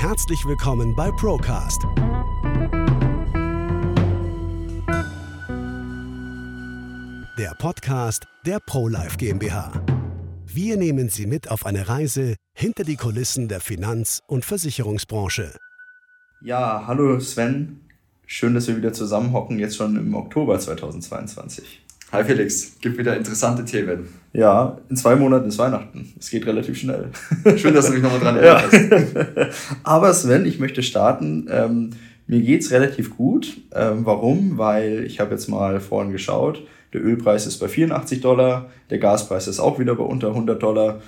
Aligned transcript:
Herzlich 0.00 0.46
willkommen 0.46 0.96
bei 0.96 1.10
Procast. 1.10 1.82
Der 7.38 7.54
Podcast 7.58 8.26
der 8.46 8.60
ProLife 8.60 9.18
GmbH. 9.18 9.70
Wir 10.46 10.78
nehmen 10.78 11.10
Sie 11.10 11.26
mit 11.26 11.50
auf 11.50 11.66
eine 11.66 11.90
Reise 11.90 12.36
hinter 12.54 12.84
die 12.84 12.96
Kulissen 12.96 13.48
der 13.48 13.60
Finanz- 13.60 14.22
und 14.26 14.46
Versicherungsbranche. 14.46 15.54
Ja, 16.40 16.84
hallo 16.86 17.20
Sven. 17.20 17.82
Schön, 18.24 18.54
dass 18.54 18.68
wir 18.68 18.78
wieder 18.78 18.94
zusammenhocken, 18.94 19.58
jetzt 19.58 19.76
schon 19.76 19.96
im 19.96 20.14
Oktober 20.14 20.58
2022. 20.58 21.82
Hi 22.12 22.24
Felix, 22.24 22.76
gibt 22.80 22.98
wieder 22.98 23.16
interessante 23.16 23.64
Themen. 23.64 24.08
Ja, 24.32 24.78
in 24.88 24.96
zwei 24.96 25.14
Monaten 25.14 25.46
ist 25.48 25.58
Weihnachten. 25.58 26.12
Es 26.18 26.28
geht 26.28 26.44
relativ 26.44 26.76
schnell. 26.76 27.10
Schön, 27.56 27.72
dass 27.72 27.86
du 27.86 27.92
mich 27.92 28.02
nochmal 28.02 28.18
dran 28.18 28.36
erinnerst. 28.36 29.36
Ja. 29.36 29.46
Aber 29.84 30.12
Sven, 30.12 30.44
ich 30.44 30.58
möchte 30.58 30.82
starten. 30.82 31.46
Ähm, 31.48 31.90
mir 32.26 32.40
geht's 32.40 32.72
relativ 32.72 33.16
gut. 33.16 33.58
Ähm, 33.72 34.04
warum? 34.06 34.58
Weil 34.58 35.04
ich 35.04 35.20
habe 35.20 35.30
jetzt 35.30 35.48
mal 35.48 35.78
vorhin 35.78 36.10
geschaut. 36.10 36.66
Der 36.92 37.04
Ölpreis 37.04 37.46
ist 37.46 37.58
bei 37.58 37.68
84 37.68 38.20
Dollar, 38.20 38.70
der 38.90 38.98
Gaspreis 38.98 39.46
ist 39.46 39.60
auch 39.60 39.78
wieder 39.78 39.94
bei 39.94 40.02
unter 40.02 40.30
100 40.30 40.60
Dollar. 40.60 41.00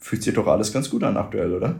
Fühlt 0.00 0.24
sich 0.24 0.34
doch 0.34 0.48
alles 0.48 0.72
ganz 0.72 0.90
gut 0.90 1.04
an 1.04 1.16
aktuell, 1.16 1.54
oder? 1.54 1.76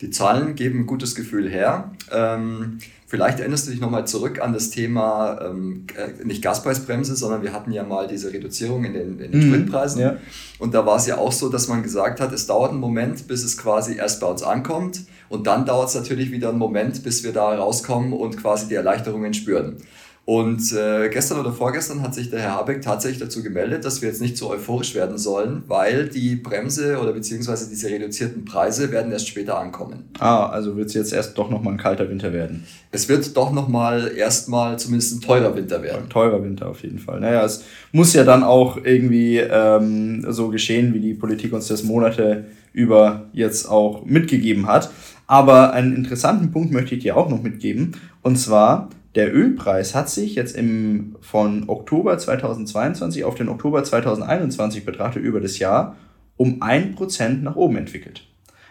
Die 0.00 0.10
Zahlen 0.10 0.54
geben 0.54 0.80
ein 0.80 0.86
gutes 0.86 1.14
Gefühl 1.14 1.48
her. 1.48 1.92
Ähm, 2.10 2.78
vielleicht 3.06 3.38
erinnerst 3.38 3.66
du 3.66 3.70
dich 3.70 3.80
nochmal 3.80 4.06
zurück 4.06 4.40
an 4.40 4.52
das 4.52 4.70
Thema, 4.70 5.40
ähm, 5.40 5.86
äh, 5.96 6.24
nicht 6.24 6.42
Gaspreisbremse, 6.42 7.14
sondern 7.14 7.42
wir 7.42 7.52
hatten 7.52 7.70
ja 7.70 7.84
mal 7.84 8.08
diese 8.08 8.32
Reduzierung 8.32 8.84
in 8.84 8.92
den, 8.92 9.18
in 9.20 9.30
den 9.30 9.40
mhm, 9.40 9.54
Spritpreisen. 9.54 10.00
Ja. 10.00 10.16
Und 10.58 10.74
da 10.74 10.84
war 10.84 10.96
es 10.96 11.06
ja 11.06 11.18
auch 11.18 11.32
so, 11.32 11.48
dass 11.48 11.68
man 11.68 11.82
gesagt 11.84 12.20
hat, 12.20 12.32
es 12.32 12.46
dauert 12.46 12.72
einen 12.72 12.80
Moment, 12.80 13.28
bis 13.28 13.44
es 13.44 13.56
quasi 13.56 13.96
erst 13.96 14.20
bei 14.20 14.26
uns 14.26 14.42
ankommt. 14.42 15.02
Und 15.28 15.46
dann 15.46 15.64
dauert 15.64 15.88
es 15.88 15.94
natürlich 15.94 16.32
wieder 16.32 16.48
einen 16.48 16.58
Moment, 16.58 17.02
bis 17.04 17.22
wir 17.22 17.32
da 17.32 17.54
rauskommen 17.54 18.12
und 18.12 18.36
quasi 18.36 18.68
die 18.68 18.74
Erleichterungen 18.74 19.32
spüren. 19.32 19.76
Und 20.26 20.72
äh, 20.72 21.10
gestern 21.10 21.38
oder 21.38 21.52
vorgestern 21.52 22.00
hat 22.00 22.14
sich 22.14 22.30
der 22.30 22.40
Herr 22.40 22.52
Habeck 22.52 22.80
tatsächlich 22.80 23.20
dazu 23.20 23.42
gemeldet, 23.42 23.84
dass 23.84 24.00
wir 24.00 24.08
jetzt 24.08 24.22
nicht 24.22 24.38
so 24.38 24.50
euphorisch 24.50 24.94
werden 24.94 25.18
sollen, 25.18 25.64
weil 25.68 26.08
die 26.08 26.36
Bremse 26.36 26.98
oder 26.98 27.12
beziehungsweise 27.12 27.68
diese 27.68 27.90
reduzierten 27.90 28.46
Preise 28.46 28.90
werden 28.90 29.12
erst 29.12 29.28
später 29.28 29.58
ankommen. 29.58 30.04
Ah, 30.18 30.46
also 30.46 30.76
wird 30.76 30.88
es 30.88 30.94
jetzt 30.94 31.12
erst 31.12 31.36
doch 31.36 31.50
nochmal 31.50 31.74
ein 31.74 31.78
kalter 31.78 32.08
Winter 32.08 32.32
werden. 32.32 32.64
Es 32.90 33.06
wird 33.10 33.36
doch 33.36 33.52
nochmal 33.52 34.12
erstmal 34.16 34.78
zumindest 34.78 35.16
ein 35.16 35.20
teurer 35.20 35.54
Winter 35.56 35.82
werden. 35.82 36.04
Ein 36.04 36.10
teurer 36.10 36.42
Winter 36.42 36.70
auf 36.70 36.82
jeden 36.82 36.98
Fall. 36.98 37.20
Naja, 37.20 37.44
es 37.44 37.64
muss 37.92 38.14
ja 38.14 38.24
dann 38.24 38.44
auch 38.44 38.78
irgendwie 38.82 39.36
ähm, 39.38 40.24
so 40.32 40.48
geschehen, 40.48 40.94
wie 40.94 41.00
die 41.00 41.12
Politik 41.12 41.52
uns 41.52 41.68
das 41.68 41.82
Monate 41.82 42.46
über 42.72 43.26
jetzt 43.34 43.68
auch 43.68 44.06
mitgegeben 44.06 44.66
hat. 44.68 44.90
Aber 45.26 45.74
einen 45.74 45.94
interessanten 45.94 46.50
Punkt 46.50 46.72
möchte 46.72 46.94
ich 46.94 47.02
dir 47.02 47.16
auch 47.16 47.28
noch 47.28 47.42
mitgeben. 47.42 47.92
Und 48.22 48.36
zwar, 48.38 48.88
der 49.14 49.34
Ölpreis 49.34 49.94
hat 49.94 50.10
sich 50.10 50.34
jetzt 50.34 50.56
im, 50.56 51.16
von 51.20 51.68
Oktober 51.68 52.18
2022 52.18 53.24
auf 53.24 53.34
den 53.34 53.48
Oktober 53.48 53.84
2021 53.84 54.84
betrachtet 54.84 55.22
über 55.22 55.40
das 55.40 55.58
Jahr 55.58 55.96
um 56.36 56.62
ein 56.62 56.94
Prozent 56.94 57.42
nach 57.42 57.56
oben 57.56 57.76
entwickelt. 57.76 58.26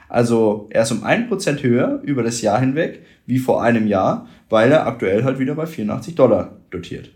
Also 0.10 0.68
er 0.70 0.84
ist 0.84 0.92
um 0.92 1.04
ein 1.04 1.28
Prozent 1.28 1.64
höher 1.64 2.02
über 2.04 2.24
das 2.24 2.42
Jahr 2.42 2.60
hinweg 2.60 3.06
wie 3.26 3.40
vor 3.40 3.64
einem 3.64 3.88
Jahr, 3.88 4.28
weil 4.50 4.72
er 4.72 4.86
aktuell 4.86 5.24
halt 5.24 5.40
wieder 5.40 5.56
bei 5.56 5.66
84 5.66 6.16
Dollar 6.16 6.58
dotiert. 6.72 7.10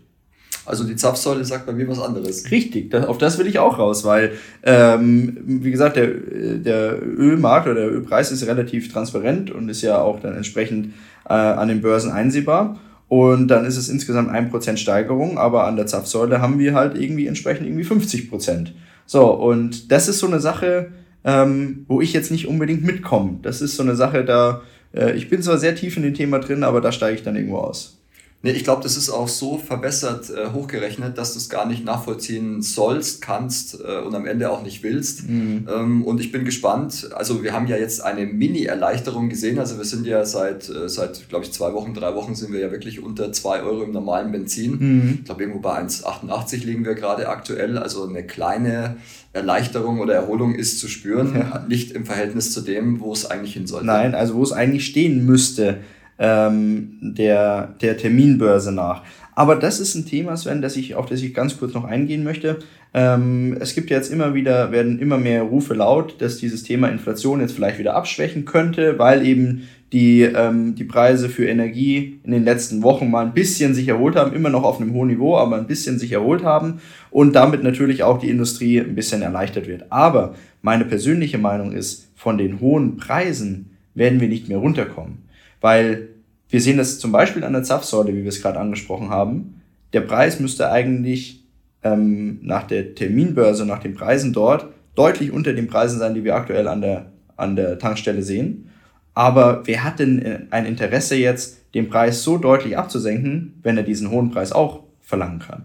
Also 0.64 0.84
die 0.84 0.96
Zapfsäule 0.96 1.44
sagt 1.44 1.66
bei 1.66 1.72
mir 1.72 1.88
was 1.88 2.00
anderes. 2.00 2.50
Richtig, 2.50 2.90
das, 2.90 3.06
auf 3.06 3.16
das 3.16 3.38
will 3.38 3.46
ich 3.46 3.58
auch 3.58 3.78
raus, 3.78 4.04
weil, 4.04 4.32
ähm, 4.62 5.38
wie 5.44 5.70
gesagt, 5.70 5.96
der, 5.96 6.08
der 6.08 7.00
Ölmarkt 7.02 7.66
oder 7.66 7.82
der 7.82 7.92
Ölpreis 7.92 8.32
ist 8.32 8.46
relativ 8.46 8.92
transparent 8.92 9.50
und 9.50 9.68
ist 9.68 9.80
ja 9.80 9.98
auch 9.98 10.20
dann 10.20 10.36
entsprechend 10.36 10.92
äh, 11.26 11.32
an 11.32 11.68
den 11.68 11.80
Börsen 11.80 12.10
einsehbar. 12.10 12.78
Und 13.08 13.48
dann 13.48 13.64
ist 13.64 13.76
es 13.76 13.88
insgesamt 13.88 14.28
ein 14.30 14.50
Prozent 14.50 14.78
Steigerung, 14.78 15.38
aber 15.38 15.66
an 15.66 15.76
der 15.76 15.86
Zapfsäule 15.86 16.40
haben 16.40 16.58
wir 16.58 16.74
halt 16.74 16.96
irgendwie 16.96 17.26
entsprechend 17.26 17.66
irgendwie 17.66 17.84
50 17.84 18.28
Prozent. 18.28 18.74
So, 19.06 19.32
und 19.32 19.90
das 19.90 20.08
ist 20.08 20.18
so 20.18 20.26
eine 20.26 20.40
Sache, 20.40 20.92
ähm, 21.24 21.86
wo 21.88 22.02
ich 22.02 22.12
jetzt 22.12 22.30
nicht 22.30 22.46
unbedingt 22.46 22.84
mitkomme. 22.84 23.38
Das 23.42 23.62
ist 23.62 23.76
so 23.76 23.82
eine 23.82 23.96
Sache, 23.96 24.24
da, 24.24 24.60
äh, 24.94 25.16
ich 25.16 25.30
bin 25.30 25.42
zwar 25.42 25.56
sehr 25.56 25.74
tief 25.74 25.96
in 25.96 26.02
dem 26.02 26.14
Thema 26.14 26.38
drin, 26.38 26.62
aber 26.62 26.82
da 26.82 26.92
steige 26.92 27.16
ich 27.16 27.22
dann 27.22 27.36
irgendwo 27.36 27.58
aus. 27.58 27.97
Nee, 28.40 28.52
ich 28.52 28.62
glaube, 28.62 28.84
das 28.84 28.96
ist 28.96 29.10
auch 29.10 29.26
so 29.26 29.58
verbessert 29.58 30.30
äh, 30.30 30.52
hochgerechnet, 30.52 31.18
dass 31.18 31.32
du 31.32 31.40
es 31.40 31.48
gar 31.48 31.66
nicht 31.66 31.84
nachvollziehen 31.84 32.62
sollst, 32.62 33.20
kannst 33.20 33.80
äh, 33.80 33.98
und 33.98 34.14
am 34.14 34.26
Ende 34.26 34.52
auch 34.52 34.62
nicht 34.62 34.84
willst. 34.84 35.28
Mhm. 35.28 35.66
Ähm, 35.68 36.04
und 36.04 36.20
ich 36.20 36.30
bin 36.30 36.44
gespannt. 36.44 37.10
Also 37.16 37.42
wir 37.42 37.52
haben 37.52 37.66
ja 37.66 37.76
jetzt 37.76 38.00
eine 38.00 38.26
Mini-Erleichterung 38.26 39.28
gesehen. 39.28 39.58
Also 39.58 39.76
wir 39.76 39.84
sind 39.84 40.06
ja 40.06 40.24
seit, 40.24 40.68
äh, 40.68 40.88
seit 40.88 41.28
glaube 41.28 41.46
ich, 41.46 41.52
zwei 41.52 41.72
Wochen, 41.72 41.94
drei 41.94 42.14
Wochen 42.14 42.36
sind 42.36 42.52
wir 42.52 42.60
ja 42.60 42.70
wirklich 42.70 43.02
unter 43.02 43.32
zwei 43.32 43.60
Euro 43.60 43.82
im 43.82 43.90
normalen 43.90 44.30
Benzin. 44.30 44.78
Mhm. 44.78 45.14
Ich 45.18 45.24
glaube, 45.24 45.42
irgendwo 45.42 45.58
bei 45.58 45.76
1,88 45.76 46.64
liegen 46.64 46.84
wir 46.84 46.94
gerade 46.94 47.28
aktuell. 47.28 47.76
Also 47.76 48.06
eine 48.06 48.24
kleine 48.24 48.98
Erleichterung 49.32 49.98
oder 49.98 50.14
Erholung 50.14 50.54
ist 50.54 50.78
zu 50.78 50.86
spüren, 50.86 51.34
ja. 51.34 51.64
nicht 51.68 51.90
im 51.90 52.06
Verhältnis 52.06 52.52
zu 52.52 52.60
dem, 52.60 53.00
wo 53.00 53.12
es 53.12 53.28
eigentlich 53.28 53.54
hin 53.54 53.66
sollte. 53.66 53.86
Nein, 53.86 54.14
also 54.14 54.34
wo 54.34 54.44
es 54.44 54.52
eigentlich 54.52 54.86
stehen 54.86 55.26
müsste 55.26 55.78
ähm, 56.18 56.98
der, 57.00 57.74
der 57.80 57.96
Terminbörse 57.96 58.72
nach. 58.72 59.02
Aber 59.34 59.54
das 59.54 59.78
ist 59.78 59.94
ein 59.94 60.04
Thema, 60.04 60.36
Sven, 60.36 60.62
das 60.62 60.76
ich, 60.76 60.96
auf 60.96 61.06
das 61.06 61.22
ich 61.22 61.32
ganz 61.32 61.58
kurz 61.58 61.72
noch 61.72 61.84
eingehen 61.84 62.24
möchte. 62.24 62.58
Ähm, 62.92 63.56
es 63.60 63.74
gibt 63.74 63.90
jetzt 63.90 64.12
immer 64.12 64.34
wieder, 64.34 64.72
werden 64.72 64.98
immer 64.98 65.18
mehr 65.18 65.42
Rufe 65.42 65.74
laut, 65.74 66.20
dass 66.20 66.38
dieses 66.38 66.64
Thema 66.64 66.88
Inflation 66.88 67.40
jetzt 67.40 67.52
vielleicht 67.52 67.78
wieder 67.78 67.94
abschwächen 67.94 68.46
könnte, 68.46 68.98
weil 68.98 69.24
eben 69.24 69.68
die, 69.92 70.22
ähm, 70.22 70.74
die 70.74 70.84
Preise 70.84 71.28
für 71.28 71.46
Energie 71.46 72.18
in 72.24 72.32
den 72.32 72.44
letzten 72.44 72.82
Wochen 72.82 73.10
mal 73.10 73.24
ein 73.24 73.32
bisschen 73.32 73.74
sich 73.74 73.88
erholt 73.88 74.16
haben, 74.16 74.34
immer 74.34 74.50
noch 74.50 74.64
auf 74.64 74.80
einem 74.80 74.92
hohen 74.92 75.08
Niveau, 75.08 75.36
aber 75.36 75.56
ein 75.56 75.66
bisschen 75.66 75.98
sich 75.98 76.12
erholt 76.12 76.42
haben 76.44 76.80
und 77.10 77.34
damit 77.34 77.62
natürlich 77.62 78.02
auch 78.02 78.18
die 78.18 78.30
Industrie 78.30 78.80
ein 78.80 78.94
bisschen 78.94 79.22
erleichtert 79.22 79.66
wird. 79.66 79.84
Aber 79.90 80.34
meine 80.62 80.84
persönliche 80.84 81.38
Meinung 81.38 81.72
ist, 81.72 82.08
von 82.16 82.38
den 82.38 82.60
hohen 82.60 82.96
Preisen 82.96 83.70
werden 83.94 84.20
wir 84.20 84.28
nicht 84.28 84.48
mehr 84.48 84.58
runterkommen. 84.58 85.27
Weil 85.60 86.08
wir 86.48 86.60
sehen 86.60 86.78
das 86.78 86.98
zum 86.98 87.12
Beispiel 87.12 87.44
an 87.44 87.52
der 87.52 87.62
Zapfsäule, 87.62 88.14
wie 88.14 88.22
wir 88.22 88.28
es 88.28 88.42
gerade 88.42 88.58
angesprochen 88.58 89.10
haben. 89.10 89.60
Der 89.92 90.00
Preis 90.00 90.40
müsste 90.40 90.70
eigentlich 90.70 91.44
ähm, 91.82 92.38
nach 92.42 92.64
der 92.64 92.94
Terminbörse, 92.94 93.66
nach 93.66 93.80
den 93.80 93.94
Preisen 93.94 94.32
dort, 94.32 94.66
deutlich 94.94 95.32
unter 95.32 95.52
den 95.52 95.68
Preisen 95.68 95.98
sein, 95.98 96.14
die 96.14 96.24
wir 96.24 96.34
aktuell 96.34 96.68
an 96.68 96.80
der, 96.80 97.12
an 97.36 97.56
der 97.56 97.78
Tankstelle 97.78 98.22
sehen. 98.22 98.70
Aber 99.14 99.62
wer 99.66 99.84
hat 99.84 99.98
denn 99.98 100.22
äh, 100.22 100.40
ein 100.50 100.66
Interesse 100.66 101.16
jetzt, 101.16 101.58
den 101.74 101.88
Preis 101.88 102.22
so 102.22 102.38
deutlich 102.38 102.78
abzusenken, 102.78 103.58
wenn 103.62 103.76
er 103.76 103.82
diesen 103.82 104.10
hohen 104.10 104.30
Preis 104.30 104.52
auch 104.52 104.84
verlangen 105.00 105.40
kann? 105.40 105.64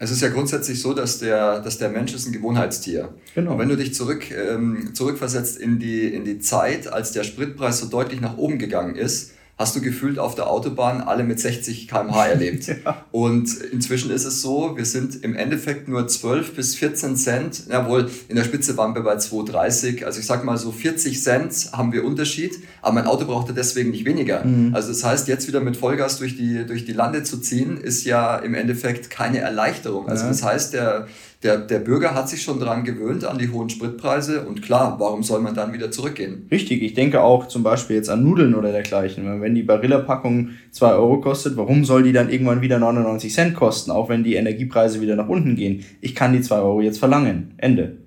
Es 0.00 0.12
ist 0.12 0.22
ja 0.22 0.28
grundsätzlich 0.28 0.80
so, 0.80 0.94
dass 0.94 1.18
der, 1.18 1.60
dass 1.60 1.78
der 1.78 1.88
Mensch 1.88 2.14
ist 2.14 2.26
ein 2.26 2.32
Gewohnheitstier. 2.32 3.14
Genau. 3.34 3.52
Und 3.52 3.58
wenn 3.58 3.68
du 3.68 3.76
dich 3.76 3.94
zurück, 3.94 4.30
ähm, 4.30 4.90
zurückversetzt 4.94 5.58
in 5.58 5.80
die, 5.80 6.06
in 6.06 6.24
die 6.24 6.38
Zeit, 6.38 6.86
als 6.86 7.10
der 7.12 7.24
Spritpreis 7.24 7.80
so 7.80 7.86
deutlich 7.86 8.20
nach 8.20 8.36
oben 8.36 8.58
gegangen 8.58 8.94
ist, 8.94 9.32
hast 9.58 9.74
du 9.74 9.80
gefühlt 9.80 10.20
auf 10.20 10.36
der 10.36 10.48
Autobahn 10.48 11.00
alle 11.00 11.24
mit 11.24 11.40
60 11.40 11.88
km/h 11.88 12.26
erlebt. 12.28 12.68
ja. 12.68 13.04
Und 13.10 13.60
inzwischen 13.72 14.10
ist 14.10 14.24
es 14.24 14.40
so, 14.40 14.76
wir 14.76 14.84
sind 14.84 15.24
im 15.24 15.34
Endeffekt 15.34 15.88
nur 15.88 16.06
12 16.06 16.54
bis 16.54 16.76
14 16.76 17.16
Cent, 17.16 17.66
jawohl, 17.68 18.08
in 18.28 18.36
der 18.36 18.44
Spitze 18.44 18.76
waren 18.76 18.94
wir 18.94 19.02
bei 19.02 19.16
2,30, 19.16 20.04
also 20.04 20.20
ich 20.20 20.26
sag 20.26 20.44
mal 20.44 20.56
so 20.56 20.70
40 20.70 21.22
Cent 21.22 21.70
haben 21.72 21.92
wir 21.92 22.04
Unterschied, 22.04 22.52
aber 22.82 22.94
mein 22.94 23.06
Auto 23.06 23.26
brauchte 23.26 23.52
deswegen 23.52 23.90
nicht 23.90 24.04
weniger. 24.04 24.44
Mhm. 24.44 24.74
Also 24.74 24.88
das 24.88 25.02
heißt, 25.02 25.26
jetzt 25.26 25.48
wieder 25.48 25.60
mit 25.60 25.76
Vollgas 25.76 26.18
durch 26.18 26.36
die, 26.36 26.64
durch 26.64 26.84
die 26.84 26.92
Lande 26.92 27.24
zu 27.24 27.38
ziehen, 27.38 27.76
ist 27.78 28.04
ja 28.04 28.36
im 28.36 28.54
Endeffekt 28.54 29.10
keine 29.10 29.38
Erleichterung. 29.38 30.08
Also 30.08 30.22
ja. 30.22 30.28
das 30.28 30.42
heißt, 30.44 30.72
der 30.72 31.08
der, 31.42 31.58
der 31.58 31.78
Bürger 31.78 32.14
hat 32.14 32.28
sich 32.28 32.42
schon 32.42 32.58
daran 32.58 32.82
gewöhnt, 32.82 33.24
an 33.24 33.38
die 33.38 33.48
hohen 33.48 33.70
Spritpreise. 33.70 34.42
Und 34.46 34.60
klar, 34.60 34.96
warum 34.98 35.22
soll 35.22 35.40
man 35.40 35.54
dann 35.54 35.72
wieder 35.72 35.90
zurückgehen? 35.90 36.48
Richtig, 36.50 36.82
ich 36.82 36.94
denke 36.94 37.22
auch 37.22 37.46
zum 37.46 37.62
Beispiel 37.62 37.94
jetzt 37.94 38.10
an 38.10 38.24
Nudeln 38.24 38.56
oder 38.56 38.72
dergleichen. 38.72 39.40
Wenn 39.40 39.54
die 39.54 39.62
Barilla-Packung 39.62 40.50
2 40.72 40.92
Euro 40.94 41.20
kostet, 41.20 41.56
warum 41.56 41.84
soll 41.84 42.02
die 42.02 42.12
dann 42.12 42.28
irgendwann 42.28 42.60
wieder 42.60 42.80
99 42.80 43.32
Cent 43.32 43.54
kosten, 43.54 43.92
auch 43.92 44.08
wenn 44.08 44.24
die 44.24 44.34
Energiepreise 44.34 45.00
wieder 45.00 45.14
nach 45.14 45.28
unten 45.28 45.54
gehen? 45.54 45.84
Ich 46.00 46.16
kann 46.16 46.32
die 46.32 46.40
2 46.40 46.56
Euro 46.56 46.80
jetzt 46.80 46.98
verlangen. 46.98 47.54
Ende. 47.58 47.98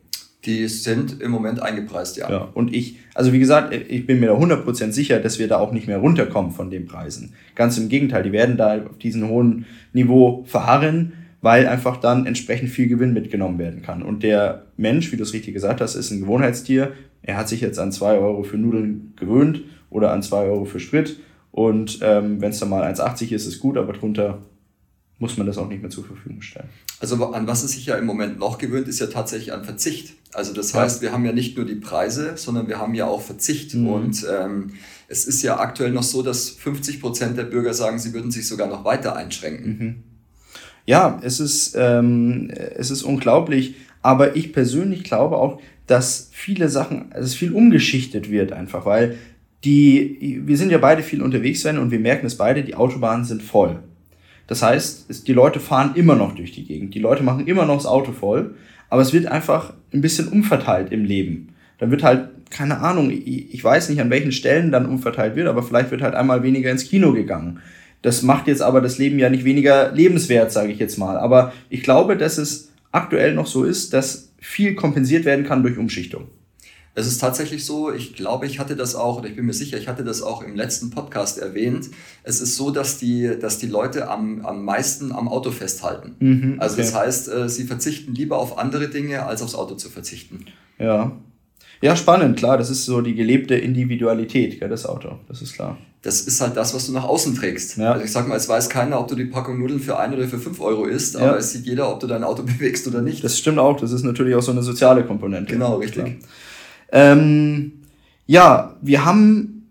Die 0.44 0.68
sind 0.68 1.22
im 1.22 1.32
Moment 1.32 1.62
eingepreist, 1.62 2.18
ja. 2.18 2.30
Ja, 2.30 2.50
und 2.54 2.74
ich, 2.74 2.98
also 3.14 3.32
wie 3.32 3.40
gesagt, 3.40 3.74
ich 3.74 4.08
bin 4.08 4.20
mir 4.20 4.26
da 4.26 4.34
100% 4.34 4.92
sicher, 4.92 5.20
dass 5.20 5.38
wir 5.38 5.48
da 5.48 5.60
auch 5.60 5.72
nicht 5.72 5.88
mehr 5.88 6.00
runterkommen 6.00 6.52
von 6.52 6.72
den 6.72 6.88
Preisen. 6.88 7.34
Ganz 7.54 7.78
im 7.78 7.90
Gegenteil, 7.90 8.24
die 8.24 8.32
werden 8.32 8.58
da 8.58 8.78
auf 8.78 8.98
diesem 8.98 9.30
hohen 9.30 9.66
Niveau 9.94 10.44
verharren 10.48 11.14
weil 11.42 11.68
einfach 11.68 11.98
dann 11.98 12.26
entsprechend 12.26 12.70
viel 12.70 12.88
Gewinn 12.88 13.14
mitgenommen 13.14 13.58
werden 13.58 13.82
kann. 13.82 14.04
Und 14.04 14.24
der 14.24 14.68
Mensch, 14.78 15.12
wie 15.12 15.18
du 15.18 15.24
es 15.24 15.34
richtig 15.34 15.54
gesagt 15.54 15.82
hast, 15.82 15.96
ist 15.96 16.12
ein 16.12 16.22
Gewohnheitstier. 16.22 16.94
Er 17.24 17.38
hat 17.38 17.50
sich 17.50 17.62
jetzt 17.62 17.80
an 17.80 17.92
zwei 17.92 18.18
Euro 18.18 18.44
für 18.44 18.58
Nudeln 18.58 19.14
gewöhnt 19.16 19.64
oder 19.90 20.12
an 20.12 20.24
zwei 20.24 20.44
Euro 20.44 20.66
für 20.66 20.80
Sprit. 20.80 21.20
Und 21.52 22.00
ähm, 22.02 22.40
wenn 22.42 22.52
es 22.52 22.60
dann 22.60 22.70
mal 22.70 22.84
1,80 22.84 23.32
ist, 23.32 23.46
ist 23.46 23.60
gut, 23.60 23.78
aber 23.78 23.94
drunter 23.94 24.40
muss 25.22 25.38
man 25.38 25.46
das 25.46 25.58
auch 25.58 25.68
nicht 25.68 25.82
mehr 25.82 25.92
zur 25.92 26.04
Verfügung 26.04 26.42
stellen. 26.42 26.70
Also 27.00 27.24
an 27.32 27.46
was 27.46 27.64
es 27.64 27.74
sich 27.74 27.86
ja 27.86 27.96
im 27.96 28.06
Moment 28.06 28.40
noch 28.40 28.58
gewöhnt, 28.58 28.88
ist 28.88 29.00
ja 29.00 29.08
tatsächlich 29.08 29.54
an 29.54 29.64
Verzicht. 29.64 30.16
Also 30.34 30.54
das 30.54 30.74
heißt, 30.74 31.02
wir 31.02 31.12
haben 31.12 31.26
ja 31.26 31.32
nicht 31.32 31.58
nur 31.58 31.66
die 31.66 31.76
Preise, 31.76 32.38
sondern 32.38 32.68
wir 32.68 32.80
haben 32.80 32.96
ja 32.96 33.06
auch 33.06 33.22
Verzicht. 33.22 33.76
Mhm. 33.76 33.88
Und 33.88 34.26
ähm, 34.32 34.72
es 35.08 35.26
ist 35.26 35.44
ja 35.44 35.60
aktuell 35.60 35.92
noch 35.92 36.04
so, 36.04 36.24
dass 36.24 36.50
50 36.50 37.02
Prozent 37.02 37.38
der 37.38 37.44
Bürger 37.44 37.74
sagen, 37.74 38.00
sie 38.00 38.14
würden 38.14 38.32
sich 38.32 38.48
sogar 38.48 38.68
noch 38.68 38.84
weiter 38.84 39.16
einschränken. 39.16 39.78
Mhm. 39.78 40.04
Ja, 40.86 41.20
es 41.22 41.40
ist, 41.40 41.76
ähm, 41.78 42.50
es 42.76 42.92
ist 42.92 43.04
unglaublich. 43.04 43.76
Aber 44.02 44.36
ich 44.36 44.52
persönlich 44.52 45.04
glaube 45.04 45.38
auch, 45.38 45.62
dass 45.88 46.30
viele 46.32 46.70
Sachen, 46.70 47.12
dass 47.12 47.36
viel 47.36 47.54
umgeschichtet 47.54 48.32
wird 48.32 48.52
einfach, 48.52 48.86
weil 48.86 49.18
die, 49.64 50.42
wir 50.46 50.58
sind 50.58 50.72
ja 50.72 50.80
beide 50.80 51.04
viel 51.04 51.22
unterwegs, 51.22 51.62
Sven, 51.62 51.78
und 51.78 51.92
wir 51.92 52.00
merken 52.00 52.26
es 52.26 52.38
beide, 52.38 52.64
die 52.64 52.76
Autobahnen 52.76 53.26
sind 53.26 53.44
voll. 53.44 53.80
Das 54.48 54.64
heißt, 54.64 55.28
die 55.28 55.34
Leute 55.34 55.60
fahren 55.60 55.92
immer 55.96 56.16
noch 56.16 56.36
durch 56.36 56.52
die 56.52 56.66
Gegend. 56.66 56.94
Die 56.96 57.00
Leute 57.00 57.24
machen 57.24 57.48
immer 57.48 57.66
noch 57.66 57.78
das 57.78 57.86
Auto 57.86 58.12
voll. 58.12 58.56
Aber 58.90 59.02
es 59.02 59.14
wird 59.14 59.28
einfach 59.28 59.74
ein 59.94 60.02
bisschen 60.02 60.28
umverteilt 60.28 60.92
im 60.92 61.06
Leben. 61.06 61.50
Dann 61.78 61.92
wird 61.92 62.04
halt, 62.04 62.30
keine 62.50 62.80
Ahnung, 62.80 63.10
ich 63.12 63.64
weiß 63.64 63.90
nicht, 63.90 64.02
an 64.02 64.10
welchen 64.10 64.34
Stellen 64.34 64.72
dann 64.72 64.86
umverteilt 64.86 65.38
wird, 65.38 65.48
aber 65.48 65.64
vielleicht 65.64 65.92
wird 65.92 66.02
halt 66.02 66.16
einmal 66.16 66.44
weniger 66.44 66.70
ins 66.70 66.84
Kino 66.84 67.14
gegangen. 67.14 67.60
Das 68.02 68.22
macht 68.24 68.48
jetzt 68.48 68.62
aber 68.62 68.82
das 68.82 68.98
Leben 68.98 69.20
ja 69.20 69.30
nicht 69.30 69.46
weniger 69.46 69.92
lebenswert, 69.92 70.52
sage 70.52 70.72
ich 70.72 70.80
jetzt 70.80 70.98
mal. 70.98 71.18
Aber 71.18 71.54
ich 71.70 71.84
glaube, 71.84 72.18
dass 72.18 72.38
es 72.38 72.72
aktuell 72.92 73.34
noch 73.34 73.48
so 73.48 73.64
ist, 73.64 73.94
dass 73.94 74.34
viel 74.40 74.76
kompensiert 74.76 75.26
werden 75.26 75.46
kann 75.46 75.62
durch 75.62 75.78
Umschichtung. 75.78 76.28
Es 76.94 77.08
ist 77.08 77.20
tatsächlich 77.20 77.66
so, 77.66 77.94
ich 77.94 78.16
glaube, 78.16 78.46
ich 78.46 78.60
hatte 78.60 78.76
das 78.76 78.96
auch, 78.96 79.20
oder 79.20 79.30
ich 79.30 79.38
bin 79.38 79.46
mir 79.46 79.54
sicher, 79.54 79.78
ich 79.78 79.88
hatte 79.88 80.04
das 80.04 80.22
auch 80.22 80.42
im 80.44 80.56
letzten 80.58 80.90
Podcast 80.90 81.38
erwähnt. 81.38 81.90
Es 82.24 82.42
ist 82.42 82.58
so, 82.58 82.70
dass 82.70 82.98
die, 82.98 83.32
dass 83.40 83.60
die 83.60 83.68
Leute 83.68 84.10
am, 84.10 84.46
am 84.46 84.66
meisten 84.66 85.14
am 85.14 85.30
Auto 85.30 85.52
festhalten. 85.52 86.16
Mhm, 86.20 86.56
also 86.60 86.74
okay. 86.74 86.82
das 86.82 86.94
heißt, 86.94 87.30
äh, 87.30 87.50
sie 87.50 87.64
verzichten 87.64 88.14
lieber 88.14 88.40
auf 88.40 88.58
andere 88.58 88.90
Dinge, 88.90 89.26
als 89.26 89.42
aufs 89.42 89.56
Auto 89.56 89.76
zu 89.76 89.90
verzichten. 89.90 90.46
Ja. 90.80 91.14
Ja, 91.82 91.96
spannend, 91.96 92.38
klar. 92.38 92.58
Das 92.58 92.70
ist 92.70 92.84
so 92.86 93.00
die 93.00 93.16
gelebte 93.16 93.56
Individualität, 93.56 94.60
gell, 94.60 94.70
das 94.70 94.86
Auto. 94.86 95.20
Das 95.30 95.42
ist 95.42 95.54
klar. 95.54 95.78
Das 96.04 96.22
ist 96.22 96.42
halt 96.42 96.58
das, 96.58 96.74
was 96.74 96.88
du 96.88 96.94
nach 96.94 97.04
außen 97.04 97.36
trägst. 97.36 97.78
Ja. 97.78 97.92
Also 97.92 98.04
ich 98.04 98.12
sag 98.12 98.28
mal, 98.28 98.36
es 98.36 98.50
weiß 98.50 98.70
keiner, 98.70 99.00
ob 99.00 99.08
du 99.08 99.16
die 99.16 99.26
Packung 99.26 99.60
Nudeln 99.60 99.80
für 99.80 100.00
ein 100.00 100.14
oder 100.14 100.28
für 100.28 100.40
fünf 100.40 100.60
Euro 100.60 100.86
isst, 100.86 101.14
ja. 101.16 101.22
aber 101.22 101.38
es 101.38 101.52
sieht 101.52 101.66
jeder, 101.66 101.92
ob 101.92 102.00
du 102.00 102.08
dein 102.08 102.24
Auto 102.24 102.44
bewegst 102.44 102.88
oder 102.88 103.02
nicht. 103.02 103.24
Das 103.24 103.38
stimmt 103.38 103.60
auch. 103.60 103.80
Das 103.80 103.92
ist 103.92 104.04
natürlich 104.04 104.36
auch 104.36 104.42
so 104.42 104.52
eine 104.52 104.64
soziale 104.64 105.04
Komponente. 105.04 105.54
Genau, 105.54 105.76
richtig. 105.76 106.18
Ähm, 106.92 107.74
ja, 108.26 108.76
wir 108.82 109.06
haben 109.06 109.62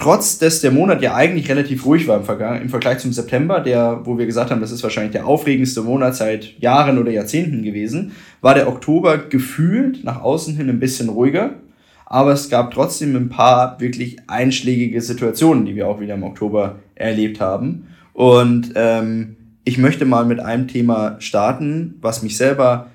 trotz 0.00 0.38
dass 0.38 0.60
der 0.60 0.70
Monat 0.70 1.02
ja 1.02 1.14
eigentlich 1.14 1.48
relativ 1.48 1.84
ruhig 1.84 2.08
war 2.08 2.16
im, 2.16 2.24
Vergleich, 2.24 2.62
im 2.62 2.68
Vergleich 2.68 2.98
zum 2.98 3.12
September, 3.12 3.60
der, 3.60 4.00
wo 4.04 4.18
wir 4.18 4.26
gesagt 4.26 4.50
haben, 4.50 4.60
das 4.60 4.72
ist 4.72 4.82
wahrscheinlich 4.82 5.12
der 5.12 5.26
aufregendste 5.26 5.82
Monat 5.82 6.16
seit 6.16 6.58
Jahren 6.58 6.98
oder 6.98 7.10
Jahrzehnten 7.10 7.62
gewesen, 7.62 8.12
war 8.40 8.54
der 8.54 8.68
Oktober 8.68 9.18
gefühlt 9.18 10.02
nach 10.02 10.22
außen 10.22 10.56
hin 10.56 10.68
ein 10.68 10.80
bisschen 10.80 11.10
ruhiger. 11.10 11.54
Aber 12.10 12.32
es 12.32 12.50
gab 12.50 12.72
trotzdem 12.72 13.16
ein 13.16 13.30
paar 13.30 13.80
wirklich 13.80 14.18
einschlägige 14.26 15.00
Situationen, 15.00 15.64
die 15.64 15.76
wir 15.76 15.88
auch 15.88 16.00
wieder 16.00 16.14
im 16.14 16.24
Oktober 16.24 16.80
erlebt 16.94 17.40
haben. 17.40 17.86
Und 18.12 18.72
ähm, 18.74 19.36
ich 19.64 19.78
möchte 19.78 20.04
mal 20.04 20.26
mit 20.26 20.40
einem 20.40 20.68
Thema 20.68 21.16
starten, 21.20 21.94
was 22.02 22.22
mich 22.22 22.36
selber 22.36 22.88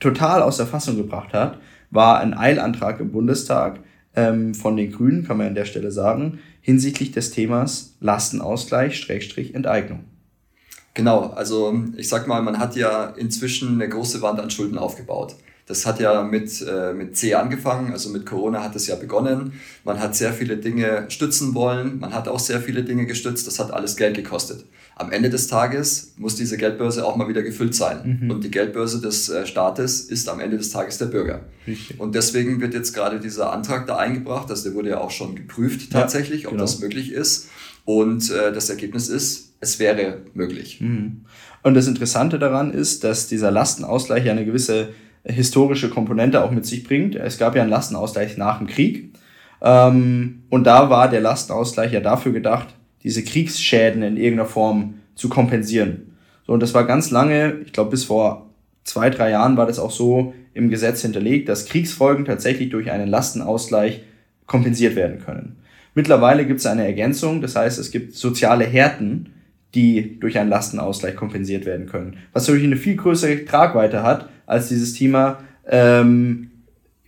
total 0.00 0.42
aus 0.42 0.56
der 0.56 0.66
Fassung 0.66 0.96
gebracht 0.96 1.32
hat 1.32 1.58
war 1.90 2.20
ein 2.20 2.34
Eilantrag 2.34 3.00
im 3.00 3.12
Bundestag 3.12 3.80
ähm, 4.14 4.54
von 4.54 4.76
den 4.76 4.92
Grünen, 4.92 5.24
kann 5.24 5.36
man 5.36 5.48
an 5.48 5.54
der 5.54 5.64
Stelle 5.64 5.90
sagen, 5.90 6.38
hinsichtlich 6.60 7.12
des 7.12 7.30
Themas 7.30 7.96
Lastenausgleich, 8.00 8.98
Schrägstrich, 8.98 9.54
Enteignung. 9.54 10.04
Genau, 10.94 11.30
also 11.30 11.84
ich 11.96 12.08
sag 12.08 12.26
mal, 12.26 12.42
man 12.42 12.58
hat 12.58 12.76
ja 12.76 13.06
inzwischen 13.16 13.74
eine 13.74 13.88
große 13.88 14.22
Wand 14.22 14.40
an 14.40 14.50
Schulden 14.50 14.78
aufgebaut. 14.78 15.36
Das 15.70 15.86
hat 15.86 16.00
ja 16.00 16.24
mit, 16.24 16.66
äh, 16.68 16.92
mit 16.92 17.16
C 17.16 17.34
angefangen, 17.34 17.92
also 17.92 18.10
mit 18.10 18.26
Corona 18.26 18.64
hat 18.64 18.74
es 18.74 18.88
ja 18.88 18.96
begonnen. 18.96 19.52
Man 19.84 20.00
hat 20.00 20.16
sehr 20.16 20.32
viele 20.32 20.56
Dinge 20.56 21.04
stützen 21.10 21.54
wollen, 21.54 22.00
man 22.00 22.12
hat 22.12 22.26
auch 22.26 22.40
sehr 22.40 22.60
viele 22.60 22.82
Dinge 22.82 23.06
gestützt, 23.06 23.46
das 23.46 23.60
hat 23.60 23.72
alles 23.72 23.94
Geld 23.94 24.16
gekostet. 24.16 24.64
Am 24.96 25.12
Ende 25.12 25.30
des 25.30 25.46
Tages 25.46 26.14
muss 26.16 26.34
diese 26.34 26.56
Geldbörse 26.56 27.06
auch 27.06 27.14
mal 27.14 27.28
wieder 27.28 27.42
gefüllt 27.42 27.76
sein. 27.76 28.18
Mhm. 28.20 28.30
Und 28.32 28.42
die 28.42 28.50
Geldbörse 28.50 29.00
des 29.00 29.28
äh, 29.28 29.46
Staates 29.46 30.00
ist 30.00 30.28
am 30.28 30.40
Ende 30.40 30.58
des 30.58 30.70
Tages 30.70 30.98
der 30.98 31.06
Bürger. 31.06 31.42
Richtig. 31.68 32.00
Und 32.00 32.16
deswegen 32.16 32.60
wird 32.60 32.74
jetzt 32.74 32.92
gerade 32.92 33.20
dieser 33.20 33.52
Antrag 33.52 33.86
da 33.86 33.96
eingebracht, 33.96 34.50
also 34.50 34.64
der 34.64 34.74
wurde 34.74 34.88
ja 34.88 34.98
auch 34.98 35.12
schon 35.12 35.36
geprüft 35.36 35.92
tatsächlich, 35.92 36.42
ja, 36.42 36.50
genau. 36.50 36.64
ob 36.64 36.68
das 36.68 36.80
möglich 36.80 37.12
ist. 37.12 37.48
Und 37.84 38.28
äh, 38.32 38.52
das 38.52 38.70
Ergebnis 38.70 39.08
ist, 39.08 39.54
es 39.60 39.78
wäre 39.78 40.18
möglich. 40.34 40.80
Mhm. 40.80 41.26
Und 41.62 41.74
das 41.74 41.86
Interessante 41.86 42.40
daran 42.40 42.72
ist, 42.72 43.04
dass 43.04 43.28
dieser 43.28 43.52
Lastenausgleich 43.52 44.24
ja 44.24 44.32
eine 44.32 44.44
gewisse 44.44 44.88
historische 45.24 45.90
Komponente 45.90 46.42
auch 46.42 46.50
mit 46.50 46.66
sich 46.66 46.84
bringt. 46.84 47.14
Es 47.14 47.38
gab 47.38 47.54
ja 47.54 47.62
einen 47.62 47.70
Lastenausgleich 47.70 48.36
nach 48.36 48.58
dem 48.58 48.66
Krieg. 48.66 49.12
Ähm, 49.62 50.42
und 50.48 50.64
da 50.64 50.90
war 50.90 51.08
der 51.08 51.20
Lastenausgleich 51.20 51.92
ja 51.92 52.00
dafür 52.00 52.32
gedacht, 52.32 52.68
diese 53.02 53.22
Kriegsschäden 53.22 54.02
in 54.02 54.16
irgendeiner 54.16 54.48
Form 54.48 54.94
zu 55.14 55.28
kompensieren. 55.28 56.16
So, 56.46 56.52
und 56.52 56.60
das 56.60 56.74
war 56.74 56.84
ganz 56.84 57.10
lange, 57.10 57.58
ich 57.64 57.72
glaube 57.72 57.90
bis 57.90 58.04
vor 58.04 58.50
zwei, 58.84 59.10
drei 59.10 59.30
Jahren 59.30 59.56
war 59.56 59.66
das 59.66 59.78
auch 59.78 59.90
so 59.90 60.34
im 60.54 60.70
Gesetz 60.70 61.02
hinterlegt, 61.02 61.48
dass 61.48 61.66
Kriegsfolgen 61.66 62.24
tatsächlich 62.24 62.70
durch 62.70 62.90
einen 62.90 63.08
Lastenausgleich 63.08 64.02
kompensiert 64.46 64.96
werden 64.96 65.20
können. 65.20 65.56
Mittlerweile 65.94 66.46
gibt 66.46 66.60
es 66.60 66.66
eine 66.66 66.86
Ergänzung, 66.86 67.40
das 67.40 67.56
heißt, 67.56 67.78
es 67.78 67.90
gibt 67.90 68.14
soziale 68.14 68.64
Härten, 68.64 69.32
die 69.74 70.18
durch 70.18 70.38
einen 70.38 70.50
Lastenausgleich 70.50 71.14
kompensiert 71.14 71.66
werden 71.66 71.86
können. 71.86 72.16
Was 72.32 72.48
natürlich 72.48 72.66
eine 72.66 72.76
viel 72.76 72.96
größere 72.96 73.44
Tragweite 73.44 74.02
hat 74.02 74.28
als 74.50 74.68
dieses 74.68 74.94
Thema 74.94 75.38
ähm, 75.68 76.50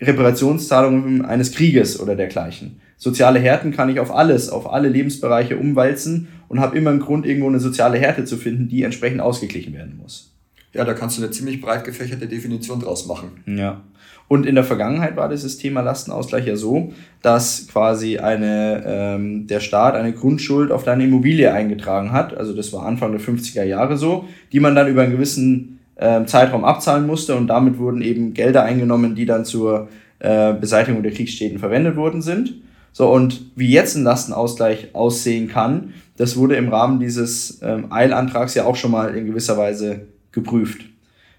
Reparationszahlungen 0.00 1.24
eines 1.24 1.52
Krieges 1.52 1.98
oder 2.00 2.14
dergleichen. 2.14 2.80
Soziale 2.96 3.40
Härten 3.40 3.72
kann 3.72 3.88
ich 3.88 3.98
auf 3.98 4.14
alles, 4.14 4.48
auf 4.48 4.72
alle 4.72 4.88
Lebensbereiche 4.88 5.56
umwälzen 5.56 6.28
und 6.48 6.60
habe 6.60 6.78
immer 6.78 6.90
einen 6.90 7.00
Grund, 7.00 7.26
irgendwo 7.26 7.48
eine 7.48 7.58
soziale 7.58 7.98
Härte 7.98 8.24
zu 8.24 8.36
finden, 8.36 8.68
die 8.68 8.84
entsprechend 8.84 9.20
ausgeglichen 9.20 9.74
werden 9.74 9.98
muss. 10.00 10.32
Ja, 10.72 10.84
da 10.84 10.94
kannst 10.94 11.18
du 11.18 11.22
eine 11.22 11.32
ziemlich 11.32 11.60
breit 11.60 11.84
gefächerte 11.84 12.28
Definition 12.28 12.80
draus 12.80 13.06
machen. 13.06 13.42
Ja. 13.46 13.82
Und 14.28 14.46
in 14.46 14.54
der 14.54 14.64
Vergangenheit 14.64 15.16
war 15.16 15.28
dieses 15.28 15.58
Thema 15.58 15.80
Lastenausgleich 15.80 16.46
ja 16.46 16.56
so, 16.56 16.92
dass 17.20 17.66
quasi 17.68 18.18
eine, 18.18 18.82
ähm, 18.86 19.46
der 19.48 19.60
Staat 19.60 19.94
eine 19.94 20.12
Grundschuld 20.12 20.70
auf 20.70 20.84
deine 20.84 21.04
Immobilie 21.04 21.52
eingetragen 21.52 22.12
hat. 22.12 22.34
Also 22.34 22.54
das 22.54 22.72
war 22.72 22.86
Anfang 22.86 23.12
der 23.12 23.20
50er 23.20 23.64
Jahre 23.64 23.96
so, 23.96 24.28
die 24.52 24.60
man 24.60 24.74
dann 24.74 24.88
über 24.88 25.02
einen 25.02 25.12
gewissen 25.12 25.80
äh, 25.96 26.24
Zeitraum 26.24 26.64
abzahlen 26.64 27.06
musste 27.06 27.36
und 27.36 27.46
damit 27.46 27.78
wurden 27.78 28.02
eben 28.02 28.34
Gelder 28.34 28.64
eingenommen, 28.64 29.14
die 29.14 29.26
dann 29.26 29.44
zur 29.44 29.88
äh, 30.18 30.54
Beseitigung 30.54 31.02
der 31.02 31.12
Kriegsschäden 31.12 31.58
verwendet 31.58 31.96
worden 31.96 32.22
sind. 32.22 32.54
So, 32.92 33.10
und 33.10 33.52
wie 33.56 33.70
jetzt 33.70 33.96
ein 33.96 34.04
Lastenausgleich 34.04 34.94
aussehen 34.94 35.48
kann, 35.48 35.94
das 36.16 36.36
wurde 36.36 36.56
im 36.56 36.68
Rahmen 36.68 37.00
dieses 37.00 37.60
ähm, 37.62 37.90
Eilantrags 37.90 38.54
ja 38.54 38.64
auch 38.64 38.76
schon 38.76 38.90
mal 38.90 39.14
in 39.16 39.26
gewisser 39.26 39.56
Weise 39.56 40.02
geprüft. 40.30 40.82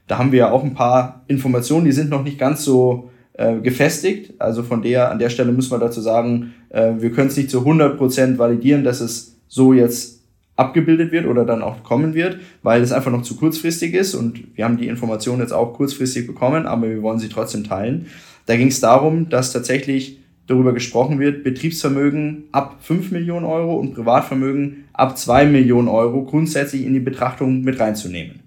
Da 0.07 0.17
haben 0.17 0.31
wir 0.31 0.39
ja 0.39 0.51
auch 0.51 0.63
ein 0.63 0.74
paar 0.74 1.24
Informationen, 1.27 1.86
die 1.86 1.91
sind 1.91 2.10
noch 2.10 2.24
nicht 2.24 2.39
ganz 2.39 2.63
so 2.63 3.10
äh, 3.33 3.57
gefestigt. 3.60 4.33
Also 4.39 4.63
von 4.63 4.81
der, 4.81 5.12
an 5.12 5.19
der 5.19 5.29
Stelle 5.29 5.51
müssen 5.51 5.72
wir 5.72 5.79
dazu 5.79 6.01
sagen, 6.01 6.53
äh, 6.69 6.93
wir 6.98 7.12
können 7.12 7.29
es 7.29 7.38
nicht 7.38 7.50
zu 7.50 7.62
100% 7.62 8.38
validieren, 8.38 8.83
dass 8.83 9.00
es 9.00 9.38
so 9.48 9.74
jetzt 9.74 10.12
abgebildet 10.55 11.12
wird 11.12 11.25
oder 11.25 11.45
dann 11.45 11.62
auch 11.62 11.83
kommen 11.83 12.13
wird, 12.13 12.39
weil 12.62 12.81
es 12.81 12.91
einfach 12.91 13.12
noch 13.12 13.24
zu 13.24 13.36
kurzfristig 13.36 13.93
ist 13.93 14.13
und 14.13 14.55
wir 14.55 14.65
haben 14.65 14.77
die 14.77 14.88
Informationen 14.88 15.41
jetzt 15.41 15.53
auch 15.53 15.74
kurzfristig 15.74 16.27
bekommen, 16.27 16.67
aber 16.67 16.89
wir 16.89 17.01
wollen 17.01 17.19
sie 17.19 17.29
trotzdem 17.29 17.63
teilen. 17.63 18.07
Da 18.45 18.55
ging 18.55 18.67
es 18.67 18.79
darum, 18.79 19.29
dass 19.29 19.51
tatsächlich 19.51 20.19
darüber 20.48 20.74
gesprochen 20.74 21.19
wird, 21.19 21.43
Betriebsvermögen 21.43 22.43
ab 22.51 22.77
5 22.81 23.12
Millionen 23.12 23.45
Euro 23.45 23.77
und 23.77 23.95
Privatvermögen 23.95 24.86
ab 24.93 25.17
2 25.17 25.45
Millionen 25.45 25.88
Euro 25.88 26.24
grundsätzlich 26.24 26.86
in 26.86 26.93
die 26.93 27.00
Betrachtung 27.00 27.62
mit 27.62 27.79
reinzunehmen. 27.79 28.41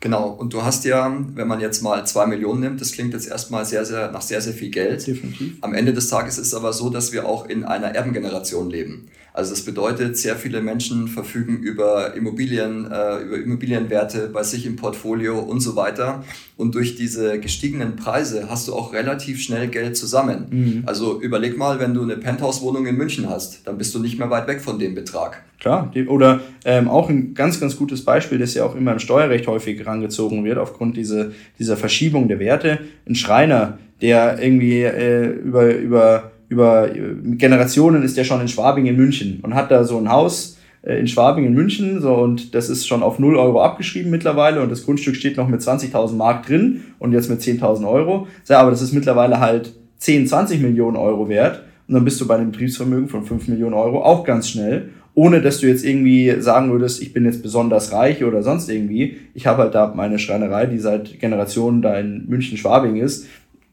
Genau, 0.00 0.28
und 0.28 0.52
du 0.52 0.62
hast 0.62 0.84
ja, 0.84 1.12
wenn 1.34 1.48
man 1.48 1.58
jetzt 1.58 1.82
mal 1.82 2.06
zwei 2.06 2.26
Millionen 2.26 2.60
nimmt, 2.60 2.80
das 2.80 2.92
klingt 2.92 3.14
jetzt 3.14 3.28
erstmal 3.28 3.64
sehr, 3.64 3.84
sehr 3.84 4.12
nach 4.12 4.20
sehr, 4.20 4.40
sehr 4.40 4.52
viel 4.52 4.70
Geld. 4.70 5.04
Definitiv. 5.06 5.56
Am 5.62 5.74
Ende 5.74 5.92
des 5.92 6.08
Tages 6.08 6.38
ist 6.38 6.48
es 6.48 6.54
aber 6.54 6.72
so, 6.72 6.90
dass 6.90 7.12
wir 7.12 7.26
auch 7.26 7.48
in 7.48 7.64
einer 7.64 7.88
Erbengeneration 7.88 8.70
leben. 8.70 9.08
Also 9.36 9.50
das 9.50 9.66
bedeutet, 9.66 10.16
sehr 10.16 10.34
viele 10.34 10.62
Menschen 10.62 11.08
verfügen 11.08 11.58
über 11.58 12.14
Immobilien, 12.14 12.90
äh, 12.90 13.18
über 13.18 13.36
Immobilienwerte 13.36 14.30
bei 14.32 14.42
sich 14.42 14.64
im 14.64 14.76
Portfolio 14.76 15.38
und 15.38 15.60
so 15.60 15.76
weiter. 15.76 16.24
Und 16.56 16.74
durch 16.74 16.96
diese 16.96 17.38
gestiegenen 17.38 17.96
Preise 17.96 18.48
hast 18.48 18.66
du 18.66 18.74
auch 18.74 18.94
relativ 18.94 19.42
schnell 19.42 19.68
Geld 19.68 19.94
zusammen. 19.98 20.46
Mhm. 20.48 20.82
Also 20.86 21.20
überleg 21.20 21.58
mal, 21.58 21.78
wenn 21.78 21.92
du 21.92 22.02
eine 22.02 22.16
Penthouse-Wohnung 22.16 22.86
in 22.86 22.96
München 22.96 23.28
hast, 23.28 23.66
dann 23.66 23.76
bist 23.76 23.94
du 23.94 23.98
nicht 23.98 24.18
mehr 24.18 24.30
weit 24.30 24.46
weg 24.48 24.62
von 24.62 24.78
dem 24.78 24.94
Betrag. 24.94 25.42
Klar, 25.60 25.92
oder 26.08 26.40
ähm, 26.64 26.88
auch 26.88 27.10
ein 27.10 27.34
ganz, 27.34 27.60
ganz 27.60 27.76
gutes 27.76 28.06
Beispiel, 28.06 28.38
das 28.38 28.54
ja 28.54 28.64
auch 28.64 28.74
immer 28.74 28.92
im 28.92 28.98
Steuerrecht 29.00 29.46
häufig 29.48 29.78
herangezogen 29.78 30.46
wird, 30.46 30.56
aufgrund 30.56 30.96
dieser, 30.96 31.32
dieser 31.58 31.76
Verschiebung 31.76 32.28
der 32.28 32.38
Werte. 32.38 32.78
Ein 33.06 33.14
Schreiner, 33.14 33.78
der 34.00 34.42
irgendwie 34.42 34.82
äh, 34.82 35.26
über, 35.26 35.74
über 35.76 36.32
über 36.48 36.88
Generationen 36.90 38.02
ist 38.02 38.16
der 38.16 38.24
schon 38.24 38.40
in 38.40 38.48
Schwabing 38.48 38.86
in 38.86 38.96
München 38.96 39.40
und 39.42 39.54
hat 39.54 39.70
da 39.70 39.84
so 39.84 39.98
ein 39.98 40.10
Haus, 40.10 40.58
äh, 40.82 40.98
in 40.98 41.08
Schwabing 41.08 41.44
in 41.44 41.54
München. 41.54 42.00
So, 42.00 42.14
und 42.14 42.54
das 42.54 42.68
ist 42.68 42.86
schon 42.86 43.02
auf 43.02 43.18
0 43.18 43.36
Euro 43.36 43.62
abgeschrieben 43.62 44.10
mittlerweile 44.10 44.62
und 44.62 44.70
das 44.70 44.84
Grundstück 44.84 45.16
steht 45.16 45.36
noch 45.36 45.48
mit 45.48 45.60
20.000 45.60 46.14
Mark 46.14 46.46
drin 46.46 46.82
und 46.98 47.12
jetzt 47.12 47.28
mit 47.28 47.40
10.000 47.40 47.88
Euro. 47.88 48.26
Ja, 48.48 48.60
aber 48.60 48.70
das 48.70 48.82
ist 48.82 48.92
mittlerweile 48.92 49.40
halt 49.40 49.74
10, 49.98 50.26
20 50.26 50.60
Millionen 50.60 50.96
Euro 50.96 51.28
wert. 51.28 51.62
Und 51.88 51.94
dann 51.94 52.04
bist 52.04 52.20
du 52.20 52.26
bei 52.26 52.34
einem 52.34 52.50
Betriebsvermögen 52.50 53.08
von 53.08 53.24
5 53.24 53.48
Millionen 53.48 53.74
Euro 53.74 54.02
auch 54.02 54.24
ganz 54.24 54.48
schnell 54.48 54.90
ohne 55.16 55.40
dass 55.40 55.60
du 55.60 55.66
jetzt 55.66 55.82
irgendwie 55.82 56.42
sagen 56.42 56.70
würdest, 56.70 57.00
ich 57.00 57.14
bin 57.14 57.24
jetzt 57.24 57.42
besonders 57.42 57.90
reich 57.90 58.22
oder 58.22 58.42
sonst 58.42 58.68
irgendwie. 58.68 59.16
Ich 59.32 59.46
habe 59.46 59.62
halt 59.62 59.74
da 59.74 59.94
meine 59.96 60.18
Schreinerei, 60.18 60.66
die 60.66 60.78
seit 60.78 61.18
Generationen 61.18 61.80
da 61.80 61.98
in 61.98 62.28
München-Schwabing 62.28 62.96
ist. 62.96 63.26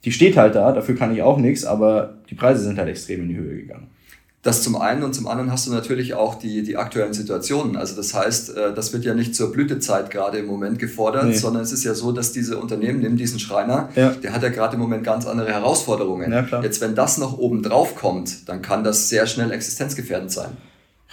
Die 0.05 0.13
steht 0.13 0.37
halt 0.37 0.55
da, 0.55 0.71
dafür 0.71 0.95
kann 0.95 1.13
ich 1.13 1.21
auch 1.21 1.37
nichts, 1.37 1.65
aber 1.65 2.13
die 2.33 2.39
Preise 2.39 2.63
sind 2.63 2.79
halt 2.79 2.89
extrem 2.89 3.21
in 3.21 3.29
die 3.29 3.37
Höhe 3.37 3.57
gegangen. 3.57 3.87
Das 4.41 4.63
zum 4.63 4.75
einen 4.75 5.03
und 5.03 5.13
zum 5.13 5.27
anderen 5.27 5.51
hast 5.51 5.67
du 5.67 5.71
natürlich 5.71 6.15
auch 6.15 6.35
die, 6.35 6.63
die 6.63 6.75
aktuellen 6.75 7.13
Situationen. 7.13 7.77
Also 7.77 7.95
das 7.95 8.13
heißt, 8.13 8.57
äh, 8.57 8.73
das 8.73 8.91
wird 8.91 9.05
ja 9.05 9.13
nicht 9.13 9.35
zur 9.35 9.51
Blütezeit 9.51 10.09
gerade 10.09 10.39
im 10.39 10.47
Moment 10.47 10.79
gefordert, 10.79 11.25
nee. 11.25 11.33
sondern 11.33 11.61
es 11.61 11.71
ist 11.71 11.83
ja 11.83 11.93
so, 11.93 12.11
dass 12.11 12.33
diese 12.33 12.57
Unternehmen, 12.57 13.01
nehmen 13.01 13.15
diesen 13.15 13.39
Schreiner, 13.39 13.89
ja. 13.95 14.09
der 14.09 14.33
hat 14.33 14.41
ja 14.41 14.49
gerade 14.49 14.73
im 14.73 14.81
Moment 14.81 15.03
ganz 15.03 15.27
andere 15.27 15.49
Herausforderungen. 15.49 16.31
Ja, 16.31 16.61
Jetzt, 16.61 16.81
wenn 16.81 16.95
das 16.95 17.19
noch 17.19 17.37
oben 17.37 17.61
drauf 17.61 17.95
kommt, 17.95 18.49
dann 18.49 18.63
kann 18.63 18.83
das 18.83 19.07
sehr 19.09 19.27
schnell 19.27 19.51
existenzgefährdend 19.51 20.31
sein. 20.31 20.49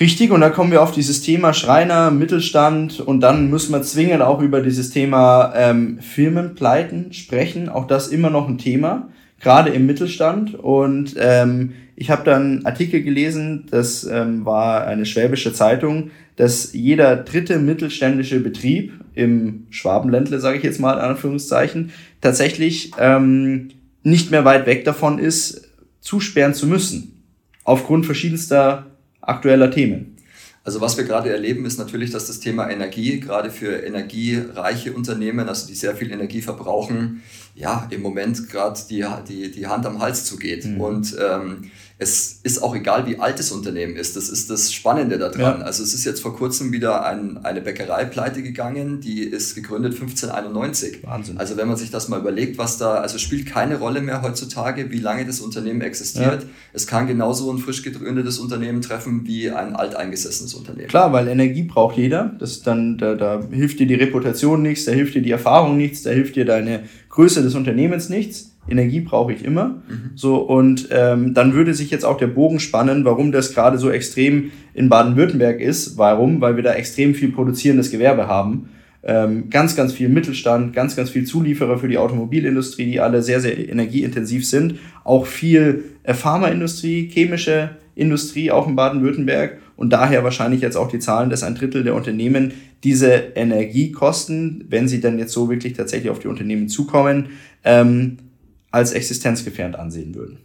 Richtig, 0.00 0.30
und 0.30 0.40
da 0.40 0.48
kommen 0.48 0.72
wir 0.72 0.82
auf 0.82 0.92
dieses 0.92 1.20
Thema 1.20 1.52
Schreiner, 1.52 2.10
Mittelstand 2.10 3.00
und 3.00 3.20
dann 3.20 3.50
müssen 3.50 3.72
wir 3.72 3.82
zwingend 3.82 4.22
auch 4.22 4.40
über 4.40 4.62
dieses 4.62 4.88
Thema 4.88 5.52
ähm, 5.54 5.98
Firmenpleiten 6.00 7.12
sprechen. 7.12 7.68
Auch 7.68 7.86
das 7.86 8.08
immer 8.08 8.30
noch 8.30 8.48
ein 8.48 8.56
Thema, 8.56 9.10
gerade 9.40 9.70
im 9.70 9.86
Mittelstand. 9.86 10.54
Und 10.54 11.14
ähm, 11.18 11.72
ich 11.96 12.10
habe 12.10 12.24
dann 12.24 12.64
Artikel 12.64 13.02
gelesen, 13.02 13.66
das 13.70 14.04
ähm, 14.04 14.44
war 14.44 14.86
eine 14.86 15.06
schwäbische 15.06 15.52
Zeitung, 15.52 16.10
dass 16.36 16.72
jeder 16.72 17.16
dritte 17.16 17.58
mittelständische 17.58 18.40
Betrieb 18.40 18.92
im 19.14 19.66
Schwabenländle, 19.70 20.40
sage 20.40 20.58
ich 20.58 20.64
jetzt 20.64 20.80
mal 20.80 20.94
in 20.94 21.00
Anführungszeichen, 21.00 21.92
tatsächlich 22.20 22.92
ähm, 22.98 23.70
nicht 24.02 24.30
mehr 24.30 24.44
weit 24.44 24.66
weg 24.66 24.84
davon 24.84 25.18
ist, 25.18 25.68
zusperren 26.00 26.54
zu 26.54 26.66
müssen. 26.66 27.22
Aufgrund 27.64 28.06
verschiedenster 28.06 28.86
aktueller 29.20 29.70
Themen. 29.70 30.16
Also 30.62 30.80
was 30.80 30.96
wir 30.96 31.04
gerade 31.04 31.30
erleben, 31.30 31.64
ist 31.64 31.78
natürlich, 31.78 32.10
dass 32.10 32.26
das 32.26 32.40
Thema 32.40 32.70
Energie, 32.70 33.18
gerade 33.18 33.50
für 33.50 33.78
energiereiche 33.78 34.92
Unternehmen, 34.92 35.48
also 35.48 35.66
die 35.66 35.74
sehr 35.74 35.96
viel 35.96 36.12
Energie 36.12 36.42
verbrauchen, 36.42 37.22
ja, 37.60 37.86
im 37.90 38.02
Moment 38.02 38.48
gerade 38.48 38.80
die, 38.88 39.04
die, 39.28 39.50
die 39.50 39.66
Hand 39.66 39.84
am 39.86 40.00
Hals 40.00 40.24
zugeht. 40.24 40.64
Mhm. 40.64 40.80
Und 40.80 41.16
ähm, 41.20 41.70
es 42.02 42.40
ist 42.42 42.62
auch 42.62 42.74
egal, 42.74 43.06
wie 43.06 43.18
alt 43.18 43.38
das 43.38 43.52
Unternehmen 43.52 43.94
ist. 43.94 44.16
Das 44.16 44.30
ist 44.30 44.48
das 44.48 44.72
Spannende 44.72 45.18
daran. 45.18 45.40
Ja. 45.40 45.52
Also 45.58 45.82
es 45.82 45.92
ist 45.92 46.06
jetzt 46.06 46.22
vor 46.22 46.34
kurzem 46.34 46.72
wieder 46.72 47.04
ein, 47.04 47.44
eine 47.44 47.60
Bäckerei 47.60 48.06
pleite 48.06 48.42
gegangen, 48.42 49.02
die 49.02 49.20
ist 49.20 49.54
gegründet 49.54 49.92
1591. 49.92 51.04
Wahnsinn. 51.04 51.36
Also 51.36 51.58
wenn 51.58 51.68
man 51.68 51.76
sich 51.76 51.90
das 51.90 52.08
mal 52.08 52.18
überlegt, 52.18 52.56
was 52.56 52.78
da, 52.78 52.94
also 52.94 53.18
spielt 53.18 53.46
keine 53.46 53.78
Rolle 53.78 54.00
mehr 54.00 54.22
heutzutage, 54.22 54.90
wie 54.90 54.98
lange 54.98 55.26
das 55.26 55.40
Unternehmen 55.40 55.82
existiert. 55.82 56.42
Ja. 56.42 56.48
Es 56.72 56.86
kann 56.86 57.06
genauso 57.06 57.52
ein 57.52 57.58
frisch 57.58 57.82
gegründetes 57.82 58.38
Unternehmen 58.38 58.80
treffen 58.80 59.26
wie 59.26 59.50
ein 59.50 59.76
alteingesessenes 59.76 60.54
Unternehmen. 60.54 60.88
Klar, 60.88 61.12
weil 61.12 61.28
Energie 61.28 61.64
braucht 61.64 61.98
jeder. 61.98 62.34
Das 62.38 62.62
dann, 62.62 62.96
da, 62.96 63.14
da 63.14 63.42
hilft 63.50 63.78
dir 63.78 63.86
die 63.86 63.94
Reputation 63.94 64.62
nichts, 64.62 64.86
da 64.86 64.92
hilft 64.92 65.16
dir 65.16 65.22
die 65.22 65.32
Erfahrung 65.32 65.76
nichts, 65.76 66.02
da 66.02 66.08
hilft 66.08 66.36
dir 66.36 66.46
deine 66.46 66.84
Größe 67.10 67.42
des 67.42 67.54
Unternehmens 67.54 68.08
nichts. 68.08 68.56
Energie 68.68 69.00
brauche 69.00 69.32
ich 69.32 69.44
immer. 69.44 69.82
Mhm. 69.88 70.10
So, 70.14 70.36
und 70.36 70.88
ähm, 70.90 71.34
dann 71.34 71.54
würde 71.54 71.74
sich 71.74 71.90
jetzt 71.90 72.04
auch 72.04 72.16
der 72.16 72.28
Bogen 72.28 72.60
spannen, 72.60 73.04
warum 73.04 73.32
das 73.32 73.52
gerade 73.52 73.78
so 73.78 73.90
extrem 73.90 74.52
in 74.74 74.88
Baden-Württemberg 74.88 75.60
ist. 75.60 75.98
Warum? 75.98 76.40
Weil 76.40 76.56
wir 76.56 76.62
da 76.62 76.72
extrem 76.74 77.14
viel 77.14 77.32
produzierendes 77.32 77.90
Gewerbe 77.90 78.28
haben. 78.28 78.68
Ähm, 79.02 79.48
ganz, 79.48 79.76
ganz 79.76 79.92
viel 79.92 80.08
Mittelstand, 80.08 80.74
ganz, 80.74 80.94
ganz 80.94 81.10
viel 81.10 81.24
Zulieferer 81.24 81.78
für 81.78 81.88
die 81.88 81.98
Automobilindustrie, 81.98 82.84
die 82.84 83.00
alle 83.00 83.22
sehr, 83.22 83.40
sehr 83.40 83.58
energieintensiv 83.68 84.46
sind. 84.46 84.76
Auch 85.04 85.26
viel 85.26 85.84
äh, 86.02 86.14
Pharmaindustrie, 86.14 87.08
chemische 87.08 87.70
Industrie, 87.94 88.50
auch 88.50 88.68
in 88.68 88.76
Baden-Württemberg. 88.76 89.58
Und 89.76 89.90
daher 89.90 90.22
wahrscheinlich 90.22 90.60
jetzt 90.60 90.76
auch 90.76 90.90
die 90.90 90.98
Zahlen, 90.98 91.30
dass 91.30 91.42
ein 91.42 91.54
Drittel 91.54 91.82
der 91.82 91.94
Unternehmen 91.94 92.52
diese 92.84 93.10
Energiekosten, 93.10 94.64
wenn 94.68 94.88
sie 94.88 95.00
dann 95.00 95.18
jetzt 95.18 95.32
so 95.32 95.50
wirklich 95.50 95.74
tatsächlich 95.74 96.10
auf 96.10 96.18
die 96.18 96.28
Unternehmen 96.28 96.68
zukommen, 96.68 97.30
ähm, 97.64 98.18
als 98.70 98.92
existenzgefährdend 98.92 99.76
ansehen 99.76 100.14
würden. 100.14 100.38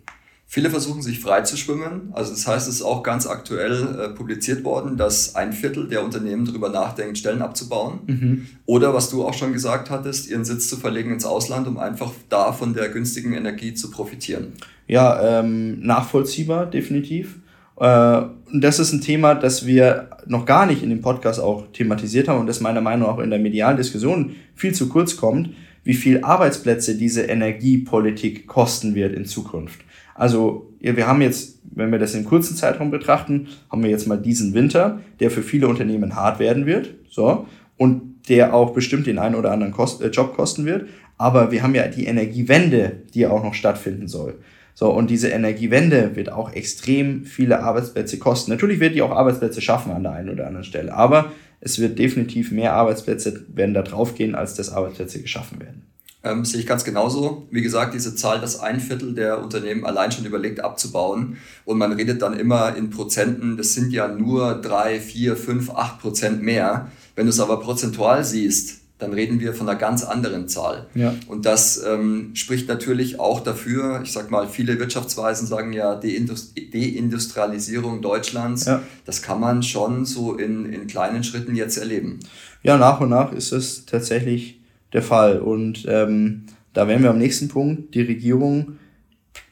Viele 0.48 0.70
versuchen 0.70 1.02
sich 1.02 1.20
frei 1.20 1.42
zu 1.42 1.58
schwimmen. 1.58 2.12
Also 2.14 2.32
das 2.32 2.48
heißt, 2.48 2.68
es 2.68 2.76
ist 2.76 2.82
auch 2.82 3.04
ganz 3.04 3.26
aktuell 3.26 4.00
äh, 4.00 4.10
publiziert 4.10 4.64
worden, 4.64 4.96
dass 4.96 5.36
ein 5.36 5.52
Viertel 5.54 5.88
der 5.88 6.04
Unternehmen 6.04 6.46
darüber 6.46 6.70
nachdenkt, 6.70 7.18
Stellen 7.18 7.42
abzubauen. 7.42 8.00
Mhm. 8.06 8.48
Oder 8.66 8.94
was 8.94 9.10
du 9.10 9.26
auch 9.26 9.34
schon 9.34 9.54
gesagt 9.54 9.90
hattest, 9.90 10.30
ihren 10.30 10.46
Sitz 10.46 10.70
zu 10.70 10.78
verlegen 10.78 11.12
ins 11.12 11.26
Ausland, 11.26 11.68
um 11.68 11.78
einfach 11.78 12.12
da 12.30 12.54
von 12.54 12.74
der 12.74 12.90
günstigen 12.90 13.34
Energie 13.34 13.74
zu 13.74 13.90
profitieren. 13.90 14.54
Ja, 14.88 15.40
ähm, 15.40 15.82
nachvollziehbar, 15.82 16.68
definitiv. 16.68 17.40
Äh, 17.80 18.22
und 18.52 18.62
das 18.62 18.80
ist 18.80 18.94
ein 18.94 19.02
Thema, 19.02 19.36
das 19.36 19.66
wir 19.66 20.10
noch 20.28 20.46
gar 20.46 20.66
nicht 20.66 20.84
in 20.84 20.90
dem 20.90 21.02
Podcast 21.02 21.40
auch 21.40 21.66
thematisiert 21.74 22.28
haben 22.28 22.40
und 22.40 22.48
das 22.48 22.62
meiner 22.62 22.82
Meinung 22.82 23.08
nach 23.08 23.16
auch 23.16 23.20
in 23.20 23.30
der 23.30 23.40
medialen 23.40 23.78
Diskussion 23.78 24.36
viel 24.56 24.74
zu 24.74 24.90
kurz 24.90 25.18
kommt 25.18 25.50
wie 25.86 25.94
viel 25.94 26.24
Arbeitsplätze 26.24 26.98
diese 26.98 27.22
Energiepolitik 27.22 28.48
kosten 28.48 28.96
wird 28.96 29.14
in 29.14 29.26
Zukunft. 29.26 29.80
Also 30.16 30.74
wir 30.80 31.08
haben 31.08 31.22
jetzt, 31.22 31.60
wenn 31.64 31.92
wir 31.92 32.00
das 32.00 32.16
in 32.16 32.26
kurzen 32.26 32.58
Zeitraum 32.58 32.92
betrachten, 32.92 33.48
haben 33.70 33.84
wir 33.84 33.92
jetzt 33.92 34.08
mal 34.08 34.18
diesen 34.18 34.54
Winter, 34.54 35.00
der 35.20 35.32
für 35.32 35.44
viele 35.44 35.68
Unternehmen 35.68 36.16
hart 36.16 36.40
werden 36.40 36.66
wird, 36.66 36.96
so 37.10 37.46
und 37.78 38.16
der 38.28 38.56
auch 38.56 38.74
bestimmt 38.74 39.06
den 39.06 39.20
einen 39.20 39.36
oder 39.36 39.52
anderen 39.52 39.74
Kost, 39.74 40.02
äh, 40.02 40.08
Job 40.08 40.36
kosten 40.36 40.66
wird. 40.66 40.88
Aber 41.18 41.52
wir 41.52 41.62
haben 41.62 41.76
ja 41.76 41.88
die 41.88 42.08
Energiewende, 42.08 43.04
die 43.14 43.28
auch 43.28 43.44
noch 43.44 43.54
stattfinden 43.54 44.08
soll. 44.08 44.40
So, 44.78 44.92
und 44.92 45.10
diese 45.10 45.30
Energiewende 45.30 46.16
wird 46.16 46.30
auch 46.30 46.52
extrem 46.52 47.24
viele 47.24 47.62
Arbeitsplätze 47.62 48.20
kosten. 48.20 48.52
Natürlich 48.52 48.82
wird 48.82 48.94
die 48.94 49.02
auch 49.02 49.12
Arbeitsplätze 49.12 49.62
schaffen 49.62 49.94
an 49.94 50.04
der 50.04 50.12
einen 50.12 50.30
oder 50.30 50.48
anderen 50.48 50.66
Stelle, 50.66 50.94
aber 50.94 51.32
es 51.62 51.80
wird 51.80 51.98
definitiv 51.98 52.52
mehr 52.52 52.74
Arbeitsplätze 52.74 53.46
werden 53.48 53.74
da 53.74 53.82
draufgehen, 53.82 54.36
als 54.36 54.54
dass 54.54 54.70
Arbeitsplätze 54.72 55.22
geschaffen 55.22 55.62
werden. 55.62 55.84
Ähm, 56.26 56.44
sehe 56.44 56.60
ich 56.60 56.68
ganz 56.68 56.84
genauso. 56.84 57.48
Wie 57.52 57.62
gesagt, 57.62 57.94
diese 57.94 58.16
Zahl, 58.16 58.42
dass 58.42 58.60
ein 58.60 58.82
Viertel 58.82 59.14
der 59.14 59.42
Unternehmen 59.42 59.86
allein 59.86 60.12
schon 60.12 60.26
überlegt 60.26 60.60
abzubauen 60.60 61.38
und 61.64 61.78
man 61.78 61.94
redet 61.94 62.22
dann 62.22 62.38
immer 62.38 62.76
in 62.76 62.90
Prozenten, 62.90 63.58
das 63.58 63.74
sind 63.74 63.94
ja 63.94 64.08
nur 64.10 64.56
drei, 64.56 65.00
vier, 65.00 65.38
fünf, 65.38 65.70
acht 65.70 66.02
Prozent 66.02 66.44
mehr. 66.44 66.92
Wenn 67.16 67.28
du 67.28 67.30
es 67.30 67.40
aber 67.40 67.62
prozentual 67.62 68.26
siehst, 68.26 68.82
dann 68.98 69.12
reden 69.12 69.42
wir 69.42 69.54
von 69.54 69.68
einer 69.68 69.78
ganz 69.78 70.04
anderen 70.04 70.48
Zahl. 70.48 70.86
Ja. 70.96 71.14
Und 71.28 71.46
das 71.46 71.84
ähm, 71.86 72.32
spricht 72.34 72.70
natürlich 72.70 73.20
auch 73.20 73.42
dafür, 73.42 74.00
ich 74.04 74.14
sag 74.14 74.32
mal, 74.32 74.48
viele 74.48 74.80
Wirtschaftsweisen 74.80 75.48
sagen 75.48 75.74
ja 75.74 75.96
Deindustrialisierung 75.96 78.02
Deutschlands. 78.02 78.66
Ja. 78.66 78.82
Das 79.06 79.22
kann 79.22 79.42
man 79.42 79.64
schon 79.64 80.06
so 80.06 80.36
in, 80.36 80.72
in 80.72 80.88
kleinen 80.88 81.26
Schritten 81.26 81.56
jetzt 81.56 81.78
erleben. 81.78 82.20
Ja, 82.64 82.78
nach 82.78 83.02
und 83.02 83.10
nach 83.10 83.34
ist 83.34 83.52
es 83.52 83.86
tatsächlich 83.86 84.62
der 84.94 85.02
Fall. 85.02 85.40
Und 85.40 85.86
ähm, 85.90 86.44
da 86.74 86.88
wären 86.88 87.04
wir 87.04 87.10
am 87.10 87.18
nächsten 87.18 87.50
Punkt. 87.50 87.94
Die 87.96 88.02
Regierung, 88.02 88.78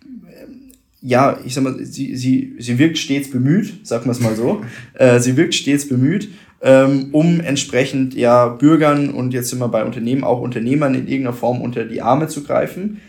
ähm, 0.06 0.72
ja, 1.02 1.38
ich 1.46 1.54
sag 1.54 1.66
mal, 1.66 1.84
sie, 1.84 2.16
sie, 2.16 2.56
sie 2.60 2.80
wirkt 2.80 2.98
stets 2.98 3.30
bemüht, 3.30 3.86
sagen 3.86 4.06
wir 4.06 4.12
es 4.12 4.22
mal 4.22 4.38
so. 4.38 4.64
äh, 4.94 5.20
sie 5.20 5.36
wirkt 5.36 5.54
stets 5.54 5.90
bemüht 5.90 6.30
ähm, 6.64 7.10
um 7.12 7.42
entsprechend 7.42 8.16
ja 8.16 8.48
Bürgern 8.48 9.10
und 9.10 9.34
jetzt 9.34 9.50
sind 9.50 9.60
wir 9.60 9.68
bei 9.68 9.84
Unternehmen 9.84 10.24
auch 10.24 10.40
Unternehmern 10.40 10.96
in 10.96 11.08
irgendeiner 11.08 11.36
Form 11.36 11.62
unter 11.62 11.84
die 11.84 12.02
Arme 12.02 12.28
zu 12.28 12.44
greifen. 12.44 13.02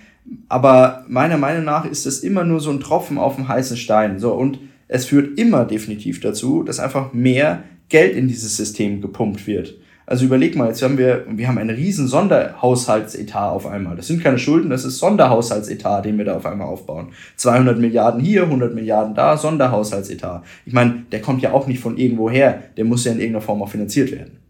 Aber 0.49 1.04
meiner 1.08 1.38
Meinung 1.38 1.64
nach 1.64 1.84
ist 1.84 2.04
das 2.04 2.18
immer 2.18 2.44
nur 2.44 2.58
so 2.58 2.70
ein 2.70 2.80
Tropfen 2.80 3.16
auf 3.16 3.37
dem 3.37 3.46
heißen 3.46 3.76
Stein. 3.76 4.18
So, 4.18 4.32
und 4.32 4.58
es 4.88 5.06
führt 5.06 5.38
immer 5.38 5.64
definitiv 5.64 6.20
dazu, 6.20 6.62
dass 6.62 6.80
einfach 6.80 7.12
mehr 7.12 7.62
Geld 7.88 8.16
in 8.16 8.26
dieses 8.26 8.56
System 8.56 9.00
gepumpt 9.00 9.46
wird. 9.46 9.75
Also 10.06 10.26
überleg 10.26 10.54
mal, 10.54 10.68
jetzt 10.68 10.82
haben 10.82 10.99
wir, 10.99 11.25
wir 11.28 11.49
haben 11.49 11.56
einen 11.56 11.75
riesen 11.75 12.06
Sonderhaushaltsetat 12.08 13.52
auf 13.52 13.66
einmal. 13.66 13.96
Das 13.96 14.06
sind 14.06 14.23
keine 14.23 14.38
Schulden, 14.38 14.68
das 14.68 14.84
ist 14.84 14.99
Sonderhaushaltsetat, 14.99 16.04
den 16.04 16.18
wir 16.18 16.26
da 16.26 16.37
auf 16.37 16.44
einmal 16.44 16.68
aufbauen. 16.68 17.08
200 17.37 17.78
Milliarden 17.78 18.20
hier, 18.20 18.42
100 18.42 18.75
Milliarden 18.75 19.14
da, 19.14 19.37
Sonderhaushaltsetat. 19.37 20.44
Ich 20.66 20.75
meine, 20.75 21.04
der 21.11 21.23
kommt 21.23 21.40
ja 21.40 21.52
auch 21.52 21.66
nicht 21.66 21.80
von 21.80 21.96
irgendwo 21.96 22.28
her, 22.28 22.62
der 22.76 22.84
muss 22.84 23.04
ja 23.04 23.12
in 23.12 23.18
irgendeiner 23.18 23.44
Form 23.44 23.62
auch 23.62 23.70
finanziert 23.70 24.12
werden. 24.12 24.43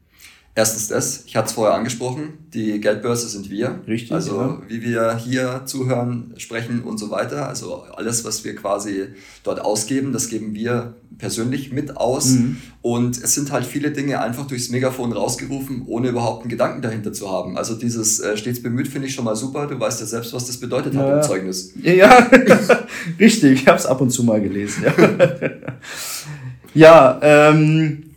Erstens 0.56 0.87
das, 0.87 1.25
ich 1.26 1.34
hatte 1.34 1.49
es 1.49 1.52
vorher 1.52 1.75
angesprochen, 1.75 2.34
die 2.52 2.80
Geldbörse 2.80 3.28
sind 3.28 3.50
wir. 3.50 3.80
Richtig. 3.88 4.12
Also 4.12 4.40
ja. 4.40 4.62
wie 4.68 4.82
wir 4.82 5.16
hier 5.16 5.62
zuhören, 5.64 6.32
sprechen 6.37 6.84
und 6.84 6.99
so 6.99 7.11
weiter. 7.11 7.49
Also 7.49 7.82
alles, 7.96 8.25
was 8.25 8.44
wir 8.44 8.54
quasi 8.54 9.06
dort 9.42 9.61
ausgeben, 9.61 10.12
das 10.12 10.28
geben 10.28 10.54
wir 10.54 10.94
persönlich 11.18 11.73
mit 11.73 11.96
aus. 11.96 12.34
Mhm. 12.34 12.58
Und 12.82 13.20
es 13.20 13.34
sind 13.34 13.50
halt 13.50 13.66
viele 13.66 13.90
Dinge 13.90 14.20
einfach 14.20 14.46
durchs 14.46 14.68
Megafon 14.68 15.12
rausgerufen, 15.12 15.82
ohne 15.87 16.11
überhaupt 16.11 16.42
einen 16.42 16.50
Gedanken 16.50 16.82
dahinter 16.82 17.12
zu 17.12 17.28
haben. 17.28 17.58
Also 17.58 17.75
dieses 17.75 18.20
äh, 18.20 18.37
stets 18.37 18.62
bemüht 18.62 18.87
finde 18.87 19.08
ich 19.08 19.14
schon 19.14 19.25
mal 19.25 19.34
super. 19.34 19.66
Du 19.66 19.80
weißt 19.80 19.99
ja 19.99 20.06
selbst, 20.06 20.32
was 20.34 20.46
das 20.46 20.58
bedeutet 20.58 20.94
ja. 20.94 21.00
hat 21.00 21.16
im 21.16 21.23
Zeugnis. 21.23 21.73
Ja, 21.82 22.30
richtig. 23.18 23.62
Ich 23.62 23.66
habe 23.66 23.78
es 23.78 23.87
ab 23.87 24.00
und 24.00 24.11
zu 24.11 24.23
mal 24.23 24.40
gelesen. 24.40 24.84
Ja, 24.84 25.40
ja 27.20 27.20
ähm 27.23 28.13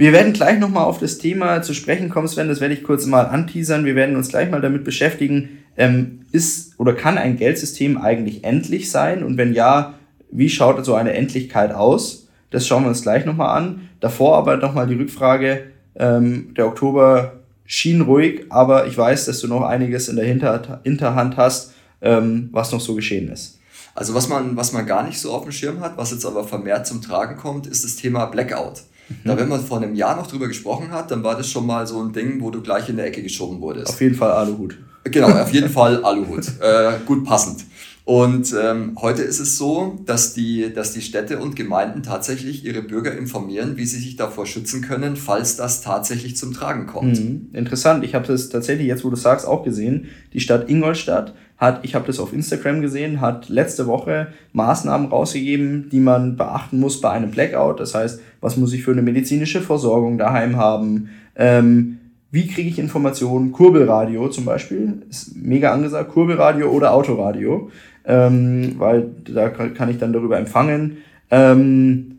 Wir 0.00 0.14
werden 0.14 0.32
gleich 0.32 0.58
nochmal 0.58 0.84
auf 0.84 0.96
das 0.96 1.18
Thema 1.18 1.60
zu 1.60 1.74
sprechen 1.74 2.08
kommen, 2.08 2.26
Sven, 2.26 2.48
das 2.48 2.62
werde 2.62 2.72
ich 2.72 2.84
kurz 2.84 3.04
mal 3.04 3.26
anteasern. 3.26 3.84
Wir 3.84 3.94
werden 3.96 4.16
uns 4.16 4.30
gleich 4.30 4.50
mal 4.50 4.62
damit 4.62 4.82
beschäftigen, 4.82 5.58
ähm, 5.76 6.20
ist 6.32 6.80
oder 6.80 6.94
kann 6.94 7.18
ein 7.18 7.36
Geldsystem 7.36 7.98
eigentlich 7.98 8.42
endlich 8.42 8.90
sein? 8.90 9.22
Und 9.22 9.36
wenn 9.36 9.52
ja, 9.52 9.98
wie 10.30 10.48
schaut 10.48 10.82
so 10.86 10.94
eine 10.94 11.12
Endlichkeit 11.12 11.74
aus? 11.74 12.28
Das 12.48 12.66
schauen 12.66 12.84
wir 12.84 12.88
uns 12.88 13.02
gleich 13.02 13.26
nochmal 13.26 13.54
an. 13.54 13.90
Davor 14.00 14.38
aber 14.38 14.56
nochmal 14.56 14.86
die 14.86 14.94
Rückfrage, 14.94 15.64
ähm, 15.96 16.54
der 16.56 16.68
Oktober 16.68 17.40
schien 17.66 18.00
ruhig, 18.00 18.46
aber 18.48 18.86
ich 18.86 18.96
weiß, 18.96 19.26
dass 19.26 19.40
du 19.40 19.48
noch 19.48 19.64
einiges 19.64 20.08
in 20.08 20.16
der 20.16 20.24
Hinterhand 20.24 21.36
hast, 21.36 21.74
ähm, 22.00 22.48
was 22.52 22.72
noch 22.72 22.80
so 22.80 22.94
geschehen 22.94 23.30
ist. 23.30 23.58
Also 23.94 24.14
was 24.14 24.30
man, 24.30 24.56
was 24.56 24.72
man 24.72 24.86
gar 24.86 25.02
nicht 25.02 25.20
so 25.20 25.30
auf 25.30 25.42
dem 25.42 25.52
Schirm 25.52 25.80
hat, 25.80 25.98
was 25.98 26.10
jetzt 26.10 26.24
aber 26.24 26.44
vermehrt 26.44 26.86
zum 26.86 27.02
Tragen 27.02 27.36
kommt, 27.36 27.66
ist 27.66 27.84
das 27.84 27.96
Thema 27.96 28.24
Blackout. 28.24 28.84
Mhm. 29.10 29.28
Da, 29.28 29.36
wenn 29.36 29.48
man 29.48 29.60
vor 29.60 29.78
einem 29.78 29.94
Jahr 29.94 30.16
noch 30.16 30.26
drüber 30.26 30.48
gesprochen 30.48 30.90
hat, 30.90 31.10
dann 31.10 31.22
war 31.22 31.36
das 31.36 31.50
schon 31.50 31.66
mal 31.66 31.86
so 31.86 32.02
ein 32.02 32.12
Ding, 32.12 32.40
wo 32.40 32.50
du 32.50 32.62
gleich 32.62 32.88
in 32.88 32.96
der 32.96 33.06
Ecke 33.06 33.22
geschoben 33.22 33.60
wurdest. 33.60 33.88
Auf 33.88 34.00
jeden 34.00 34.14
Fall 34.14 34.32
Aluhut. 34.32 34.78
Genau, 35.04 35.28
auf 35.28 35.52
jeden 35.52 35.70
Fall 35.70 36.04
Aluhut. 36.04 36.46
Äh, 36.60 36.98
gut 37.06 37.24
passend. 37.24 37.64
Und 38.04 38.54
ähm, 38.60 38.96
heute 39.00 39.22
ist 39.22 39.38
es 39.38 39.56
so, 39.56 40.00
dass 40.04 40.34
die, 40.34 40.72
dass 40.74 40.92
die 40.92 41.00
Städte 41.00 41.38
und 41.38 41.54
Gemeinden 41.54 42.02
tatsächlich 42.02 42.64
ihre 42.64 42.82
Bürger 42.82 43.16
informieren, 43.16 43.76
wie 43.76 43.86
sie 43.86 43.98
sich 43.98 44.16
davor 44.16 44.46
schützen 44.46 44.82
können, 44.82 45.16
falls 45.16 45.56
das 45.56 45.80
tatsächlich 45.80 46.36
zum 46.36 46.52
Tragen 46.52 46.86
kommt. 46.86 47.20
Mhm. 47.20 47.50
Interessant. 47.52 48.02
Ich 48.02 48.14
habe 48.14 48.26
das 48.26 48.48
tatsächlich 48.48 48.88
jetzt, 48.88 49.04
wo 49.04 49.10
du 49.10 49.16
sagst, 49.16 49.46
auch 49.46 49.62
gesehen. 49.62 50.08
Die 50.32 50.40
Stadt 50.40 50.68
Ingolstadt 50.68 51.34
hat, 51.60 51.84
ich 51.84 51.94
habe 51.94 52.06
das 52.06 52.18
auf 52.18 52.32
Instagram 52.32 52.80
gesehen, 52.80 53.20
hat 53.20 53.48
letzte 53.48 53.86
Woche 53.86 54.28
Maßnahmen 54.52 55.08
rausgegeben, 55.08 55.88
die 55.92 56.00
man 56.00 56.36
beachten 56.36 56.80
muss 56.80 57.00
bei 57.00 57.10
einem 57.10 57.30
Blackout. 57.30 57.78
Das 57.78 57.94
heißt, 57.94 58.20
was 58.40 58.56
muss 58.56 58.72
ich 58.72 58.82
für 58.82 58.92
eine 58.92 59.02
medizinische 59.02 59.60
Versorgung 59.60 60.18
daheim 60.18 60.56
haben? 60.56 61.10
Ähm, 61.36 61.98
wie 62.32 62.48
kriege 62.48 62.68
ich 62.68 62.78
Informationen? 62.78 63.52
Kurbelradio 63.52 64.28
zum 64.28 64.44
Beispiel 64.44 65.02
ist 65.08 65.36
mega 65.36 65.72
angesagt. 65.72 66.10
Kurbelradio 66.10 66.70
oder 66.70 66.94
Autoradio 66.94 67.70
ähm, 68.04 68.74
weil 68.78 69.10
da 69.32 69.48
kann 69.48 69.88
ich 69.88 69.98
dann 69.98 70.12
darüber 70.12 70.38
empfangen. 70.38 70.98
Ähm, 71.30 72.18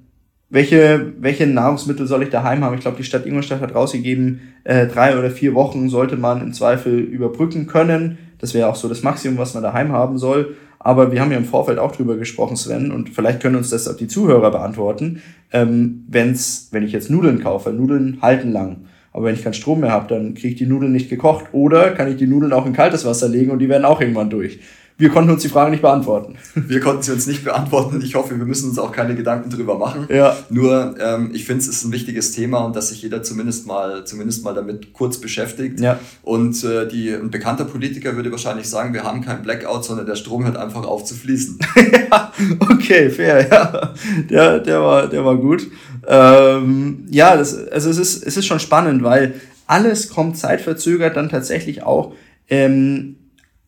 welche, 0.50 1.14
welche 1.20 1.48
Nahrungsmittel 1.48 2.08
soll 2.08 2.24
ich 2.24 2.30
daheim 2.30 2.64
haben? 2.64 2.76
Ich 2.76 2.82
glaube, 2.82 2.98
die 2.98 3.04
Stadt 3.04 3.26
Ingolstadt 3.26 3.62
hat 3.62 3.74
rausgegeben, 3.74 4.42
äh, 4.64 4.88
drei 4.88 5.18
oder 5.18 5.32
vier 5.32 5.54
Wochen 5.54 5.90
sollte 5.90 6.18
man 6.18 6.42
im 6.42 6.54
Zweifel 6.54 7.00
überbrücken 7.00 7.68
können. 7.68 8.18
Das 8.42 8.54
wäre 8.54 8.68
auch 8.68 8.76
so 8.76 8.90
das 8.90 9.04
Maximum, 9.04 9.38
was 9.38 9.54
man 9.54 9.64
daheim 9.64 9.92
haben 9.92 10.18
soll. 10.18 10.58
Aber 10.80 11.12
wir 11.12 11.22
haben 11.22 11.32
ja 11.32 11.38
im 11.38 11.46
Vorfeld 11.46 11.78
auch 11.78 11.96
drüber 11.96 12.18
gesprochen, 12.18 12.58
Sven, 12.58 12.92
und 12.92 13.10
vielleicht 13.10 13.40
können 13.40 13.56
uns 13.56 13.70
das 13.70 13.88
auch 13.88 13.96
die 13.96 14.08
Zuhörer 14.08 14.50
beantworten. 14.50 15.22
Ähm, 15.54 16.06
wenn's, 16.10 16.70
wenn 16.72 16.84
ich 16.84 16.92
jetzt 16.92 17.12
Nudeln 17.12 17.40
kaufe, 17.42 17.72
Nudeln 17.72 18.18
halten 18.22 18.52
lang. 18.52 18.86
Aber 19.14 19.26
wenn 19.26 19.36
ich 19.36 19.44
keinen 19.44 19.54
Strom 19.54 19.82
mehr 19.82 19.92
habe, 19.92 20.08
dann 20.08 20.34
kriege 20.34 20.50
ich 20.50 20.56
die 20.56 20.66
Nudeln 20.66 20.92
nicht 20.92 21.10
gekocht. 21.10 21.46
Oder 21.52 21.92
kann 21.92 22.10
ich 22.10 22.18
die 22.18 22.28
Nudeln 22.28 22.52
auch 22.52 22.66
in 22.66 22.74
kaltes 22.74 23.06
Wasser 23.06 23.30
legen 23.30 23.52
und 23.52 23.60
die 23.60 23.70
werden 23.70 23.86
auch 23.86 24.02
irgendwann 24.02 24.30
durch 24.30 24.60
wir 25.02 25.10
konnten 25.10 25.32
uns 25.32 25.42
die 25.42 25.50
Frage 25.50 25.72
nicht 25.72 25.82
beantworten. 25.82 26.36
Wir 26.54 26.80
konnten 26.80 27.02
sie 27.02 27.12
uns 27.12 27.26
nicht 27.26 27.44
beantworten. 27.44 28.02
Ich 28.04 28.14
hoffe, 28.16 28.38
wir 28.38 28.46
müssen 28.46 28.70
uns 28.70 28.78
auch 28.78 28.92
keine 28.92 29.16
Gedanken 29.16 29.50
drüber 29.50 29.78
machen. 29.78 30.08
Ja. 30.10 30.38
Nur, 30.50 30.96
ähm, 31.00 31.32
ich 31.34 31.46
finde, 31.46 31.62
es 31.62 31.68
ist 31.68 31.84
ein 31.84 31.92
wichtiges 31.92 32.34
Thema 32.34 32.60
und 32.60 32.76
dass 32.76 32.90
sich 32.90 33.02
jeder 33.02 33.24
zumindest 33.24 33.66
mal, 33.66 34.06
zumindest 34.06 34.44
mal 34.44 34.54
damit 34.54 34.94
kurz 34.94 35.18
beschäftigt. 35.18 35.80
Ja. 35.80 36.00
Und 36.22 36.64
äh, 36.64 36.88
die, 36.88 37.10
ein 37.10 37.32
bekannter 37.32 37.66
Politiker 37.66 38.16
würde 38.16 38.32
wahrscheinlich 38.32 38.70
sagen, 38.70 38.94
wir 38.94 39.04
haben 39.04 39.22
keinen 39.22 39.42
Blackout, 39.42 39.84
sondern 39.86 40.06
der 40.06 40.16
Strom 40.16 40.46
hört 40.46 40.56
einfach 40.56 40.86
auf 40.86 41.04
zu 41.04 41.16
fließen. 41.16 41.58
ja, 42.12 42.32
okay, 42.60 43.10
fair, 43.10 43.50
ja. 43.50 43.94
Der, 44.30 44.60
der, 44.60 44.82
war, 44.82 45.08
der 45.08 45.26
war 45.26 45.36
gut. 45.36 45.68
Ähm, 46.08 47.08
ja, 47.10 47.36
das, 47.36 47.68
also 47.70 47.90
es 47.90 47.98
ist, 47.98 48.28
es 48.28 48.38
ist 48.38 48.46
schon 48.46 48.60
spannend, 48.60 49.04
weil 49.04 49.34
alles 49.66 50.10
kommt 50.10 50.38
zeitverzögert 50.38 51.18
dann 51.18 51.30
tatsächlich 51.30 51.84
auch 51.84 52.14
ähm, 52.50 53.16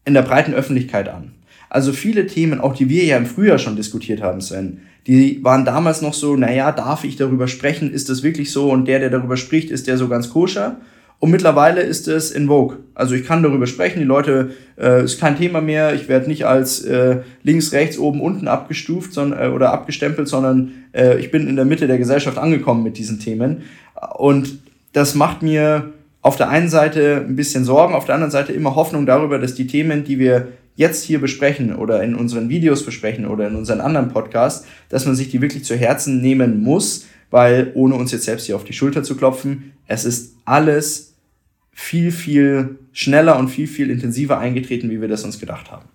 in 0.05 0.13
der 0.13 0.22
breiten 0.22 0.53
Öffentlichkeit 0.53 1.10
an. 1.10 1.31
Also 1.69 1.91
viele 1.91 2.27
Themen, 2.27 2.60
auch 2.62 2.75
die 2.75 2.89
wir 2.89 3.03
ja 3.03 3.17
im 3.17 3.25
Frühjahr 3.25 3.57
schon 3.57 3.75
diskutiert 3.75 4.22
haben, 4.22 4.41
Sven, 4.41 4.81
die 5.07 5.43
waren 5.43 5.65
damals 5.65 6.01
noch 6.01 6.13
so, 6.13 6.36
naja, 6.36 6.72
darf 6.72 7.03
ich 7.03 7.15
darüber 7.15 7.48
sprechen? 7.48 7.91
Ist 7.91 8.10
das 8.10 8.24
wirklich 8.24 8.51
so? 8.51 8.69
Und 8.69 8.88
der, 8.88 9.00
der 9.00 9.10
darüber 9.10 9.38
spricht, 9.38 9.69
ist 9.69 9.88
der 9.88 9.98
so 9.98 10.07
ganz 10.07 10.29
koscher? 10.29 10.77
Und 11.20 11.31
mittlerweile 11.31 11.81
ist 11.81 12.07
es 12.07 12.31
in 12.31 12.48
Vogue. 12.48 12.79
Also 12.96 13.16
ich 13.16 13.25
kann 13.25 13.44
darüber 13.44 13.66
sprechen, 13.66 14.00
die 14.00 14.05
Leute, 14.05 14.51
äh, 14.77 15.03
ist 15.05 15.22
kein 15.22 15.37
Thema 15.37 15.61
mehr, 15.61 15.94
ich 15.94 16.09
werde 16.09 16.27
nicht 16.27 16.46
als 16.46 16.81
äh, 16.83 17.22
links, 17.44 17.72
rechts, 17.72 17.98
oben, 17.98 18.20
unten 18.20 18.50
abgestuft 18.50 19.13
sondern, 19.13 19.39
äh, 19.39 19.48
oder 19.48 19.72
abgestempelt, 19.72 20.27
sondern 20.27 20.74
äh, 20.92 21.18
ich 21.20 21.31
bin 21.31 21.48
in 21.48 21.55
der 21.55 21.63
Mitte 21.63 21.87
der 21.87 21.98
Gesellschaft 21.98 22.37
angekommen 22.37 22.83
mit 22.83 22.98
diesen 22.98 23.20
Themen. 23.20 23.61
Und 24.18 24.59
das 24.92 25.16
macht 25.16 25.42
mir 25.44 25.94
auf 26.24 26.38
der 26.38 26.50
einen 26.50 26.70
Seite 26.70 27.24
ein 27.27 27.36
bisschen 27.36 27.66
Sorgen, 27.66 27.94
auf 27.94 28.05
der 28.05 28.16
anderen 28.16 28.31
Seite 28.31 28.53
immer 28.53 28.75
Hoffnung 28.75 29.05
darüber, 29.05 29.38
dass 29.38 29.53
die 29.53 29.68
Themen, 29.68 30.05
die 30.05 30.18
wir 30.18 30.48
jetzt 30.75 31.03
hier 31.03 31.20
besprechen 31.20 31.75
oder 31.75 32.01
in 32.01 32.16
unseren 32.16 32.50
Videos 32.50 32.83
besprechen 32.83 33.27
oder 33.27 33.48
in 33.48 33.55
unseren 33.55 33.81
anderen 33.81 34.09
Podcasts, 34.09 34.66
dass 34.90 35.05
man 35.05 35.16
sich 35.16 35.29
die 35.29 35.42
wirklich 35.42 35.66
zu 35.66 35.75
Herzen 35.75 36.22
nehmen 36.22 36.64
muss, 36.64 37.05
weil 37.29 37.72
ohne 37.75 37.96
uns 37.96 38.12
jetzt 38.12 38.24
selbst 38.24 38.46
hier 38.46 38.55
auf 38.55 38.64
die 38.64 38.74
Schulter 38.74 39.03
zu 39.03 39.16
klopfen, 39.16 39.74
es 39.86 40.05
ist 40.05 40.36
alles 40.46 41.14
viel, 41.74 42.12
viel 42.12 42.79
schneller 42.94 43.38
und 43.38 43.50
viel, 43.50 43.68
viel 43.68 43.92
intensiver 43.92 44.40
eingetreten, 44.40 44.90
wie 44.90 45.01
wir 45.01 45.09
das 45.09 45.25
uns 45.25 45.40
gedacht 45.40 45.72
haben. 45.72 45.90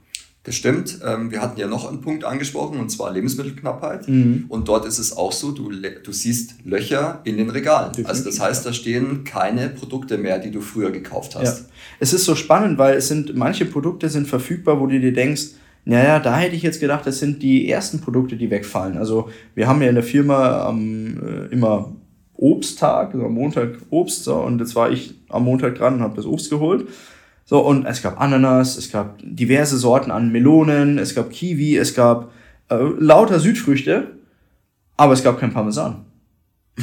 Das 0.48 0.54
stimmt. 0.54 1.00
Ähm, 1.04 1.30
wir 1.30 1.42
hatten 1.42 1.60
ja 1.60 1.66
noch 1.66 1.86
einen 1.86 2.00
Punkt 2.00 2.24
angesprochen, 2.24 2.80
und 2.80 2.88
zwar 2.88 3.12
Lebensmittelknappheit. 3.12 4.08
Mhm. 4.08 4.46
Und 4.48 4.66
dort 4.66 4.86
ist 4.86 4.98
es 4.98 5.14
auch 5.14 5.30
so, 5.30 5.52
du, 5.52 5.70
du 5.70 6.10
siehst 6.10 6.64
Löcher 6.64 7.20
in 7.24 7.36
den 7.36 7.50
Regalen. 7.50 7.92
Definitiv. 7.92 8.08
Also 8.08 8.24
das 8.24 8.40
heißt, 8.40 8.64
da 8.64 8.72
stehen 8.72 9.24
keine 9.24 9.68
Produkte 9.68 10.16
mehr, 10.16 10.38
die 10.38 10.50
du 10.50 10.62
früher 10.62 10.90
gekauft 10.90 11.36
hast. 11.36 11.60
Ja. 11.60 11.66
Es 12.00 12.14
ist 12.14 12.24
so 12.24 12.34
spannend, 12.34 12.78
weil 12.78 12.96
es 12.96 13.08
sind, 13.08 13.36
manche 13.36 13.66
Produkte 13.66 14.08
sind 14.08 14.26
verfügbar, 14.26 14.80
wo 14.80 14.86
du 14.86 14.98
dir 14.98 15.12
denkst, 15.12 15.48
naja, 15.84 16.18
da 16.18 16.38
hätte 16.38 16.56
ich 16.56 16.62
jetzt 16.62 16.80
gedacht, 16.80 17.06
das 17.06 17.18
sind 17.18 17.42
die 17.42 17.70
ersten 17.70 18.00
Produkte, 18.00 18.36
die 18.36 18.50
wegfallen. 18.50 18.96
Also 18.96 19.28
wir 19.54 19.68
haben 19.68 19.82
ja 19.82 19.90
in 19.90 19.96
der 19.96 20.04
Firma 20.04 20.70
ähm, 20.70 21.48
immer 21.50 21.92
Obsttag, 22.32 23.12
also 23.12 23.26
am 23.26 23.34
Montag 23.34 23.76
Obst, 23.90 24.24
so, 24.24 24.36
und 24.36 24.60
jetzt 24.60 24.74
war 24.74 24.90
ich 24.90 25.14
am 25.28 25.44
Montag 25.44 25.74
dran 25.74 25.94
und 25.94 26.00
habe 26.00 26.16
das 26.16 26.24
Obst 26.24 26.48
geholt. 26.48 26.88
So, 27.48 27.60
und 27.60 27.86
es 27.86 28.02
gab 28.02 28.20
Ananas, 28.20 28.76
es 28.76 28.92
gab 28.92 29.16
diverse 29.22 29.78
Sorten 29.78 30.10
an 30.10 30.30
Melonen, 30.30 30.98
es 30.98 31.14
gab 31.14 31.30
Kiwi, 31.30 31.78
es 31.78 31.94
gab 31.94 32.30
äh, 32.68 32.76
lauter 32.98 33.40
Südfrüchte, 33.40 34.08
aber 34.98 35.14
es 35.14 35.24
gab 35.24 35.40
kein 35.40 35.54
Parmesan. 35.54 36.04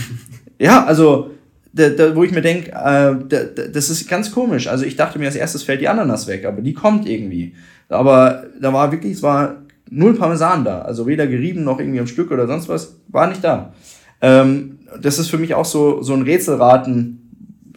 ja, 0.59 0.83
also, 0.83 1.29
da, 1.71 1.89
da, 1.89 2.15
wo 2.15 2.23
ich 2.23 2.31
mir 2.31 2.41
denke, 2.41 2.71
äh, 2.71 2.73
da, 2.73 3.43
das 3.71 3.91
ist 3.91 4.09
ganz 4.09 4.31
komisch. 4.31 4.65
Also 4.65 4.85
ich 4.85 4.95
dachte 4.95 5.19
mir, 5.19 5.27
als 5.27 5.35
erstes 5.35 5.61
fällt 5.61 5.81
die 5.81 5.87
Ananas 5.87 6.25
weg, 6.25 6.45
aber 6.45 6.63
die 6.63 6.73
kommt 6.73 7.07
irgendwie. 7.07 7.53
Aber 7.87 8.45
da 8.59 8.73
war 8.73 8.91
wirklich, 8.91 9.13
es 9.13 9.21
war 9.21 9.57
null 9.91 10.15
Parmesan 10.15 10.65
da. 10.65 10.81
Also 10.81 11.05
weder 11.05 11.27
gerieben 11.27 11.63
noch 11.63 11.79
irgendwie 11.79 11.99
am 11.99 12.07
Stück 12.07 12.31
oder 12.31 12.47
sonst 12.47 12.69
was, 12.69 12.95
war 13.09 13.27
nicht 13.27 13.43
da. 13.43 13.75
Ähm, 14.19 14.79
das 14.99 15.19
ist 15.19 15.29
für 15.29 15.37
mich 15.37 15.53
auch 15.53 15.65
so, 15.65 16.01
so 16.01 16.15
ein 16.15 16.23
Rätselraten, 16.23 17.21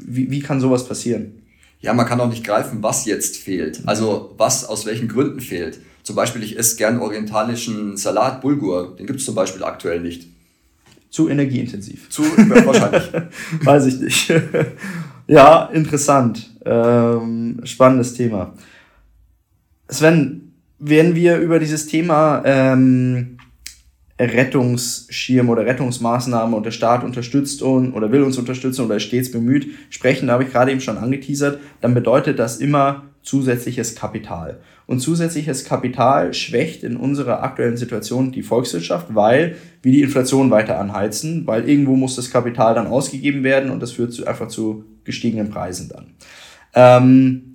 wie, 0.00 0.30
wie 0.30 0.40
kann 0.40 0.58
sowas 0.58 0.88
passieren? 0.88 1.37
Ja, 1.80 1.94
man 1.94 2.06
kann 2.06 2.20
auch 2.20 2.28
nicht 2.28 2.44
greifen, 2.44 2.82
was 2.82 3.04
jetzt 3.04 3.36
fehlt. 3.36 3.82
Also 3.86 4.34
was 4.36 4.64
aus 4.64 4.84
welchen 4.86 5.08
Gründen 5.08 5.40
fehlt. 5.40 5.78
Zum 6.02 6.16
Beispiel, 6.16 6.42
ich 6.42 6.58
esse 6.58 6.76
gern 6.76 7.00
orientalischen 7.00 7.96
Salat, 7.96 8.40
Bulgur. 8.40 8.96
Den 8.96 9.06
gibt 9.06 9.20
es 9.20 9.26
zum 9.26 9.34
Beispiel 9.34 9.62
aktuell 9.62 10.00
nicht. 10.00 10.26
Zu 11.10 11.28
energieintensiv. 11.28 12.10
Zu, 12.10 12.22
wahrscheinlich. 12.22 13.10
Weiß 13.64 13.86
ich 13.86 14.00
nicht. 14.00 14.32
ja, 15.26 15.66
interessant. 15.66 16.50
Ähm, 16.64 17.60
spannendes 17.64 18.14
Thema. 18.14 18.54
Sven, 19.88 20.52
wenn 20.78 21.14
wir 21.14 21.38
über 21.38 21.58
dieses 21.58 21.86
Thema 21.86 22.42
ähm, 22.44 23.37
Rettungsschirm 24.26 25.48
oder 25.48 25.64
Rettungsmaßnahme 25.64 26.56
und 26.56 26.64
der 26.64 26.72
Staat 26.72 27.04
unterstützt 27.04 27.62
uns 27.62 27.94
oder 27.94 28.10
will 28.10 28.22
uns 28.22 28.38
unterstützen 28.38 28.84
oder 28.84 28.96
ist 28.96 29.04
stets 29.04 29.30
bemüht 29.30 29.68
sprechen, 29.90 30.26
da 30.26 30.34
habe 30.34 30.44
ich 30.44 30.50
gerade 30.50 30.72
eben 30.72 30.80
schon 30.80 30.98
angeteasert, 30.98 31.60
dann 31.80 31.94
bedeutet 31.94 32.38
das 32.38 32.56
immer 32.58 33.04
zusätzliches 33.22 33.94
Kapital. 33.94 34.60
Und 34.86 35.00
zusätzliches 35.00 35.64
Kapital 35.64 36.32
schwächt 36.32 36.82
in 36.82 36.96
unserer 36.96 37.42
aktuellen 37.42 37.76
Situation 37.76 38.32
die 38.32 38.42
Volkswirtschaft, 38.42 39.14
weil 39.14 39.56
wir 39.82 39.92
die 39.92 40.02
Inflation 40.02 40.50
weiter 40.50 40.78
anheizen, 40.80 41.46
weil 41.46 41.68
irgendwo 41.68 41.94
muss 41.94 42.16
das 42.16 42.30
Kapital 42.30 42.74
dann 42.74 42.86
ausgegeben 42.86 43.44
werden 43.44 43.70
und 43.70 43.80
das 43.80 43.92
führt 43.92 44.14
zu, 44.14 44.26
einfach 44.26 44.48
zu 44.48 44.84
gestiegenen 45.04 45.50
Preisen 45.50 45.90
dann. 45.90 46.14
Ähm, 46.74 47.47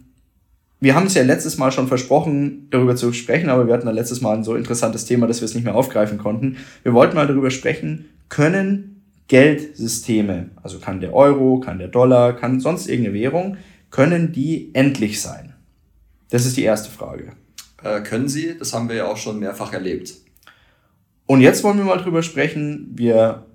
wir 0.84 0.96
haben 0.96 1.08
es 1.08 1.14
ja 1.14 1.24
letztes 1.24 1.58
Mal 1.58 1.72
schon 1.72 1.88
versprochen, 1.88 2.68
darüber 2.70 2.98
zu 2.98 3.14
sprechen, 3.14 3.48
aber 3.48 3.68
wir 3.68 3.74
hatten 3.74 3.88
ja 3.88 3.94
letztes 3.94 4.20
Mal 4.20 4.36
ein 4.36 4.44
so 4.44 4.54
interessantes 4.56 5.06
Thema, 5.06 5.28
dass 5.28 5.40
wir 5.40 5.46
es 5.46 5.56
nicht 5.56 5.64
mehr 5.64 5.76
aufgreifen 5.76 6.18
konnten. 6.18 6.58
Wir 6.84 6.94
wollten 6.94 7.16
mal 7.16 7.26
darüber 7.26 7.52
sprechen, 7.52 8.10
können 8.28 9.02
Geldsysteme, 9.30 10.50
also 10.62 10.80
kann 10.80 11.00
der 11.00 11.14
Euro, 11.14 11.62
kann 11.62 11.80
der 11.80 11.88
Dollar, 11.88 12.34
kann 12.34 12.60
sonst 12.60 12.90
irgendeine 12.90 13.16
Währung, 13.16 13.56
können 13.92 14.34
die 14.34 14.72
endlich 14.74 15.22
sein? 15.22 15.54
Das 16.32 16.46
ist 16.46 16.58
die 16.58 16.64
erste 16.64 16.92
Frage. 16.92 17.32
Äh, 17.82 18.02
können 18.02 18.28
sie? 18.28 18.58
Das 18.60 18.74
haben 18.74 18.90
wir 18.90 18.98
ja 18.98 19.08
auch 19.08 19.16
schon 19.18 19.40
mehrfach 19.40 19.72
erlebt. 19.72 20.14
Und 21.28 21.40
jetzt 21.40 21.64
wollen 21.64 21.78
wir 21.78 21.86
mal 21.86 22.00
drüber 22.00 22.24
sprechen. 22.24 22.92
Wir 22.94 23.46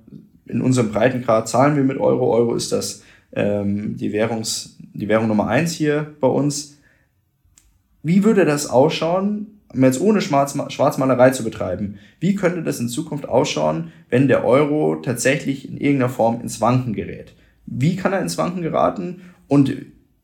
in 0.46 0.62
unserem 0.62 0.92
Breitengrad 0.92 1.46
zahlen 1.46 1.76
wir 1.76 1.84
mit 1.84 1.98
Euro. 1.98 2.32
Euro 2.32 2.54
ist 2.54 2.72
das 2.72 3.02
ähm, 3.32 3.98
die, 3.98 4.14
Währungs, 4.14 4.78
die 4.94 5.08
Währung 5.08 5.28
Nummer 5.28 5.48
eins 5.48 5.72
hier 5.72 6.14
bei 6.20 6.28
uns. 6.28 6.77
Wie 8.02 8.24
würde 8.24 8.44
das 8.44 8.68
ausschauen, 8.68 9.58
um 9.72 9.84
jetzt 9.84 10.00
ohne 10.00 10.20
Schwarz, 10.20 10.56
Schwarzmalerei 10.72 11.30
zu 11.30 11.44
betreiben? 11.44 11.98
Wie 12.20 12.34
könnte 12.34 12.62
das 12.62 12.80
in 12.80 12.88
Zukunft 12.88 13.28
ausschauen, 13.28 13.92
wenn 14.08 14.28
der 14.28 14.44
Euro 14.44 14.96
tatsächlich 14.96 15.68
in 15.68 15.76
irgendeiner 15.76 16.10
Form 16.10 16.40
ins 16.40 16.60
Wanken 16.60 16.94
gerät? 16.94 17.34
Wie 17.66 17.96
kann 17.96 18.12
er 18.12 18.20
ins 18.22 18.38
Wanken 18.38 18.62
geraten 18.62 19.20
und 19.46 19.74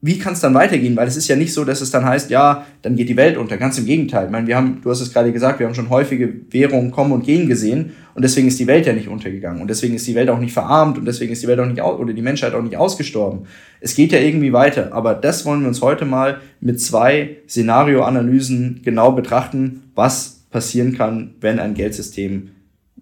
wie 0.04 0.18
kann 0.18 0.34
es 0.34 0.40
dann 0.40 0.52
weitergehen? 0.52 0.94
Weil 0.96 1.08
es 1.08 1.16
ist 1.16 1.28
ja 1.28 1.36
nicht 1.36 1.54
so, 1.54 1.64
dass 1.64 1.80
es 1.80 1.90
dann 1.90 2.04
heißt, 2.04 2.28
ja, 2.28 2.66
dann 2.82 2.94
geht 2.94 3.08
die 3.08 3.16
Welt 3.16 3.38
unter. 3.38 3.56
Ganz 3.56 3.78
im 3.78 3.86
Gegenteil. 3.86 4.26
Ich 4.26 4.30
meine, 4.30 4.46
wir 4.46 4.54
haben, 4.54 4.82
du 4.82 4.90
hast 4.90 5.00
es 5.00 5.10
gerade 5.10 5.32
gesagt, 5.32 5.60
wir 5.60 5.66
haben 5.66 5.74
schon 5.74 5.88
häufige 5.88 6.30
Währungen 6.50 6.90
kommen 6.90 7.12
und 7.12 7.24
gehen 7.24 7.48
gesehen 7.48 7.92
und 8.14 8.22
deswegen 8.22 8.46
ist 8.46 8.60
die 8.60 8.66
Welt 8.66 8.84
ja 8.84 8.92
nicht 8.92 9.08
untergegangen 9.08 9.62
und 9.62 9.68
deswegen 9.68 9.94
ist 9.94 10.06
die 10.06 10.14
Welt 10.14 10.28
auch 10.28 10.38
nicht 10.38 10.52
verarmt 10.52 10.98
und 10.98 11.06
deswegen 11.06 11.32
ist 11.32 11.42
die 11.42 11.46
Welt 11.46 11.58
auch 11.58 11.66
nicht 11.66 11.80
oder 11.80 12.12
die 12.12 12.20
Menschheit 12.20 12.52
auch 12.52 12.60
nicht 12.60 12.76
ausgestorben. 12.76 13.46
Es 13.80 13.94
geht 13.94 14.12
ja 14.12 14.18
irgendwie 14.18 14.52
weiter, 14.52 14.92
aber 14.92 15.14
das 15.14 15.46
wollen 15.46 15.62
wir 15.62 15.68
uns 15.68 15.80
heute 15.80 16.04
mal 16.04 16.38
mit 16.60 16.82
zwei 16.82 17.38
Szenarioanalysen 17.48 18.82
genau 18.84 19.12
betrachten, 19.12 19.84
was 19.94 20.44
passieren 20.50 20.94
kann, 20.94 21.30
wenn 21.40 21.58
ein 21.58 21.72
Geldsystem 21.72 22.50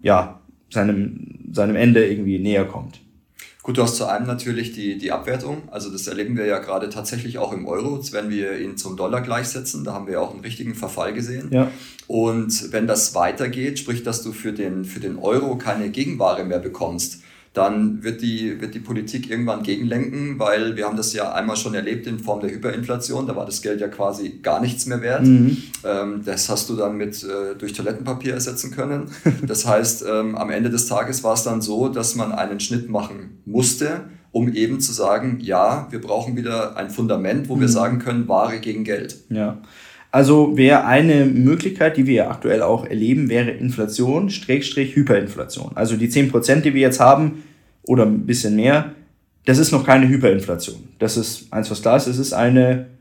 ja 0.01 0.39
seinem 0.69 1.49
seinem 1.51 1.75
Ende 1.75 2.07
irgendwie 2.07 2.39
näher 2.39 2.63
kommt. 2.63 3.02
Gut, 3.63 3.77
du 3.77 3.83
hast 3.83 3.95
zu 3.95 4.05
einem 4.05 4.27
natürlich 4.27 4.73
die, 4.73 4.97
die 4.97 5.13
Abwertung. 5.13 5.63
Also 5.71 5.89
das 5.89 6.05
erleben 6.05 6.35
wir 6.35 6.45
ja 6.45 6.59
gerade 6.59 6.89
tatsächlich 6.89 7.37
auch 7.37 7.53
im 7.53 7.65
Euro. 7.65 7.97
Werden 8.11 8.29
wir 8.29 8.59
ihn 8.59 8.75
zum 8.75 8.97
Dollar 8.97 9.21
gleichsetzen. 9.21 9.85
Da 9.85 9.93
haben 9.93 10.05
wir 10.05 10.15
ja 10.15 10.19
auch 10.19 10.31
einen 10.31 10.41
richtigen 10.41 10.75
Verfall 10.75 11.13
gesehen. 11.13 11.47
Ja. 11.49 11.71
Und 12.07 12.73
wenn 12.73 12.87
das 12.87 13.15
weitergeht, 13.15 13.79
sprich, 13.79 14.03
dass 14.03 14.21
du 14.21 14.33
für 14.33 14.51
den, 14.51 14.83
für 14.83 14.99
den 14.99 15.17
Euro 15.17 15.57
keine 15.57 15.89
Gegenware 15.91 16.43
mehr 16.43 16.59
bekommst, 16.59 17.21
dann 17.53 18.03
wird 18.03 18.23
die, 18.23 18.59
wird 18.59 18.73
die 18.73 18.79
Politik 18.79 19.29
irgendwann 19.29 19.61
gegenlenken, 19.61 20.39
weil 20.39 20.75
wir 20.75 20.85
haben 20.85 20.97
das 20.97 21.13
ja 21.13 21.33
einmal 21.33 21.55
schon 21.55 21.75
erlebt 21.75 22.07
in 22.07 22.17
Form 22.17 22.41
der 22.41 22.49
Hyperinflation, 22.49 23.27
da 23.27 23.35
war 23.35 23.45
das 23.45 23.61
Geld 23.61 23.79
ja 23.79 23.87
quasi 23.87 24.39
gar 24.41 24.59
nichts 24.59 24.87
mehr 24.87 25.03
wert. 25.03 25.23
Mhm. 25.23 25.57
Ähm, 25.83 26.21
das 26.25 26.49
hast 26.49 26.69
du 26.69 26.75
dann 26.75 26.97
mit 26.97 27.23
äh, 27.23 27.55
durch 27.55 27.73
Toilettenpapier 27.73 28.33
ersetzen 28.33 28.71
können. 28.71 29.09
Das 29.43 29.67
heißt, 29.67 30.05
ähm, 30.07 30.35
am 30.35 30.49
Ende 30.49 30.69
des 30.69 30.87
Tages 30.87 31.23
war 31.23 31.33
es 31.33 31.43
dann 31.43 31.61
so, 31.61 31.89
dass 31.89 32.15
man 32.15 32.31
einen 32.31 32.59
Schnitt 32.59 32.89
machen 32.89 33.41
musste, 33.45 34.05
um 34.31 34.51
eben 34.51 34.79
zu 34.79 34.93
sagen, 34.93 35.39
ja, 35.41 35.87
wir 35.91 35.99
brauchen 35.99 36.35
wieder 36.37 36.77
ein 36.77 36.89
Fundament, 36.89 37.49
wo 37.49 37.55
mhm. 37.55 37.61
wir 37.61 37.69
sagen 37.69 37.99
können, 37.99 38.27
Ware 38.27 38.59
gegen 38.59 38.83
Geld. 38.83 39.17
Ja. 39.29 39.61
Also 40.13 40.55
wäre 40.55 40.85
eine 40.85 41.25
Möglichkeit, 41.25 41.97
die 41.97 42.05
wir 42.05 42.13
ja 42.13 42.29
aktuell 42.29 42.61
auch 42.61 42.85
erleben, 42.85 43.29
wäre 43.29 43.49
Inflation, 43.49 44.29
Schrägstrich 44.29 44.95
Hyperinflation. 44.95 45.71
Also 45.73 45.97
die 45.97 46.07
10%, 46.07 46.61
die 46.61 46.75
wir 46.75 46.81
jetzt 46.81 46.99
haben, 46.99 47.41
oder 47.81 48.05
ein 48.05 48.27
bisschen 48.27 48.55
mehr, 48.55 48.91
das 49.45 49.57
ist 49.57 49.71
noch 49.71 49.83
keine 49.83 50.07
Hyperinflation. 50.07 50.87
Das 50.99 51.17
ist 51.17 51.51
eins, 51.51 51.71
was 51.71 51.81
klar 51.81 51.97
ist, 51.97 52.05
es 52.05 52.19
ist 52.19 52.31
eine 52.31 52.91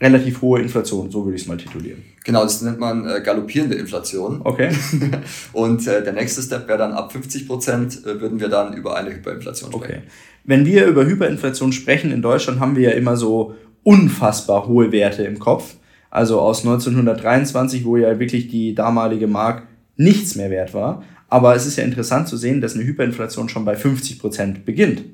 relativ 0.00 0.40
hohe 0.40 0.62
Inflation, 0.62 1.10
so 1.10 1.26
würde 1.26 1.36
ich 1.36 1.42
es 1.42 1.48
mal 1.48 1.58
titulieren. 1.58 2.02
Genau, 2.24 2.44
das 2.44 2.62
nennt 2.62 2.78
man 2.78 3.06
äh, 3.06 3.20
galoppierende 3.20 3.76
Inflation. 3.76 4.40
Okay. 4.42 4.70
Und 5.52 5.86
äh, 5.86 6.02
der 6.02 6.14
nächste 6.14 6.40
Step 6.40 6.66
wäre 6.66 6.78
dann 6.78 6.92
ab 6.92 7.12
50 7.12 7.46
Prozent, 7.46 8.06
äh, 8.06 8.22
würden 8.22 8.40
wir 8.40 8.48
dann 8.48 8.72
über 8.72 8.96
eine 8.96 9.10
Hyperinflation 9.10 9.70
sprechen. 9.70 9.84
Okay. 9.84 10.02
Wenn 10.44 10.64
wir 10.64 10.86
über 10.86 11.04
Hyperinflation 11.04 11.72
sprechen 11.72 12.10
in 12.10 12.22
Deutschland, 12.22 12.58
haben 12.58 12.74
wir 12.74 12.88
ja 12.88 12.94
immer 12.96 13.18
so 13.18 13.54
unfassbar 13.82 14.66
hohe 14.66 14.92
Werte 14.92 15.24
im 15.24 15.38
Kopf. 15.38 15.74
Also 16.10 16.40
aus 16.40 16.60
1923, 16.60 17.84
wo 17.84 17.96
ja 17.96 18.18
wirklich 18.18 18.48
die 18.48 18.74
damalige 18.74 19.26
Mark 19.26 19.64
nichts 19.96 20.36
mehr 20.36 20.50
wert 20.50 20.74
war. 20.74 21.02
Aber 21.28 21.54
es 21.54 21.66
ist 21.66 21.76
ja 21.76 21.84
interessant 21.84 22.28
zu 22.28 22.36
sehen, 22.36 22.60
dass 22.60 22.74
eine 22.74 22.84
Hyperinflation 22.84 23.48
schon 23.48 23.64
bei 23.64 23.76
50 23.76 24.18
Prozent 24.18 24.64
beginnt. 24.64 25.04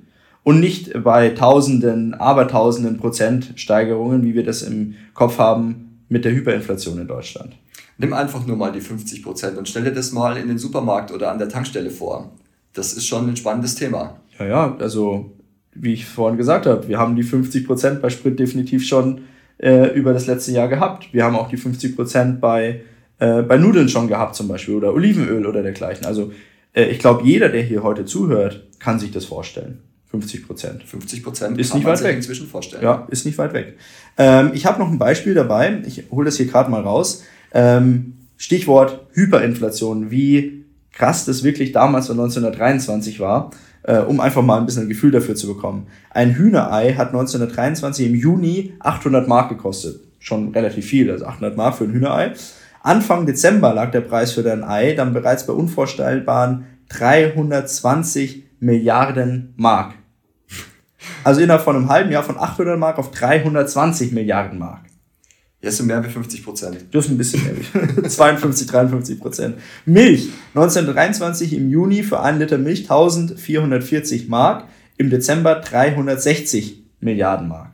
Und 0.45 0.61
nicht 0.61 0.93
bei 1.03 1.31
Tausenden, 1.31 2.15
Abertausenden 2.15 2.99
Prozent 2.99 3.55
Steigerungen, 3.57 4.25
wie 4.25 4.35
wir 4.35 4.45
das 4.45 4.63
im 4.63 4.95
Kopf 5.15 5.39
haben 5.39 6.03
mit 6.09 6.25
der 6.25 6.33
Hyperinflation 6.33 7.01
in 7.01 7.09
Deutschland. 7.09 7.57
Nimm 7.97 8.13
einfach 8.13 8.47
nur 8.47 8.57
mal 8.57 8.71
die 8.71 8.81
50 8.81 9.23
Prozent 9.23 9.57
und 9.57 9.69
stelle 9.69 9.93
das 9.93 10.13
mal 10.13 10.37
in 10.37 10.49
den 10.49 10.59
Supermarkt 10.59 11.13
oder 11.13 11.33
an 11.33 11.39
der 11.39 11.49
Tankstelle 11.49 11.91
vor. 11.91 12.33
Das 12.73 12.93
ist 12.93 13.07
schon 13.07 13.29
ein 13.29 13.37
spannendes 13.37 13.75
Thema. 13.75 14.19
Ja, 14.39 14.47
ja, 14.47 14.77
also 14.79 15.33
wie 15.75 15.93
ich 15.93 16.05
vorhin 16.05 16.37
gesagt 16.37 16.67
habe, 16.67 16.89
wir 16.89 16.99
haben 16.99 17.17
die 17.17 17.23
50 17.23 17.67
Prozent 17.67 18.03
bei 18.03 18.11
Sprit 18.11 18.39
definitiv 18.39 18.85
schon 18.87 19.23
äh, 19.59 19.89
über 19.95 20.13
das 20.13 20.27
letzte 20.27 20.53
Jahr 20.53 20.69
gehabt. 20.69 21.13
Wir 21.13 21.25
haben 21.25 21.37
auch 21.37 21.49
die 21.49 21.57
50 21.57 21.97
Prozent 21.97 22.41
bei, 22.41 22.83
äh, 23.19 23.43
bei 23.43 23.57
Nudeln 23.57 23.89
schon 23.89 24.09
gehabt 24.09 24.35
zum 24.35 24.49
Beispiel 24.49 24.75
oder 24.75 24.93
Olivenöl 24.93 25.47
oder 25.47 25.63
dergleichen. 25.63 26.07
Also 26.07 26.33
äh, 26.73 26.85
ich 26.85 26.99
glaube, 26.99 27.25
jeder, 27.25 27.49
der 27.49 27.63
hier 27.63 27.83
heute 27.83 28.05
zuhört, 28.05 28.67
kann 28.79 28.99
sich 28.99 29.11
das 29.11 29.25
vorstellen. 29.25 29.81
50 30.11 30.47
Prozent. 30.47 30.83
50 30.85 31.23
Prozent 31.25 31.59
ist 31.59 31.75
nicht 31.75 31.85
weit 31.85 32.03
weg. 32.03 32.17
inzwischen 32.17 32.47
vorstellen. 32.47 32.83
Ja, 32.83 33.07
ist 33.11 33.27
nicht 33.27 33.37
weit 33.39 33.53
weg. 33.53 33.77
Ähm, 34.17 34.53
ich 34.55 34.65
habe 34.65 34.79
noch 34.79 34.89
ein 34.89 34.99
Beispiel 34.99 35.35
dabei. 35.35 35.83
Ich 35.87 36.05
hole 36.11 36.27
das 36.27 36.37
hier 36.37 36.47
gerade 36.47 36.71
mal 36.71 36.83
raus. 36.83 37.25
Ähm, 37.53 38.15
Stichwort 38.37 39.07
Hyperinflation. 39.13 40.11
Wie 40.11 40.65
krass 40.93 41.25
das 41.25 41.43
wirklich 41.43 41.73
damals 41.73 42.11
1923 42.11 43.19
war 43.19 43.51
äh, 43.85 43.99
um 43.99 44.21
einfach 44.21 44.43
mal 44.43 44.59
ein 44.59 44.67
bisschen 44.67 44.83
ein 44.83 44.89
Gefühl 44.89 45.11
dafür 45.11 45.35
zu 45.35 45.47
bekommen. 45.47 45.87
Ein 46.11 46.35
Hühnerei 46.35 46.95
hat 46.95 47.09
1923 47.09 48.07
im 48.07 48.15
Juni 48.15 48.75
800 48.81 49.29
Mark 49.29 49.51
gekostet. 49.51 50.01
Schon 50.19 50.53
relativ 50.53 50.87
viel, 50.87 51.11
also 51.11 51.27
800 51.27 51.57
Mark 51.57 51.77
für 51.77 51.85
ein 51.85 51.93
Hühnerei. 51.93 52.33
Anfang 52.83 53.27
Dezember 53.27 53.73
lag 53.73 53.91
der 53.91 54.01
Preis 54.01 54.33
für 54.33 54.43
dein 54.43 54.65
Ei 54.65 54.95
dann 54.95 55.13
bereits 55.13 55.47
bei 55.47 55.53
unvorstellbaren 55.53 56.67
320 56.89 58.45
Milliarden 58.61 59.55
Mark. 59.57 59.95
Also 61.23 61.41
innerhalb 61.41 61.63
von 61.63 61.77
einem 61.77 61.89
halben 61.89 62.11
Jahr 62.11 62.23
von 62.23 62.39
800 62.39 62.79
Mark 62.79 62.99
auf 62.99 63.11
320 63.11 64.13
Milliarden 64.13 64.59
Mark. 64.59 64.85
Jetzt 65.65 65.79
sind 65.79 65.87
mehr 65.87 66.05
wie 66.05 66.11
50 66.11 66.45
Prozent. 66.45 66.77
Ist 66.93 67.09
ein 67.09 67.17
bisschen 67.17 67.43
mehr. 67.43 68.09
52, 68.11 68.67
53 68.67 69.19
Prozent. 69.19 69.57
Milch. 69.87 70.29
1923 70.55 71.55
im 71.55 71.71
Juni 71.71 72.03
für 72.03 72.21
einen 72.21 72.39
Liter 72.39 72.59
Milch 72.59 72.83
1440 72.83 74.29
Mark. 74.29 74.69
Im 74.99 75.09
Dezember 75.09 75.55
360 75.57 76.83
Milliarden 77.01 77.49
Mark. 77.49 77.74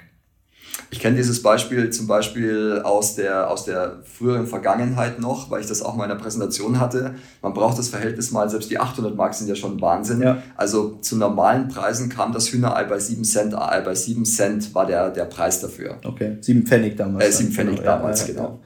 Ich 0.90 1.01
kenne 1.01 1.16
dieses 1.16 1.43
Beispiel 1.43 1.90
zum 1.90 2.07
Beispiel 2.07 2.81
aus 2.85 3.14
der, 3.16 3.51
aus 3.51 3.64
der 3.64 4.01
früheren 4.05 4.47
Vergangenheit 4.47 5.21
noch, 5.21 5.51
weil 5.51 5.61
ich 5.61 5.66
das 5.66 5.83
auch 5.83 5.95
mal 5.97 6.05
in 6.05 6.11
der 6.11 6.16
Präsentation 6.16 6.81
hatte. 6.81 7.14
Man 7.43 7.55
braucht 7.55 7.79
das 7.79 7.88
Verhältnis 7.88 8.31
mal, 8.31 8.49
selbst 8.49 8.71
die 8.71 8.79
800 8.79 9.16
Mark 9.16 9.35
sind 9.35 9.49
ja 9.49 9.55
schon 9.55 9.81
Wahnsinn. 9.81 10.23
Ja. 10.23 10.43
Also 10.57 10.99
zu 11.01 11.16
normalen 11.16 11.69
Preisen 11.69 12.09
kam 12.09 12.33
das 12.33 12.53
Hühnerei 12.53 12.85
bei 12.85 12.99
7 12.99 13.25
Cent, 13.25 13.55
Ei 13.55 13.81
bei 13.81 13.95
7 13.95 14.25
Cent 14.25 14.75
war 14.75 14.87
der, 14.87 15.11
der 15.11 15.25
Preis 15.25 15.61
dafür. 15.61 15.99
Okay, 16.05 16.38
7 16.40 16.66
Pfennig 16.66 16.97
damals. 16.97 17.25
Äh, 17.25 17.33
7 17.33 17.53
Pfennig 17.53 17.77
genau. 17.77 17.87
damals, 17.87 18.21
ja, 18.23 18.27
ja, 18.27 18.33
genau. 18.35 18.61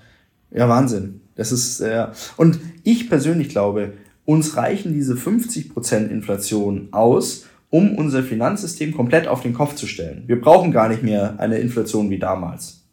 Ja, 0.51 0.69
Wahnsinn. 0.69 1.21
Das 1.35 1.53
ist, 1.53 1.81
ja. 1.81 2.13
Und 2.37 2.61
ich 2.85 3.09
persönlich 3.09 3.49
glaube, 3.49 3.95
uns 4.25 4.57
reichen 4.57 4.93
diese 4.93 5.15
50% 5.15 6.09
Inflation 6.09 6.89
aus, 6.93 7.45
um 7.75 7.97
unser 7.97 8.23
Finanzsystem 8.23 8.95
komplett 8.95 9.27
auf 9.27 9.43
den 9.43 9.53
Kopf 9.53 9.75
zu 9.75 9.89
stellen. 9.89 10.23
Wir 10.29 10.41
brauchen 10.41 10.71
gar 10.71 10.89
nicht 10.89 11.03
mehr 11.03 11.35
eine 11.39 11.59
Inflation 11.59 12.09
wie 12.09 12.21
damals. 12.21 12.85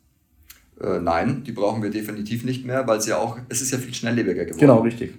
Äh, 0.81 0.99
nein, 0.99 1.43
die 1.45 1.51
brauchen 1.51 1.83
wir 1.83 1.91
definitiv 1.91 2.43
nicht 2.43 2.65
mehr, 2.65 2.87
weil 2.87 2.97
es 2.97 3.05
ja 3.05 3.17
auch, 3.17 3.37
es 3.47 3.61
ist 3.61 3.71
ja 3.71 3.77
viel 3.77 3.93
schnelllebiger 3.93 4.43
geworden. 4.43 4.59
Genau, 4.59 4.79
richtig. 4.79 5.13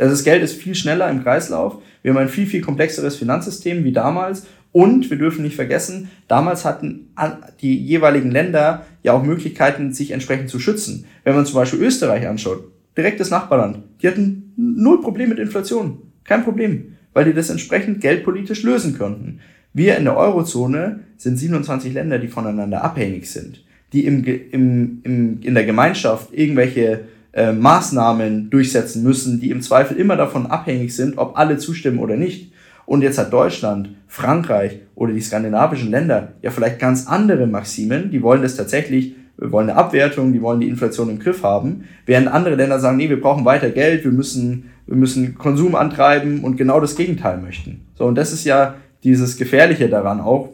Also 0.00 0.10
das 0.10 0.24
Geld 0.24 0.42
ist 0.42 0.54
viel 0.54 0.74
schneller 0.74 1.08
im 1.08 1.22
Kreislauf. 1.22 1.80
Wir 2.02 2.12
haben 2.12 2.18
ein 2.18 2.28
viel, 2.28 2.46
viel 2.46 2.60
komplexeres 2.60 3.14
Finanzsystem 3.14 3.84
wie 3.84 3.92
damals. 3.92 4.46
Und 4.72 5.08
wir 5.08 5.16
dürfen 5.16 5.44
nicht 5.44 5.54
vergessen, 5.54 6.10
damals 6.26 6.64
hatten 6.64 7.14
die 7.60 7.78
jeweiligen 7.78 8.32
Länder 8.32 8.84
ja 9.04 9.12
auch 9.12 9.22
Möglichkeiten, 9.22 9.92
sich 9.92 10.10
entsprechend 10.10 10.50
zu 10.50 10.58
schützen. 10.58 11.04
Wenn 11.22 11.36
man 11.36 11.46
zum 11.46 11.54
Beispiel 11.54 11.78
Österreich 11.78 12.26
anschaut, 12.26 12.64
direktes 12.96 13.30
Nachbarland, 13.30 13.78
die 14.02 14.08
hatten 14.08 14.52
null 14.56 15.00
Problem 15.00 15.28
mit 15.28 15.38
Inflation. 15.38 15.98
Kein 16.24 16.42
Problem 16.42 16.93
weil 17.14 17.24
die 17.24 17.32
das 17.32 17.48
entsprechend 17.48 18.00
geldpolitisch 18.00 18.62
lösen 18.62 18.98
könnten. 18.98 19.40
Wir 19.72 19.96
in 19.96 20.04
der 20.04 20.16
Eurozone 20.16 21.00
sind 21.16 21.38
27 21.38 21.94
Länder, 21.94 22.18
die 22.18 22.28
voneinander 22.28 22.84
abhängig 22.84 23.30
sind, 23.30 23.64
die 23.92 24.04
im, 24.04 24.24
im, 24.24 25.00
im, 25.02 25.40
in 25.40 25.54
der 25.54 25.64
Gemeinschaft 25.64 26.28
irgendwelche 26.32 27.00
äh, 27.32 27.52
Maßnahmen 27.52 28.50
durchsetzen 28.50 29.02
müssen, 29.02 29.40
die 29.40 29.50
im 29.50 29.62
Zweifel 29.62 29.96
immer 29.96 30.16
davon 30.16 30.46
abhängig 30.46 30.94
sind, 30.94 31.18
ob 31.18 31.38
alle 31.38 31.56
zustimmen 31.58 31.98
oder 31.98 32.16
nicht. 32.16 32.52
Und 32.86 33.02
jetzt 33.02 33.18
hat 33.18 33.32
Deutschland, 33.32 33.96
Frankreich 34.06 34.80
oder 34.94 35.12
die 35.12 35.20
skandinavischen 35.20 35.90
Länder 35.90 36.34
ja 36.42 36.50
vielleicht 36.50 36.78
ganz 36.78 37.06
andere 37.06 37.46
Maximen, 37.46 38.10
die 38.10 38.22
wollen 38.22 38.42
das 38.42 38.56
tatsächlich 38.56 39.14
wir 39.36 39.50
wollen 39.50 39.68
eine 39.68 39.78
Abwertung, 39.78 40.32
die 40.32 40.42
wollen 40.42 40.60
die 40.60 40.68
Inflation 40.68 41.10
im 41.10 41.18
Griff 41.18 41.42
haben, 41.42 41.84
während 42.06 42.28
andere 42.28 42.54
Länder 42.54 42.78
sagen, 42.78 42.96
nee, 42.96 43.08
wir 43.08 43.20
brauchen 43.20 43.44
weiter 43.44 43.70
Geld, 43.70 44.04
wir 44.04 44.12
müssen, 44.12 44.70
wir 44.86 44.96
müssen 44.96 45.36
Konsum 45.36 45.74
antreiben 45.74 46.44
und 46.44 46.56
genau 46.56 46.80
das 46.80 46.96
Gegenteil 46.96 47.38
möchten. 47.38 47.86
So, 47.94 48.04
und 48.04 48.16
das 48.16 48.32
ist 48.32 48.44
ja 48.44 48.76
dieses 49.02 49.36
Gefährliche 49.36 49.88
daran 49.88 50.20
auch, 50.20 50.50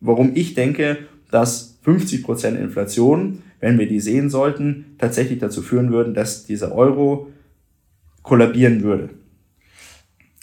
warum 0.00 0.32
ich 0.34 0.54
denke, 0.54 0.98
dass 1.30 1.78
50% 1.84 2.56
Inflation, 2.56 3.42
wenn 3.60 3.78
wir 3.78 3.88
die 3.88 4.00
sehen 4.00 4.30
sollten, 4.30 4.96
tatsächlich 4.98 5.38
dazu 5.38 5.62
führen 5.62 5.92
würden, 5.92 6.14
dass 6.14 6.44
dieser 6.44 6.72
Euro 6.72 7.28
kollabieren 8.22 8.82
würde. 8.82 9.10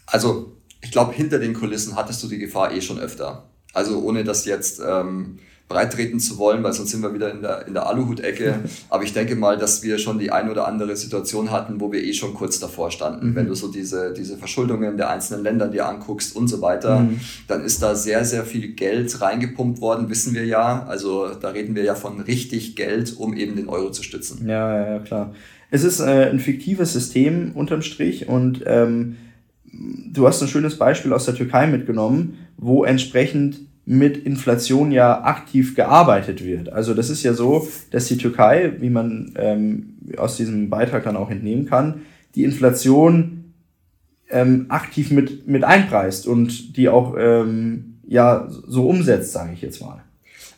Also 0.06 0.58
ich 0.82 0.92
glaube, 0.92 1.14
hinter 1.14 1.40
den 1.40 1.54
Kulissen 1.54 1.96
hattest 1.96 2.24
du 2.24 2.28
die 2.28 2.40
Gefahr 2.40 2.74
eh 2.74 2.82
schon 2.82 3.00
öfter. 3.00 3.50
Also 3.74 4.02
ohne 4.04 4.24
dass 4.24 4.46
jetzt 4.46 4.82
ähm, 4.86 5.40
breittreten 5.68 6.20
zu 6.20 6.38
wollen, 6.38 6.64
weil 6.64 6.74
sonst 6.74 6.92
sind 6.92 7.02
wir 7.02 7.14
wieder 7.14 7.32
in 7.32 7.42
der, 7.42 7.68
in 7.68 7.74
der 7.74 7.88
Aluhut-Ecke. 7.88 8.60
Aber 8.90 9.04
ich 9.04 9.14
denke 9.14 9.36
mal, 9.36 9.58
dass 9.58 9.82
wir 9.84 9.98
schon 9.98 10.20
die 10.20 10.32
ein 10.32 10.50
oder 10.50 10.68
andere 10.68 10.96
Situation 10.96 11.52
hatten, 11.52 11.80
wo 11.80 11.92
wir 11.92 12.04
eh 12.04 12.14
schon 12.14 12.34
kurz 12.34 12.60
davor 12.60 12.92
standen. 12.92 13.32
Mhm. 13.32 13.36
Wenn 13.36 13.48
du 13.48 13.56
so 13.56 13.70
diese, 13.70 14.14
diese 14.14 14.38
Verschuldungen 14.38 14.98
der 14.98 15.10
einzelnen 15.10 15.44
Länder 15.44 15.68
dir 15.68 15.88
anguckst 15.88 16.36
und 16.36 16.48
so 16.48 16.62
weiter, 16.62 17.00
mhm. 17.00 17.20
dann 17.48 17.64
ist 17.64 17.82
da 17.82 17.96
sehr, 17.96 18.24
sehr 18.26 18.46
viel 18.46 18.74
Geld 18.74 19.20
reingepumpt 19.22 19.82
worden, 19.82 20.10
wissen 20.10 20.36
wir 20.36 20.46
ja. 20.46 20.86
Also 20.86 21.34
da 21.34 21.50
reden 21.50 21.76
wir 21.76 21.84
ja 21.84 21.96
von 21.96 22.22
richtig 22.22 22.76
Geld, 22.76 23.16
um 23.18 23.36
eben 23.36 23.56
den 23.56 23.70
Euro 23.70 23.92
zu 23.92 24.04
stützen. 24.04 24.48
Ja, 24.48 24.76
ja, 24.76 24.92
ja 24.94 25.00
klar. 25.00 25.34
Es 25.72 25.84
ist 25.84 26.02
äh, 26.02 26.30
ein 26.30 26.40
fiktives 26.40 26.94
System 26.94 27.54
unterm 27.56 27.82
Strich 27.82 28.28
und 28.28 28.62
ähm, 28.68 29.16
du 29.74 30.28
hast 30.28 30.40
ein 30.42 30.48
schönes 30.48 30.78
Beispiel 30.78 31.12
aus 31.14 31.26
der 31.26 31.34
Türkei 31.34 31.66
mitgenommen, 31.66 32.38
wo 32.58 32.84
entsprechend 32.84 33.62
mit 33.86 34.18
Inflation 34.18 34.92
ja 34.92 35.24
aktiv 35.24 35.76
gearbeitet 35.76 36.44
wird. 36.44 36.72
Also 36.72 36.94
das 36.94 37.10
ist 37.10 37.24
ja 37.24 37.34
so, 37.34 37.68
dass 37.92 38.08
die 38.08 38.18
Türkei, 38.18 38.74
wie 38.80 38.90
man 38.90 39.34
ähm, 39.36 39.98
aus 40.18 40.38
diesem 40.38 40.70
Beitrag 40.70 41.04
dann 41.04 41.18
auch 41.18 41.30
entnehmen 41.30 41.66
kann, 41.66 42.02
die 42.36 42.44
Inflation 42.44 43.54
ähm, 44.30 44.66
aktiv 44.70 45.12
mit, 45.12 45.48
mit 45.48 45.64
einpreist 45.64 46.28
und 46.28 46.78
die 46.78 46.90
auch 46.90 47.16
ähm, 47.18 48.00
ja 48.08 48.48
so 48.50 48.88
umsetzt, 48.88 49.34
sage 49.34 49.54
ich 49.54 49.62
jetzt 49.62 49.82
mal. 49.82 50.03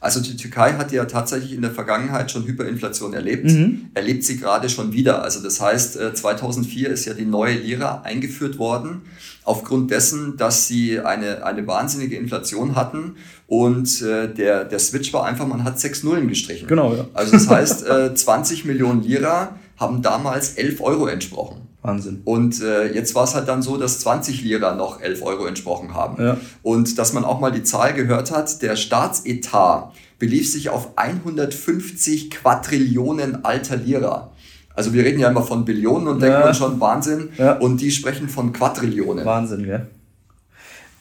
Also 0.05 0.19
die 0.19 0.37
Türkei 0.37 0.73
hat 0.73 0.91
ja 0.91 1.05
tatsächlich 1.05 1.53
in 1.53 1.63
der 1.63 1.71
Vergangenheit 1.71 2.29
schon 2.29 2.45
Hyperinflation 2.45 3.15
erlebt, 3.15 3.45
mhm. 3.45 3.87
erlebt 3.95 4.23
sie 4.23 4.37
gerade 4.37 4.69
schon 4.69 4.93
wieder. 4.93 5.23
Also 5.23 5.41
das 5.41 5.59
heißt, 5.59 5.97
2004 6.13 6.87
äh, 6.87 6.93
ist 6.93 7.05
ja 7.05 7.15
die 7.15 7.25
neue 7.25 7.55
Lira 7.55 8.03
eingeführt 8.03 8.59
worden, 8.59 9.01
aufgrund 9.45 9.89
dessen, 9.89 10.37
dass 10.37 10.67
sie 10.67 10.99
eine, 10.99 11.43
eine 11.43 11.65
wahnsinnige 11.65 12.17
Inflation 12.17 12.75
hatten 12.75 13.15
und 13.47 14.03
äh, 14.03 14.31
der, 14.31 14.65
der 14.65 14.77
Switch 14.77 15.11
war 15.11 15.25
einfach, 15.25 15.47
man 15.47 15.63
hat 15.63 15.79
sechs 15.79 16.03
Nullen 16.03 16.27
gestrichen. 16.27 16.67
Genau, 16.67 16.93
ja. 16.93 17.07
Also 17.15 17.31
das 17.31 17.49
heißt, 17.49 17.87
äh, 17.89 18.13
20 18.13 18.65
Millionen 18.65 19.01
Lira 19.01 19.57
haben 19.77 20.03
damals 20.03 20.53
11 20.53 20.81
Euro 20.81 21.07
entsprochen. 21.07 21.64
Wahnsinn. 21.85 22.21
Und 22.25 22.61
äh, 22.61 22.93
jetzt 22.93 23.15
war 23.15 23.25
es 23.25 23.35
halt 23.35 23.47
dann 23.47 23.61
so, 23.61 23.77
dass 23.77 23.99
20 23.99 24.41
Lira 24.41 24.75
noch 24.75 25.01
11 25.01 25.21
Euro 25.21 25.45
entsprochen 25.45 25.93
haben. 25.93 26.21
Ja. 26.21 26.37
Und 26.63 26.97
dass 26.97 27.13
man 27.13 27.23
auch 27.25 27.39
mal 27.39 27.51
die 27.51 27.63
Zahl 27.63 27.93
gehört 27.93 28.31
hat, 28.31 28.61
der 28.61 28.75
Staatsetat 28.75 29.91
belief 30.17 30.51
sich 30.51 30.69
auf 30.69 30.97
150 30.97 32.31
Quadrillionen 32.31 33.45
alter 33.45 33.77
Lira. 33.77 34.31
Also 34.73 34.93
wir 34.93 35.03
reden 35.03 35.19
ja 35.19 35.29
immer 35.29 35.43
von 35.43 35.63
Billionen 35.63 36.07
und 36.07 36.21
denken 36.21 36.41
ja. 36.41 36.53
schon 36.53 36.79
Wahnsinn. 36.79 37.29
Ja. 37.37 37.53
Und 37.53 37.79
die 37.79 37.91
sprechen 37.91 38.27
von 38.27 38.51
Quadrillionen. 38.51 39.25
Wahnsinn, 39.25 39.65
ja. 39.65 39.81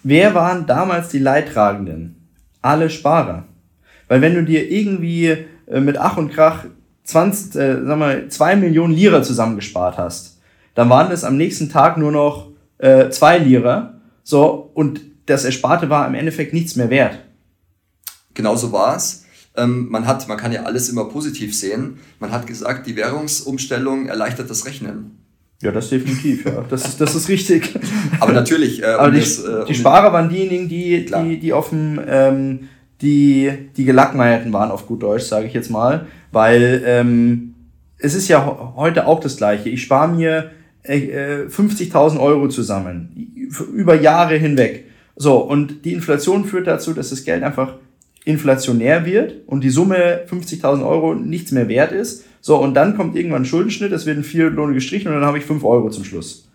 Wer 0.03 0.35
waren 0.35 0.67
damals 0.67 1.09
die 1.09 1.19
Leidtragenden? 1.19 2.29
Alle 2.63 2.91
Sparer. 2.91 3.45
Weil 4.07 4.21
wenn 4.21 4.35
du 4.35 4.45
dir 4.45 4.71
irgendwie 4.71 5.47
äh, 5.67 5.81
mit 5.81 5.99
Ach 5.99 6.17
und 6.17 6.31
Krach 6.31 6.67
20, 7.05 7.61
äh, 7.61 7.85
sag 7.85 7.99
mal, 7.99 8.29
2 8.29 8.57
Millionen 8.57 8.95
Lira 8.95 9.23
zusammengespart 9.23 9.99
hast, 9.99 10.34
dann 10.75 10.91
waren 10.91 11.11
es 11.13 11.25
am 11.25 11.37
nächsten 11.37 11.71
Tag 11.71 11.97
nur 11.97 12.13
noch 12.13 12.51
äh, 12.79 13.11
zwei 13.11 13.39
Lira. 13.39 14.01
So, 14.23 14.71
und 14.75 15.01
das 15.27 15.45
Ersparte 15.45 15.89
war 15.89 16.07
im 16.07 16.15
Endeffekt 16.15 16.53
nichts 16.53 16.77
mehr 16.77 16.91
wert. 16.91 17.19
Genauso 18.35 18.73
war 18.73 18.97
es. 18.97 19.25
Ähm, 19.57 19.89
man 19.89 20.07
hat, 20.07 20.27
man 20.27 20.37
kann 20.37 20.53
ja 20.53 20.65
alles 20.65 20.89
immer 20.89 21.05
positiv 21.05 21.57
sehen. 21.57 21.99
Man 22.19 22.33
hat 22.33 22.47
gesagt, 22.47 22.87
die 22.87 22.97
Währungsumstellung 22.97 24.07
erleichtert 24.07 24.51
das 24.51 24.67
Rechnen. 24.67 25.19
Ja, 25.63 25.71
das 25.71 25.89
definitiv, 25.89 26.45
ja. 26.45 26.65
Das 26.69 26.85
ist, 26.85 27.01
das 27.01 27.15
ist 27.15 27.29
richtig. 27.29 27.79
Aber 28.21 28.33
natürlich. 28.33 28.83
Äh, 28.83 28.87
um 28.87 29.01
Aber 29.01 29.11
die, 29.13 29.21
das, 29.21 29.39
äh, 29.39 29.49
um 29.49 29.67
die 29.67 29.75
Sparer 29.75 30.13
waren 30.13 30.29
diejenigen, 30.29 30.69
die, 30.69 31.07
die, 31.07 31.39
die 31.39 31.53
auf 31.53 31.71
dem, 31.71 32.01
ähm, 32.07 32.69
die, 33.01 33.71
die 33.77 33.85
Gelackmeierten 33.85 34.53
waren, 34.53 34.71
auf 34.71 34.87
gut 34.87 35.03
Deutsch, 35.03 35.25
sage 35.25 35.47
ich 35.47 35.55
jetzt 35.55 35.71
mal. 35.71 36.07
Weil 36.33 36.83
ähm, 36.85 37.55
es 37.99 38.15
ist 38.15 38.29
ja 38.29 38.75
heute 38.77 39.07
auch 39.07 39.21
das 39.21 39.37
Gleiche. 39.37 39.69
Ich 39.69 39.83
spare 39.83 40.09
mir 40.09 40.51
50.000 40.87 42.17
äh, 42.17 42.19
Euro 42.19 42.49
zusammen, 42.49 43.51
über 43.73 44.01
Jahre 44.01 44.37
hinweg. 44.37 44.87
So, 45.17 45.39
und 45.39 45.85
die 45.85 45.93
Inflation 45.93 46.45
führt 46.45 46.67
dazu, 46.67 46.93
dass 46.93 47.11
das 47.11 47.25
Geld 47.25 47.43
einfach 47.43 47.75
inflationär 48.25 49.07
wird 49.07 49.47
und 49.47 49.63
die 49.63 49.71
Summe 49.71 50.25
50.000 50.29 50.87
Euro 50.87 51.15
nichts 51.15 51.53
mehr 51.53 51.69
wert 51.69 51.93
ist. 51.93 52.25
So, 52.41 52.57
und 52.57 52.75
dann 52.75 52.97
kommt 52.97 53.17
irgendwann 53.17 53.43
ein 53.43 53.47
Schuldenschnitt, 53.47 53.93
es 53.93 54.07
werden 54.07 54.25
vier 54.25 54.51
Lohne 54.51 54.75
gestrichen 54.75 55.09
und 55.09 55.15
dann 55.15 55.25
habe 55.25 55.39
ich 55.39 55.45
5 55.45 55.63
Euro 55.65 55.91
zum 55.91 56.05
Schluss. 56.05 56.49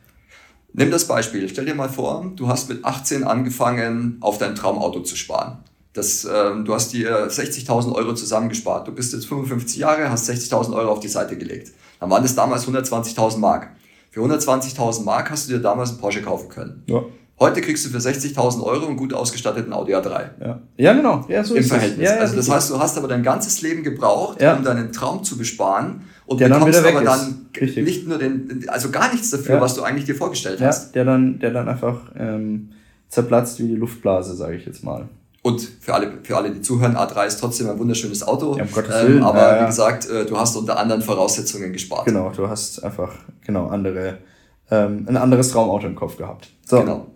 Nimm 0.73 0.91
das 0.91 1.07
Beispiel. 1.07 1.49
Stell 1.49 1.65
dir 1.65 1.75
mal 1.75 1.89
vor, 1.89 2.31
du 2.35 2.47
hast 2.47 2.69
mit 2.69 2.85
18 2.85 3.23
angefangen, 3.23 4.17
auf 4.21 4.37
dein 4.37 4.55
Traumauto 4.55 5.01
zu 5.01 5.15
sparen. 5.15 5.59
Das, 5.93 6.25
äh, 6.25 6.51
du 6.63 6.73
hast 6.73 6.93
dir 6.93 7.27
60.000 7.29 7.93
Euro 7.93 8.13
zusammengespart. 8.13 8.87
Du 8.87 8.91
bist 8.91 9.13
jetzt 9.13 9.25
55 9.25 9.77
Jahre, 9.77 10.11
hast 10.11 10.29
60.000 10.29 10.75
Euro 10.75 10.91
auf 10.91 10.99
die 10.99 11.07
Seite 11.07 11.37
gelegt. 11.37 11.71
Dann 11.99 12.09
waren 12.09 12.21
das 12.21 12.35
damals 12.35 12.67
120.000 12.67 13.39
Mark. 13.39 13.71
Für 14.09 14.21
120.000 14.21 15.03
Mark 15.03 15.29
hast 15.29 15.49
du 15.49 15.53
dir 15.53 15.59
damals 15.59 15.91
einen 15.91 15.99
Porsche 15.99 16.21
kaufen 16.21 16.49
können. 16.49 16.83
Ja. 16.87 17.03
Heute 17.39 17.61
kriegst 17.61 17.85
du 17.85 17.89
für 17.89 17.99
60.000 17.99 18.61
Euro 18.63 18.87
einen 18.87 18.97
gut 18.97 19.13
ausgestatteten 19.13 19.71
Audi 19.71 19.95
A3. 19.95 20.29
Ja, 20.41 20.61
ja 20.75 20.93
genau. 20.93 21.25
Ja, 21.29 21.41
so 21.43 21.55
Im 21.55 21.63
Verhältnis. 21.63 22.05
Ja, 22.05 22.15
ja, 22.15 22.21
also 22.21 22.35
das 22.35 22.49
heißt, 22.49 22.69
du 22.69 22.79
hast 22.79 22.97
aber 22.97 23.07
dein 23.07 23.23
ganzes 23.23 23.61
Leben 23.61 23.81
gebraucht, 23.83 24.41
um 24.41 24.63
deinen 24.63 24.91
Traum 24.91 25.23
zu 25.23 25.37
besparen 25.37 26.01
und 26.25 26.41
der 26.41 26.49
bekommst 26.49 26.85
aber 26.85 27.01
dann 27.01 27.47
Richtig. 27.59 27.85
nicht 27.85 28.07
nur 28.07 28.17
den, 28.17 28.65
also 28.67 28.91
gar 28.91 29.11
nichts 29.11 29.29
dafür, 29.29 29.61
was 29.61 29.75
du 29.75 29.83
eigentlich 29.83 30.05
dir 30.05 30.15
vorgestellt 30.15 30.59
hast. 30.61 30.93
Der 30.95 31.05
dann, 31.05 31.39
der 31.39 31.51
dann 31.51 31.69
einfach 31.69 32.11
ähm, 32.17 32.71
zerplatzt 33.07 33.59
wie 33.59 33.67
die 33.67 33.75
Luftblase, 33.75 34.35
sage 34.35 34.57
ich 34.57 34.65
jetzt 34.65 34.83
mal. 34.83 35.07
Und 35.49 35.61
für 35.79 35.93
alle, 35.93 36.11
für 36.23 36.37
alle, 36.37 36.51
die 36.51 36.61
zuhören, 36.61 36.95
A3 36.95 37.25
ist 37.25 37.39
trotzdem 37.39 37.69
ein 37.69 37.79
wunderschönes 37.79 38.27
Auto. 38.27 38.55
Ja, 38.55 38.63
um 38.63 38.71
Gottes 38.71 38.95
ähm, 38.95 39.07
Willen. 39.07 39.17
Ähm, 39.17 39.23
aber 39.23 39.55
ja, 39.55 39.61
wie 39.61 39.65
gesagt, 39.65 40.09
äh, 40.09 40.25
du 40.25 40.37
hast 40.37 40.55
unter 40.55 40.77
anderen 40.77 41.01
Voraussetzungen 41.01 41.73
gespart. 41.73 42.05
Genau, 42.05 42.31
du 42.35 42.47
hast 42.47 42.83
einfach 42.83 43.11
genau 43.45 43.67
andere, 43.67 44.19
ähm, 44.69 45.05
ein 45.07 45.17
anderes 45.17 45.49
Traumauto 45.49 45.87
im 45.87 45.95
Kopf 45.95 46.17
gehabt. 46.17 46.49
So. 46.65 46.81
Genau. 46.81 47.07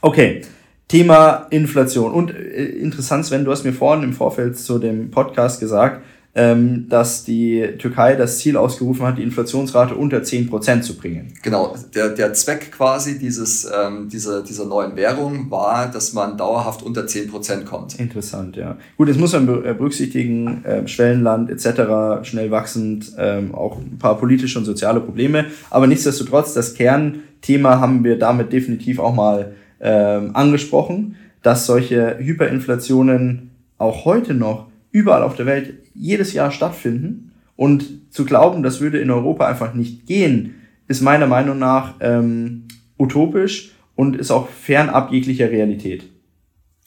Okay. 0.00 0.42
Thema 0.88 1.46
Inflation. 1.50 2.12
Und 2.12 2.30
äh, 2.30 2.64
interessant, 2.64 3.26
Sven, 3.26 3.44
du 3.44 3.50
hast 3.50 3.64
mir 3.64 3.72
vorhin 3.72 4.04
im 4.04 4.12
Vorfeld 4.12 4.58
zu 4.58 4.78
dem 4.78 5.10
Podcast 5.10 5.60
gesagt, 5.60 6.02
ähm, 6.36 6.88
dass 6.88 7.24
die 7.24 7.76
Türkei 7.78 8.16
das 8.16 8.38
Ziel 8.38 8.56
ausgerufen 8.56 9.06
hat, 9.06 9.18
die 9.18 9.22
Inflationsrate 9.22 9.94
unter 9.94 10.18
10% 10.18 10.80
zu 10.80 10.96
bringen. 10.96 11.32
Genau, 11.42 11.76
der, 11.94 12.08
der 12.10 12.34
Zweck 12.34 12.72
quasi 12.72 13.18
dieses, 13.18 13.64
ähm, 13.64 14.08
dieser, 14.08 14.42
dieser 14.42 14.64
neuen 14.64 14.96
Währung 14.96 15.50
war, 15.50 15.90
dass 15.90 16.12
man 16.12 16.36
dauerhaft 16.36 16.82
unter 16.82 17.02
10% 17.02 17.64
kommt. 17.64 18.00
Interessant, 18.00 18.56
ja. 18.56 18.76
Gut, 18.96 19.08
jetzt 19.08 19.20
muss 19.20 19.32
man 19.32 19.48
äh, 19.64 19.74
berücksichtigen, 19.74 20.64
äh, 20.64 20.88
Schwellenland 20.88 21.50
etc., 21.50 22.26
schnell 22.26 22.50
wachsend, 22.50 23.12
ähm, 23.16 23.54
auch 23.54 23.78
ein 23.78 23.98
paar 23.98 24.18
politische 24.18 24.58
und 24.58 24.64
soziale 24.64 25.00
Probleme, 25.00 25.46
aber 25.70 25.86
nichtsdestotrotz, 25.86 26.52
das 26.52 26.74
Kernthema 26.74 27.78
haben 27.78 28.02
wir 28.02 28.18
damit 28.18 28.52
definitiv 28.52 28.98
auch 28.98 29.14
mal 29.14 29.54
ähm, 29.80 30.30
angesprochen, 30.34 31.14
dass 31.42 31.66
solche 31.66 32.18
Hyperinflationen 32.18 33.50
auch 33.78 34.04
heute 34.04 34.34
noch 34.34 34.66
überall 34.94 35.24
auf 35.24 35.34
der 35.34 35.44
Welt 35.44 35.74
jedes 35.92 36.32
Jahr 36.32 36.52
stattfinden. 36.52 37.32
Und 37.56 38.12
zu 38.12 38.24
glauben, 38.24 38.62
das 38.62 38.80
würde 38.80 39.00
in 39.00 39.10
Europa 39.10 39.46
einfach 39.46 39.74
nicht 39.74 40.06
gehen, 40.06 40.54
ist 40.86 41.02
meiner 41.02 41.26
Meinung 41.26 41.58
nach 41.58 41.94
ähm, 42.00 42.68
utopisch 42.96 43.72
und 43.96 44.16
ist 44.16 44.30
auch 44.30 44.48
fernab 44.48 45.12
jeglicher 45.12 45.50
Realität. 45.50 46.04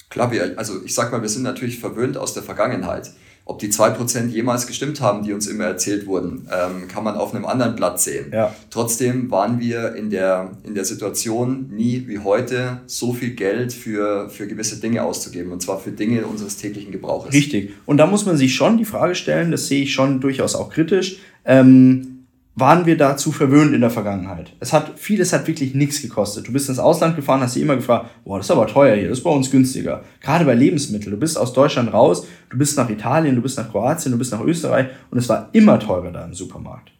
Klar, 0.09 0.31
wir, 0.31 0.57
also 0.57 0.83
ich 0.85 0.95
sag 0.95 1.11
mal, 1.11 1.21
wir 1.21 1.29
sind 1.29 1.43
natürlich 1.43 1.79
verwöhnt 1.79 2.17
aus 2.17 2.33
der 2.33 2.43
Vergangenheit. 2.43 3.11
Ob 3.49 3.59
die 3.59 3.69
zwei 3.69 3.91
Prozent 3.91 4.33
jemals 4.33 4.67
gestimmt 4.67 4.99
haben, 4.99 5.23
die 5.23 5.31
uns 5.31 5.47
immer 5.47 5.63
erzählt 5.63 6.05
wurden, 6.05 6.49
ähm, 6.51 6.89
kann 6.89 7.05
man 7.05 7.15
auf 7.15 7.33
einem 7.33 7.45
anderen 7.45 7.77
Blatt 7.77 7.97
sehen. 8.01 8.31
Ja. 8.33 8.53
Trotzdem 8.69 9.31
waren 9.31 9.61
wir 9.61 9.95
in 9.95 10.09
der, 10.09 10.51
in 10.63 10.75
der 10.75 10.83
Situation, 10.83 11.69
nie 11.69 12.03
wie 12.07 12.19
heute 12.19 12.81
so 12.87 13.13
viel 13.13 13.31
Geld 13.31 13.71
für, 13.71 14.29
für 14.29 14.47
gewisse 14.47 14.81
Dinge 14.81 15.03
auszugeben. 15.03 15.53
Und 15.53 15.61
zwar 15.61 15.79
für 15.79 15.91
Dinge 15.91 16.25
unseres 16.25 16.57
täglichen 16.57 16.91
Gebrauches. 16.91 17.33
Richtig. 17.33 17.71
Und 17.85 17.97
da 17.97 18.05
muss 18.05 18.25
man 18.25 18.35
sich 18.35 18.53
schon 18.53 18.77
die 18.77 18.85
Frage 18.85 19.15
stellen, 19.15 19.51
das 19.51 19.67
sehe 19.67 19.83
ich 19.83 19.93
schon 19.93 20.19
durchaus 20.19 20.53
auch 20.53 20.69
kritisch. 20.69 21.19
Ähm, 21.45 22.16
waren 22.57 22.87
wir 22.87 22.97
dazu 22.97 23.31
verwöhnt 23.31 23.75
in 23.75 23.81
der 23.81 23.91
Vergangenheit. 23.91 24.51
Es 24.59 24.73
hat, 24.73 24.93
vieles 24.97 25.31
hat 25.31 25.47
wirklich 25.47 25.75
nichts 25.75 26.01
gekostet. 26.01 26.47
Du 26.47 26.51
bist 26.51 26.67
ins 26.69 26.79
Ausland 26.79 27.15
gefahren, 27.15 27.39
hast 27.41 27.55
dir 27.55 27.61
immer 27.61 27.75
gefragt, 27.75 28.09
boah, 28.25 28.37
das 28.37 28.47
ist 28.47 28.51
aber 28.51 28.65
teuer 28.65 28.95
hier, 28.95 29.09
das 29.09 29.19
ist 29.19 29.23
bei 29.23 29.29
uns 29.29 29.51
günstiger. 29.51 30.01
Gerade 30.21 30.43
bei 30.43 30.55
Lebensmitteln. 30.55 31.11
Du 31.11 31.19
bist 31.19 31.37
aus 31.37 31.53
Deutschland 31.53 31.93
raus, 31.93 32.25
du 32.49 32.57
bist 32.57 32.75
nach 32.75 32.89
Italien, 32.89 33.35
du 33.35 33.43
bist 33.43 33.59
nach 33.59 33.69
Kroatien, 33.69 34.11
du 34.11 34.17
bist 34.17 34.31
nach 34.31 34.41
Österreich 34.41 34.87
und 35.11 35.19
es 35.19 35.29
war 35.29 35.49
immer 35.53 35.79
teurer 35.79 36.11
da 36.11 36.25
im 36.25 36.33
Supermarkt. 36.33 36.91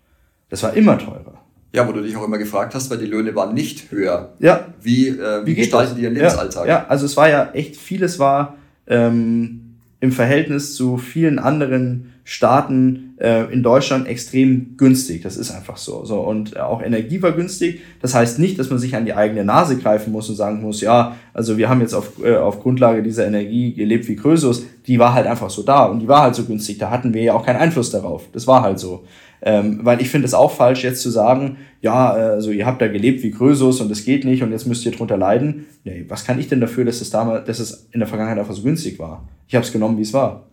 Das 0.50 0.62
war 0.62 0.74
immer 0.74 1.00
teurer. 1.00 1.42
Ja, 1.74 1.88
wo 1.88 1.92
du 1.92 2.04
dich 2.04 2.16
auch 2.16 2.24
immer 2.24 2.38
gefragt 2.38 2.76
hast, 2.76 2.92
weil 2.92 3.00
die 3.00 3.08
Löhne 3.08 3.34
waren 3.34 3.56
nicht 3.56 3.92
höher. 3.92 4.34
Ja. 4.38 4.68
Wie, 4.80 5.08
äh, 5.08 5.42
wie, 5.44 5.48
wie 5.48 5.56
gestalten 5.56 5.96
die 5.96 6.04
ihren 6.04 6.14
Lebensalltag? 6.14 6.68
Ja, 6.68 6.82
ja, 6.82 6.86
also 6.88 7.08
es 7.08 7.18
war 7.18 7.30
ja 7.30 7.50
echt, 7.54 7.78
vieles 7.78 8.20
war, 8.20 8.58
ähm, 8.86 9.67
im 10.00 10.12
Verhältnis 10.12 10.76
zu 10.76 10.98
vielen 10.98 11.40
anderen 11.40 12.14
Staaten 12.24 13.16
äh, 13.20 13.52
in 13.54 13.64
Deutschland 13.64 14.06
extrem 14.06 14.76
günstig. 14.76 15.24
Das 15.24 15.38
ist 15.38 15.50
einfach 15.50 15.78
so. 15.78 16.04
so. 16.06 16.20
Und 16.20 16.60
auch 16.60 16.82
Energie 16.82 17.22
war 17.22 17.32
günstig. 17.32 17.82
Das 18.02 18.14
heißt 18.14 18.38
nicht, 18.38 18.60
dass 18.60 18.70
man 18.70 18.80
sich 18.80 18.96
an 18.96 19.06
die 19.06 19.14
eigene 19.14 19.46
Nase 19.46 19.78
greifen 19.78 20.12
muss 20.12 20.30
und 20.30 20.36
sagen 20.36 20.62
muss, 20.62 20.82
ja, 20.82 21.16
also 21.34 21.58
wir 21.58 21.70
haben 21.70 21.82
jetzt 21.82 21.94
auf, 21.94 22.22
äh, 22.24 22.36
auf 22.36 22.60
Grundlage 22.60 23.02
dieser 23.02 23.26
Energie 23.26 23.74
gelebt 23.74 24.08
wie 24.08 24.18
Krösus. 24.18 24.66
Die 24.86 25.00
war 25.00 25.14
halt 25.14 25.26
einfach 25.26 25.50
so 25.50 25.64
da 25.64 25.86
und 25.86 26.00
die 26.00 26.08
war 26.08 26.22
halt 26.24 26.36
so 26.36 26.44
günstig. 26.44 26.78
Da 26.78 26.92
hatten 26.92 27.14
wir 27.14 27.24
ja 27.24 27.34
auch 27.34 27.46
keinen 27.46 27.60
Einfluss 27.62 27.92
darauf. 27.92 28.26
Das 28.34 28.46
war 28.46 28.62
halt 28.62 28.78
so. 28.78 29.06
Ähm, 29.42 29.80
weil 29.84 30.02
ich 30.02 30.10
finde 30.10 30.26
es 30.26 30.34
auch 30.34 30.52
falsch, 30.52 30.84
jetzt 30.84 31.02
zu 31.02 31.10
sagen, 31.10 31.58
ja, 31.82 32.10
also 32.10 32.52
ihr 32.52 32.66
habt 32.66 32.82
da 32.82 32.88
gelebt 32.88 33.22
wie 33.24 33.32
Krösus 33.32 33.82
und 33.82 33.92
es 33.92 34.04
geht 34.04 34.26
nicht 34.26 34.42
und 34.42 34.52
jetzt 34.52 34.66
müsst 34.66 34.86
ihr 34.86 34.92
drunter 34.92 35.18
leiden. 35.18 35.66
Nee, 35.84 36.06
was 36.08 36.26
kann 36.26 36.40
ich 36.40 36.48
denn 36.48 36.60
dafür, 36.60 36.86
dass 36.86 37.02
es 37.02 37.10
damals, 37.10 37.46
dass 37.46 37.60
es 37.60 37.88
in 37.92 38.00
der 38.00 38.08
Vergangenheit 38.08 38.40
einfach 38.40 38.56
so 38.56 38.64
günstig 38.64 38.98
war? 38.98 39.28
Ich 39.48 39.56
habe 39.56 39.66
es 39.66 39.72
genommen, 39.72 39.98
wie 39.98 40.02
es 40.02 40.14
war. 40.14 40.48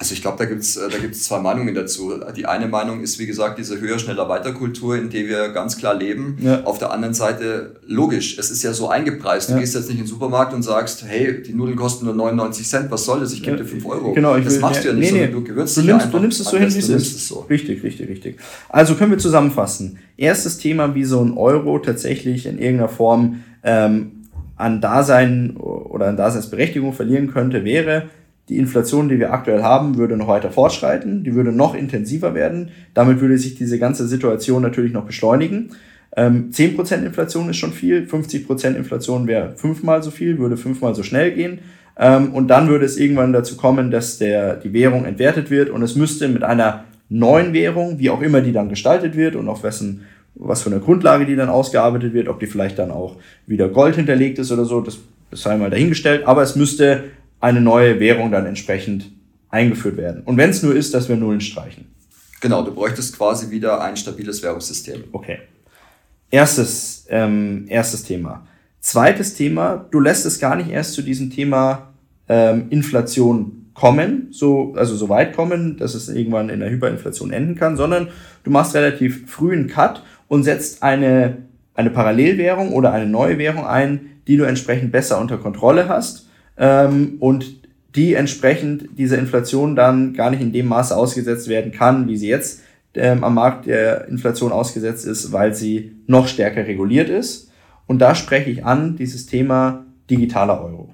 Also 0.00 0.14
ich 0.14 0.22
glaube, 0.22 0.38
da 0.38 0.44
gibt's 0.44 0.76
äh, 0.76 0.88
da 0.88 0.96
gibt's 0.98 1.24
zwei 1.24 1.40
Meinungen 1.40 1.74
dazu. 1.74 2.12
Die 2.36 2.46
eine 2.46 2.68
Meinung 2.68 3.00
ist, 3.00 3.18
wie 3.18 3.26
gesagt, 3.26 3.58
diese 3.58 3.80
höher, 3.80 3.98
schneller, 3.98 4.28
weiter 4.28 4.52
Kultur, 4.52 4.96
in 4.96 5.10
der 5.10 5.26
wir 5.26 5.48
ganz 5.48 5.76
klar 5.76 5.92
leben. 5.92 6.38
Ja. 6.40 6.62
Auf 6.62 6.78
der 6.78 6.92
anderen 6.92 7.14
Seite, 7.14 7.74
logisch, 7.84 8.38
es 8.38 8.52
ist 8.52 8.62
ja 8.62 8.72
so 8.72 8.88
eingepreist. 8.88 9.48
Du 9.48 9.54
ja. 9.54 9.58
gehst 9.58 9.74
jetzt 9.74 9.88
nicht 9.88 9.98
in 9.98 10.04
den 10.04 10.08
Supermarkt 10.08 10.54
und 10.54 10.62
sagst, 10.62 11.04
hey, 11.04 11.42
die 11.42 11.52
Nudeln 11.52 11.76
kosten 11.76 12.04
nur 12.04 12.14
99 12.14 12.68
Cent, 12.68 12.90
was 12.92 13.04
soll 13.04 13.18
das? 13.18 13.32
Ich 13.32 13.42
gebe 13.42 13.56
dir 13.56 13.64
5 13.64 13.84
Euro. 13.86 14.12
Genau, 14.12 14.36
ich 14.36 14.44
das 14.44 14.54
will, 14.54 14.60
machst 14.60 14.84
du 14.84 14.88
ja 14.88 14.94
nicht, 14.94 15.12
nee, 15.12 15.26
nee. 15.26 15.32
du 15.32 15.42
gewöhnst 15.42 15.76
du 15.76 15.82
nimmst, 15.82 16.12
du 16.12 16.18
nimmst 16.20 16.40
es 16.40 16.46
so 16.46 16.56
hin, 16.56 16.72
wie 16.72 16.78
es 16.78 16.88
ist. 16.88 17.26
So. 17.26 17.40
Richtig, 17.50 17.82
richtig, 17.82 18.08
richtig. 18.08 18.38
Also 18.68 18.94
können 18.94 19.10
wir 19.10 19.18
zusammenfassen. 19.18 19.98
Erstes 20.16 20.58
Thema, 20.58 20.94
wie 20.94 21.04
so 21.04 21.20
ein 21.20 21.36
Euro 21.36 21.80
tatsächlich 21.80 22.46
in 22.46 22.60
irgendeiner 22.60 22.88
Form 22.88 23.42
ähm, 23.64 24.12
an 24.54 24.80
Dasein 24.80 25.56
oder 25.56 26.06
an 26.06 26.16
Daseinsberechtigung 26.16 26.92
verlieren 26.92 27.32
könnte, 27.32 27.64
wäre, 27.64 28.10
die 28.48 28.58
Inflation, 28.58 29.08
die 29.08 29.18
wir 29.18 29.32
aktuell 29.32 29.62
haben, 29.62 29.96
würde 29.96 30.16
noch 30.16 30.28
weiter 30.28 30.50
fortschreiten, 30.50 31.24
die 31.24 31.34
würde 31.34 31.52
noch 31.52 31.74
intensiver 31.74 32.34
werden. 32.34 32.70
Damit 32.94 33.20
würde 33.20 33.38
sich 33.38 33.54
diese 33.54 33.78
ganze 33.78 34.06
Situation 34.06 34.62
natürlich 34.62 34.92
noch 34.92 35.04
beschleunigen. 35.04 35.70
Ähm, 36.16 36.50
10% 36.50 37.04
Inflation 37.04 37.50
ist 37.50 37.58
schon 37.58 37.72
viel, 37.72 38.06
50% 38.10 38.74
Inflation 38.74 39.26
wäre 39.26 39.52
fünfmal 39.56 40.02
so 40.02 40.10
viel, 40.10 40.38
würde 40.38 40.56
fünfmal 40.56 40.94
so 40.94 41.02
schnell 41.02 41.32
gehen. 41.32 41.60
Ähm, 41.98 42.32
und 42.32 42.48
dann 42.48 42.68
würde 42.68 42.84
es 42.84 42.96
irgendwann 42.96 43.32
dazu 43.32 43.56
kommen, 43.56 43.90
dass 43.90 44.18
der, 44.18 44.56
die 44.56 44.72
Währung 44.72 45.04
entwertet 45.04 45.50
wird 45.50 45.68
und 45.68 45.82
es 45.82 45.96
müsste 45.96 46.28
mit 46.28 46.42
einer 46.42 46.84
neuen 47.08 47.52
Währung, 47.52 47.98
wie 47.98 48.10
auch 48.10 48.22
immer 48.22 48.40
die 48.40 48.52
dann 48.52 48.68
gestaltet 48.68 49.16
wird 49.16 49.36
und 49.36 49.48
auf 49.48 49.62
wessen, 49.62 50.02
was 50.34 50.62
für 50.62 50.70
eine 50.70 50.80
Grundlage 50.80 51.26
die 51.26 51.36
dann 51.36 51.48
ausgearbeitet 51.48 52.14
wird, 52.14 52.28
ob 52.28 52.38
die 52.40 52.46
vielleicht 52.46 52.78
dann 52.78 52.90
auch 52.90 53.16
wieder 53.46 53.68
Gold 53.68 53.96
hinterlegt 53.96 54.38
ist 54.38 54.52
oder 54.52 54.64
so, 54.64 54.80
das 54.80 54.98
sei 55.32 55.56
mal 55.56 55.70
dahingestellt, 55.70 56.26
aber 56.26 56.42
es 56.42 56.56
müsste 56.56 57.04
eine 57.40 57.60
neue 57.60 58.00
Währung 58.00 58.30
dann 58.30 58.46
entsprechend 58.46 59.12
eingeführt 59.48 59.96
werden. 59.96 60.22
Und 60.24 60.36
wenn 60.36 60.50
es 60.50 60.62
nur 60.62 60.74
ist, 60.74 60.94
dass 60.94 61.08
wir 61.08 61.16
Nullen 61.16 61.40
streichen. 61.40 61.86
Genau, 62.40 62.62
du 62.62 62.74
bräuchtest 62.74 63.16
quasi 63.16 63.50
wieder 63.50 63.80
ein 63.80 63.96
stabiles 63.96 64.42
Währungssystem. 64.42 65.04
Okay. 65.12 65.38
Erstes, 66.30 67.06
ähm, 67.08 67.66
erstes 67.68 68.04
Thema. 68.04 68.46
Zweites 68.80 69.34
Thema, 69.34 69.86
du 69.90 70.00
lässt 70.00 70.26
es 70.26 70.38
gar 70.38 70.54
nicht 70.56 70.70
erst 70.70 70.92
zu 70.92 71.02
diesem 71.02 71.30
Thema 71.30 71.94
ähm, 72.28 72.66
Inflation 72.70 73.70
kommen, 73.74 74.28
so, 74.30 74.74
also 74.76 74.96
so 74.96 75.08
weit 75.08 75.34
kommen, 75.34 75.76
dass 75.78 75.94
es 75.94 76.08
irgendwann 76.08 76.48
in 76.48 76.60
der 76.60 76.70
Hyperinflation 76.70 77.32
enden 77.32 77.54
kann, 77.54 77.76
sondern 77.76 78.08
du 78.44 78.50
machst 78.50 78.74
relativ 78.74 79.30
früh 79.30 79.52
einen 79.52 79.68
Cut 79.68 80.02
und 80.26 80.42
setzt 80.42 80.82
eine, 80.82 81.38
eine 81.74 81.90
Parallelwährung 81.90 82.72
oder 82.72 82.92
eine 82.92 83.06
neue 83.06 83.38
Währung 83.38 83.66
ein, 83.66 84.20
die 84.26 84.36
du 84.36 84.44
entsprechend 84.44 84.92
besser 84.92 85.20
unter 85.20 85.38
Kontrolle 85.38 85.88
hast 85.88 86.27
ähm, 86.58 87.16
und 87.20 87.58
die 87.94 88.14
entsprechend 88.14 88.98
dieser 88.98 89.18
Inflation 89.18 89.74
dann 89.74 90.12
gar 90.12 90.30
nicht 90.30 90.42
in 90.42 90.52
dem 90.52 90.66
Maße 90.66 90.96
ausgesetzt 90.96 91.48
werden 91.48 91.72
kann, 91.72 92.06
wie 92.06 92.16
sie 92.16 92.28
jetzt 92.28 92.62
ähm, 92.94 93.24
am 93.24 93.34
Markt 93.34 93.66
der 93.66 94.08
Inflation 94.08 94.52
ausgesetzt 94.52 95.06
ist, 95.06 95.32
weil 95.32 95.54
sie 95.54 95.96
noch 96.06 96.28
stärker 96.28 96.66
reguliert 96.66 97.08
ist. 97.08 97.50
Und 97.86 98.00
da 98.00 98.14
spreche 98.14 98.50
ich 98.50 98.64
an 98.64 98.96
dieses 98.96 99.26
Thema 99.26 99.86
digitaler 100.10 100.62
Euro. 100.62 100.90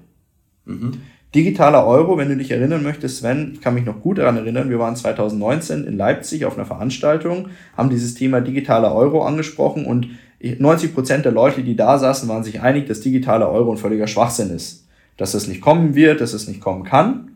Mhm. 0.65 0.93
Digitaler 1.33 1.85
Euro, 1.85 2.17
wenn 2.17 2.29
du 2.29 2.37
dich 2.37 2.51
erinnern 2.51 2.81
möchtest, 2.81 3.17
Sven, 3.17 3.51
ich 3.53 3.61
kann 3.61 3.73
mich 3.73 3.83
noch 3.83 3.99
gut 3.99 4.19
daran 4.19 4.37
erinnern, 4.37 4.69
wir 4.69 4.79
waren 4.79 4.95
2019 4.95 5.85
in 5.85 5.97
Leipzig 5.97 6.45
auf 6.45 6.57
einer 6.57 6.65
Veranstaltung, 6.65 7.49
haben 7.75 7.89
dieses 7.89 8.13
Thema 8.13 8.39
digitaler 8.39 8.95
Euro 8.95 9.25
angesprochen 9.25 9.85
und 9.85 10.07
90 10.39 10.93
Prozent 10.93 11.25
der 11.25 11.33
Leute, 11.33 11.61
die 11.63 11.75
da 11.75 11.97
saßen, 11.97 12.29
waren 12.29 12.45
sich 12.45 12.61
einig, 12.61 12.87
dass 12.87 13.01
digitaler 13.01 13.49
Euro 13.51 13.71
ein 13.71 13.77
völliger 13.77 14.07
Schwachsinn 14.07 14.49
ist 14.51 14.84
dass 15.17 15.33
es 15.33 15.47
nicht 15.47 15.61
kommen 15.61 15.95
wird, 15.95 16.21
dass 16.21 16.33
es 16.33 16.47
nicht 16.47 16.61
kommen 16.61 16.83
kann. 16.83 17.31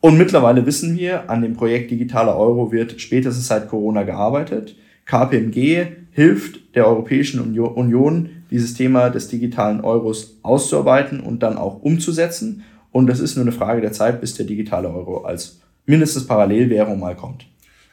Und 0.00 0.18
mittlerweile 0.18 0.66
wissen 0.66 0.98
wir, 0.98 1.30
an 1.30 1.42
dem 1.42 1.54
Projekt 1.54 1.90
Digitaler 1.90 2.36
Euro 2.36 2.72
wird 2.72 3.00
spätestens 3.00 3.46
seit 3.46 3.68
Corona 3.68 4.02
gearbeitet. 4.02 4.76
KPMG 5.06 5.86
hilft 6.10 6.74
der 6.74 6.86
Europäischen 6.86 7.40
Union, 7.40 8.30
dieses 8.50 8.74
Thema 8.74 9.10
des 9.10 9.28
digitalen 9.28 9.80
Euros 9.80 10.38
auszuarbeiten 10.42 11.20
und 11.20 11.42
dann 11.42 11.56
auch 11.56 11.82
umzusetzen. 11.82 12.64
Und 12.90 13.06
das 13.06 13.20
ist 13.20 13.36
nur 13.36 13.44
eine 13.44 13.52
Frage 13.52 13.80
der 13.80 13.92
Zeit, 13.92 14.20
bis 14.20 14.34
der 14.34 14.46
digitale 14.46 14.88
Euro 14.88 15.24
als 15.24 15.60
mindestens 15.86 16.26
Parallelwährung 16.26 16.98
mal 16.98 17.16
kommt. 17.16 17.46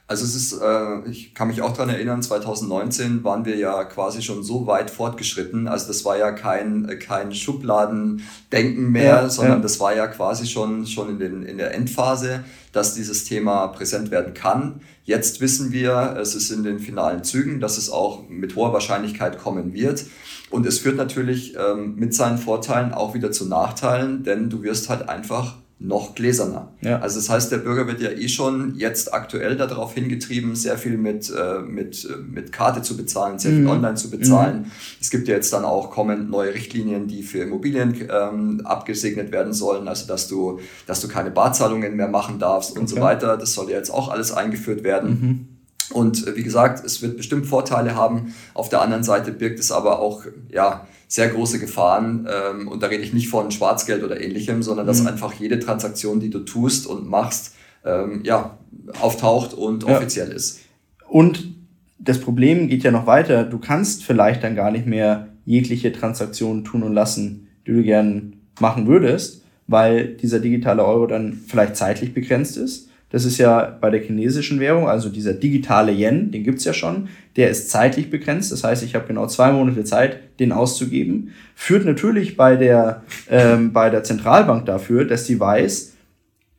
Also 0.09 0.25
es 0.25 0.33
ist, 0.33 0.53
äh, 0.53 1.07
ich 1.07 1.35
kann 1.35 1.49
mich 1.49 1.61
auch 1.61 1.71
dran 1.71 1.87
erinnern, 1.87 2.23
2019 2.23 3.23
waren 3.23 3.45
wir 3.45 3.57
ja 3.57 3.83
quasi 3.83 4.23
schon 4.23 4.41
so 4.41 4.65
weit 4.65 4.89
fortgeschritten. 4.89 5.67
Also 5.67 5.85
das 5.85 6.03
war 6.03 6.17
ja 6.17 6.31
kein, 6.31 6.97
kein 6.99 7.31
Schubladendenken 7.31 8.91
mehr, 8.91 9.03
ja, 9.03 9.29
sondern 9.29 9.57
ja. 9.57 9.61
das 9.61 9.79
war 9.79 9.95
ja 9.95 10.07
quasi 10.07 10.47
schon, 10.47 10.87
schon 10.87 11.11
in, 11.11 11.19
den, 11.19 11.43
in 11.43 11.59
der 11.59 11.75
Endphase, 11.75 12.43
dass 12.71 12.95
dieses 12.95 13.25
Thema 13.25 13.67
präsent 13.67 14.09
werden 14.09 14.33
kann. 14.33 14.81
Jetzt 15.03 15.41
wissen 15.41 15.71
wir, 15.71 16.17
es 16.19 16.33
ist 16.33 16.49
in 16.49 16.63
den 16.63 16.79
finalen 16.79 17.23
Zügen, 17.23 17.59
dass 17.59 17.77
es 17.77 17.91
auch 17.91 18.27
mit 18.27 18.55
hoher 18.55 18.73
Wahrscheinlichkeit 18.73 19.37
kommen 19.37 19.73
wird. 19.73 20.07
Und 20.49 20.65
es 20.65 20.79
führt 20.79 20.97
natürlich 20.97 21.55
ähm, 21.55 21.97
mit 21.97 22.15
seinen 22.15 22.39
Vorteilen 22.39 22.95
auch 22.95 23.13
wieder 23.13 23.31
zu 23.31 23.47
Nachteilen, 23.47 24.23
denn 24.23 24.49
du 24.49 24.63
wirst 24.63 24.89
halt 24.89 25.07
einfach 25.07 25.57
noch 25.81 26.13
gläserner. 26.13 26.73
Ja. 26.81 26.99
Also 26.99 27.19
das 27.19 27.29
heißt, 27.29 27.53
der 27.53 27.59
Bürger 27.59 27.87
wird 27.87 28.01
ja 28.01 28.09
eh 28.09 28.27
schon 28.27 28.75
jetzt 28.75 29.13
aktuell 29.13 29.55
darauf 29.55 29.93
hingetrieben, 29.93 30.55
sehr 30.55 30.77
viel 30.77 30.97
mit, 30.97 31.29
äh, 31.29 31.59
mit, 31.59 32.03
äh, 32.03 32.17
mit 32.17 32.51
Karte 32.51 32.81
zu 32.81 32.97
bezahlen, 32.97 33.39
sehr 33.39 33.51
viel 33.51 33.61
mhm. 33.61 33.69
online 33.69 33.95
zu 33.95 34.09
bezahlen. 34.09 34.63
Mhm. 34.63 34.71
Es 34.99 35.09
gibt 35.09 35.29
ja 35.29 35.35
jetzt 35.35 35.53
dann 35.53 35.63
auch 35.63 35.89
kommend 35.89 36.29
neue 36.29 36.53
Richtlinien, 36.53 37.07
die 37.07 37.23
für 37.23 37.39
Immobilien 37.39 37.95
ähm, 38.11 38.61
abgesegnet 38.65 39.31
werden 39.31 39.53
sollen, 39.53 39.87
also 39.87 40.05
dass 40.05 40.27
du, 40.27 40.59
dass 40.85 40.99
du 40.99 41.07
keine 41.07 41.31
Barzahlungen 41.31 41.95
mehr 41.95 42.09
machen 42.09 42.39
darfst 42.39 42.71
okay. 42.71 42.81
und 42.81 42.87
so 42.87 42.99
weiter. 42.99 43.37
Das 43.37 43.53
soll 43.53 43.69
ja 43.71 43.77
jetzt 43.77 43.89
auch 43.89 44.09
alles 44.09 44.33
eingeführt 44.33 44.83
werden. 44.83 45.09
Mhm. 45.09 45.48
Und 45.91 46.27
äh, 46.27 46.35
wie 46.35 46.43
gesagt, 46.43 46.85
es 46.85 47.01
wird 47.01 47.17
bestimmt 47.17 47.45
Vorteile 47.45 47.95
haben. 47.95 48.33
Auf 48.53 48.69
der 48.69 48.81
anderen 48.81 49.03
Seite 49.03 49.31
birgt 49.31 49.59
es 49.59 49.71
aber 49.71 49.99
auch, 49.99 50.23
ja, 50.51 50.87
sehr 51.07 51.29
große 51.29 51.59
Gefahren. 51.59 52.27
Ähm, 52.31 52.67
und 52.67 52.83
da 52.83 52.87
rede 52.87 53.03
ich 53.03 53.13
nicht 53.13 53.29
von 53.29 53.51
Schwarzgeld 53.51 54.03
oder 54.03 54.21
ähnlichem, 54.21 54.61
sondern 54.61 54.85
dass 54.85 55.01
mhm. 55.01 55.07
einfach 55.07 55.33
jede 55.33 55.59
Transaktion, 55.59 56.19
die 56.19 56.29
du 56.29 56.39
tust 56.39 56.85
und 56.85 57.09
machst, 57.09 57.55
ähm, 57.83 58.21
ja, 58.23 58.57
auftaucht 59.01 59.53
und 59.53 59.83
ja. 59.83 59.97
offiziell 59.97 60.31
ist. 60.31 60.59
Und 61.07 61.55
das 61.97 62.19
Problem 62.19 62.67
geht 62.67 62.83
ja 62.83 62.91
noch 62.91 63.07
weiter. 63.07 63.43
Du 63.43 63.57
kannst 63.57 64.03
vielleicht 64.03 64.43
dann 64.43 64.55
gar 64.55 64.71
nicht 64.71 64.85
mehr 64.85 65.29
jegliche 65.45 65.91
Transaktion 65.91 66.63
tun 66.63 66.83
und 66.83 66.93
lassen, 66.93 67.47
die 67.65 67.73
du 67.73 67.83
gern 67.83 68.33
machen 68.59 68.87
würdest, 68.87 69.43
weil 69.67 70.15
dieser 70.15 70.39
digitale 70.39 70.85
Euro 70.85 71.07
dann 71.07 71.33
vielleicht 71.33 71.75
zeitlich 71.75 72.13
begrenzt 72.13 72.57
ist 72.57 72.88
das 73.09 73.25
ist 73.25 73.39
ja 73.39 73.77
bei 73.81 73.89
der 73.89 74.01
chinesischen 74.01 74.59
Währung, 74.59 74.87
also 74.87 75.09
dieser 75.09 75.33
digitale 75.33 75.91
Yen, 75.91 76.31
den 76.31 76.43
gibt's 76.43 76.63
ja 76.63 76.73
schon, 76.73 77.09
der 77.35 77.49
ist 77.49 77.69
zeitlich 77.69 78.09
begrenzt. 78.09 78.51
Das 78.51 78.63
heißt, 78.63 78.83
ich 78.83 78.93
habe 78.93 79.07
genau 79.07 79.25
zwei 79.27 79.51
Monate 79.51 79.83
Zeit, 79.83 80.19
den 80.39 80.51
auszugeben. 80.51 81.31
Führt 81.55 81.85
natürlich 81.85 82.37
bei 82.37 82.55
der, 82.55 83.03
ähm, 83.29 83.73
bei 83.73 83.89
der 83.89 84.03
Zentralbank 84.03 84.65
dafür, 84.65 85.05
dass 85.05 85.25
sie 85.25 85.39
weiß, 85.39 85.93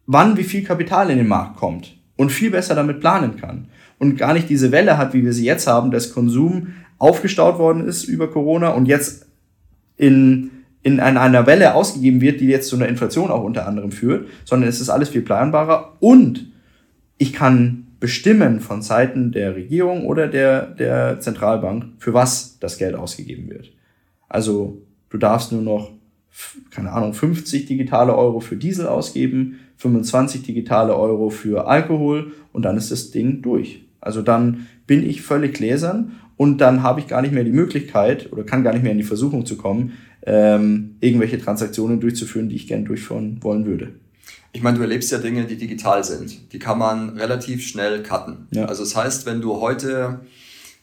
wann 0.07 0.37
wie 0.37 0.45
viel 0.45 0.65
Kapital 0.65 1.11
in 1.11 1.19
den 1.19 1.29
Markt 1.29 1.57
kommt 1.57 1.97
und 2.17 2.33
viel 2.33 2.51
besser 2.51 2.75
damit 2.75 3.01
planen 3.01 3.37
kann. 3.37 3.69
Und 3.99 4.17
gar 4.17 4.33
nicht 4.33 4.49
diese 4.49 4.73
Welle 4.73 4.99
hat, 4.99 5.15
wie 5.15 5.25
wir 5.25 5.33
sie 5.33 5.45
jetzt 5.45 5.67
haben, 5.67 5.91
dass 5.91 6.13
Konsum 6.13 6.75
aufgestaut 6.99 7.59
worden 7.59 7.87
ist 7.87 8.05
über 8.05 8.31
Corona 8.31 8.71
und 8.71 8.87
jetzt 8.87 9.27
in 9.97 10.51
in 10.83 11.01
einer 11.01 11.47
Welle 11.47 11.75
ausgegeben 11.75 12.21
wird, 12.21 12.41
die 12.41 12.47
jetzt 12.47 12.69
zu 12.69 12.77
einer 12.77 12.89
Inflation 12.89 13.31
auch 13.31 13.45
unter 13.45 13.67
anderem 13.67 13.93
führt, 13.93 14.29
sondern 14.45 14.69
es 14.69 14.81
ist 14.81 14.89
alles 14.89 15.11
viel 15.11 15.23
planbarer 15.23 15.97
und 16.01 16.47
ich 17.19 17.35
kann 17.35 17.87
bestimmen 18.01 18.61
von 18.61 18.81
Seiten 18.81 19.31
der 19.31 19.55
Regierung 19.55 20.07
oder 20.07 20.27
der, 20.27 20.63
der 20.67 21.21
Zentralbank, 21.21 21.85
für 21.99 22.15
was 22.15 22.59
das 22.59 22.79
Geld 22.79 22.95
ausgegeben 22.95 23.51
wird. 23.51 23.73
Also 24.29 24.81
du 25.11 25.19
darfst 25.19 25.53
nur 25.53 25.61
noch, 25.61 25.93
keine 26.71 26.93
Ahnung, 26.93 27.13
50 27.13 27.67
digitale 27.67 28.17
Euro 28.17 28.41
für 28.41 28.57
Diesel 28.57 28.87
ausgeben, 28.87 29.61
25 29.77 30.43
digitale 30.43 30.97
Euro 30.97 31.29
für 31.29 31.67
Alkohol 31.67 32.33
und 32.53 32.65
dann 32.65 32.79
ist 32.79 32.91
das 32.91 33.11
Ding 33.11 33.43
durch. 33.43 33.85
Also 34.01 34.23
dann 34.23 34.67
bin 34.87 35.07
ich 35.07 35.21
völlig 35.21 35.55
gläsern 35.55 36.13
und 36.39 36.59
dann 36.59 36.83
habe 36.83 37.01
ich 37.01 37.07
gar 37.07 37.21
nicht 37.21 37.35
mehr 37.35 37.45
die 37.45 37.53
Möglichkeit 37.53 38.33
oder 38.33 38.45
kann 38.45 38.65
gar 38.65 38.73
nicht 38.73 38.83
mehr 38.83 38.93
in 38.93 38.99
die 38.99 39.05
Versuchung 39.05 39.45
zu 39.45 39.59
kommen, 39.59 39.93
ähm, 40.23 40.97
irgendwelche 41.01 41.39
Transaktionen 41.39 42.01
durchzuführen, 42.01 42.49
die 42.49 42.57
ich 42.57 42.67
gerne 42.67 42.85
durchführen 42.85 43.39
wollen 43.43 43.67
würde. 43.67 43.93
Ich 44.53 44.63
meine, 44.63 44.77
du 44.77 44.83
erlebst 44.83 45.13
ja 45.13 45.19
Dinge, 45.19 45.45
die 45.45 45.57
digital 45.57 46.03
sind. 46.03 46.53
Die 46.53 46.59
kann 46.59 46.79
man 46.79 47.11
relativ 47.11 47.67
schnell 47.67 48.03
cutten. 48.03 48.49
Ja. 48.51 48.65
Also 48.65 48.83
das 48.83 48.97
heißt, 48.97 49.27
wenn 49.27 49.41
du 49.41 49.61
heute 49.61 50.21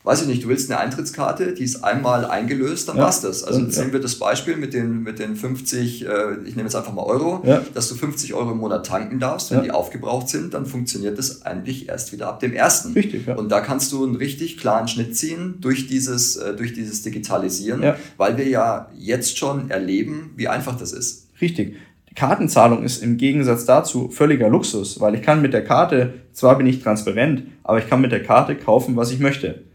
weiß 0.07 0.21
ich 0.21 0.27
nicht, 0.29 0.45
du 0.45 0.47
willst 0.47 0.71
eine 0.71 0.79
Eintrittskarte, 0.79 1.53
die 1.53 1.65
ist 1.65 1.83
einmal 1.83 2.25
eingelöst, 2.25 2.87
dann 2.87 2.95
ja. 2.95 3.03
passt 3.03 3.25
das. 3.25 3.43
Also 3.43 3.59
jetzt 3.59 3.75
ja. 3.75 3.81
nehmen 3.81 3.91
wir 3.91 3.99
das 3.99 4.15
Beispiel 4.15 4.55
mit 4.55 4.73
den, 4.73 5.03
mit 5.03 5.19
den 5.19 5.35
50, 5.35 6.05
äh, 6.05 6.07
ich 6.45 6.55
nehme 6.55 6.63
jetzt 6.63 6.75
einfach 6.75 6.93
mal 6.93 7.03
Euro, 7.03 7.43
ja. 7.45 7.61
dass 7.73 7.89
du 7.89 7.95
50 7.95 8.33
Euro 8.33 8.51
im 8.51 8.59
Monat 8.59 8.85
tanken 8.85 9.19
darfst. 9.19 9.51
Wenn 9.51 9.63
die 9.63 9.71
aufgebraucht 9.71 10.29
sind, 10.29 10.53
dann 10.53 10.65
funktioniert 10.65 11.17
das 11.17 11.41
eigentlich 11.41 11.89
erst 11.89 12.13
wieder 12.13 12.29
ab 12.29 12.39
dem 12.39 12.53
ersten. 12.53 12.93
Richtig, 12.93 13.27
ja. 13.27 13.35
Und 13.35 13.49
da 13.49 13.59
kannst 13.59 13.91
du 13.91 14.05
einen 14.05 14.15
richtig 14.15 14.57
klaren 14.57 14.87
Schnitt 14.87 15.17
ziehen 15.17 15.55
durch 15.59 15.87
dieses, 15.87 16.37
äh, 16.37 16.55
durch 16.55 16.73
dieses 16.73 17.01
Digitalisieren, 17.01 17.83
weil 18.15 18.37
wir 18.37 18.47
ja 18.47 18.89
jetzt 18.97 19.37
schon 19.37 19.69
erleben, 19.69 20.31
wie 20.37 20.47
einfach 20.47 20.77
das 20.77 20.93
ist. 20.93 21.27
Richtig. 21.41 21.75
Kartenzahlung 22.15 22.83
ist 22.83 23.03
im 23.03 23.17
Gegensatz 23.17 23.65
dazu 23.65 24.09
völliger 24.09 24.47
Luxus, 24.47 25.01
weil 25.01 25.15
ich 25.15 25.21
kann 25.21 25.41
mit 25.41 25.51
der 25.51 25.65
Karte, 25.65 26.13
zwar 26.31 26.57
bin 26.57 26.65
ich 26.65 26.81
transparent, 26.81 27.43
aber 27.63 27.77
ich 27.79 27.89
kann 27.89 27.99
mit 27.99 28.13
der 28.13 28.23
Karte 28.23 28.55
kaufen, 28.55 28.95
was 28.95 29.11
ich 29.11 29.19
möchte. 29.19 29.66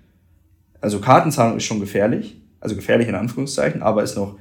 Also 0.83 0.99
Kartenzahlung 0.99 1.57
ist 1.57 1.65
schon 1.65 1.81
gefährlich, 1.81 2.37
also 2.61 2.77
gefährlich 2.77 3.09
in 3.09 3.15
Anführungszeichen, 3.15 3.83
aber 3.83 4.03
ist 4.03 4.17
noch 4.17 4.37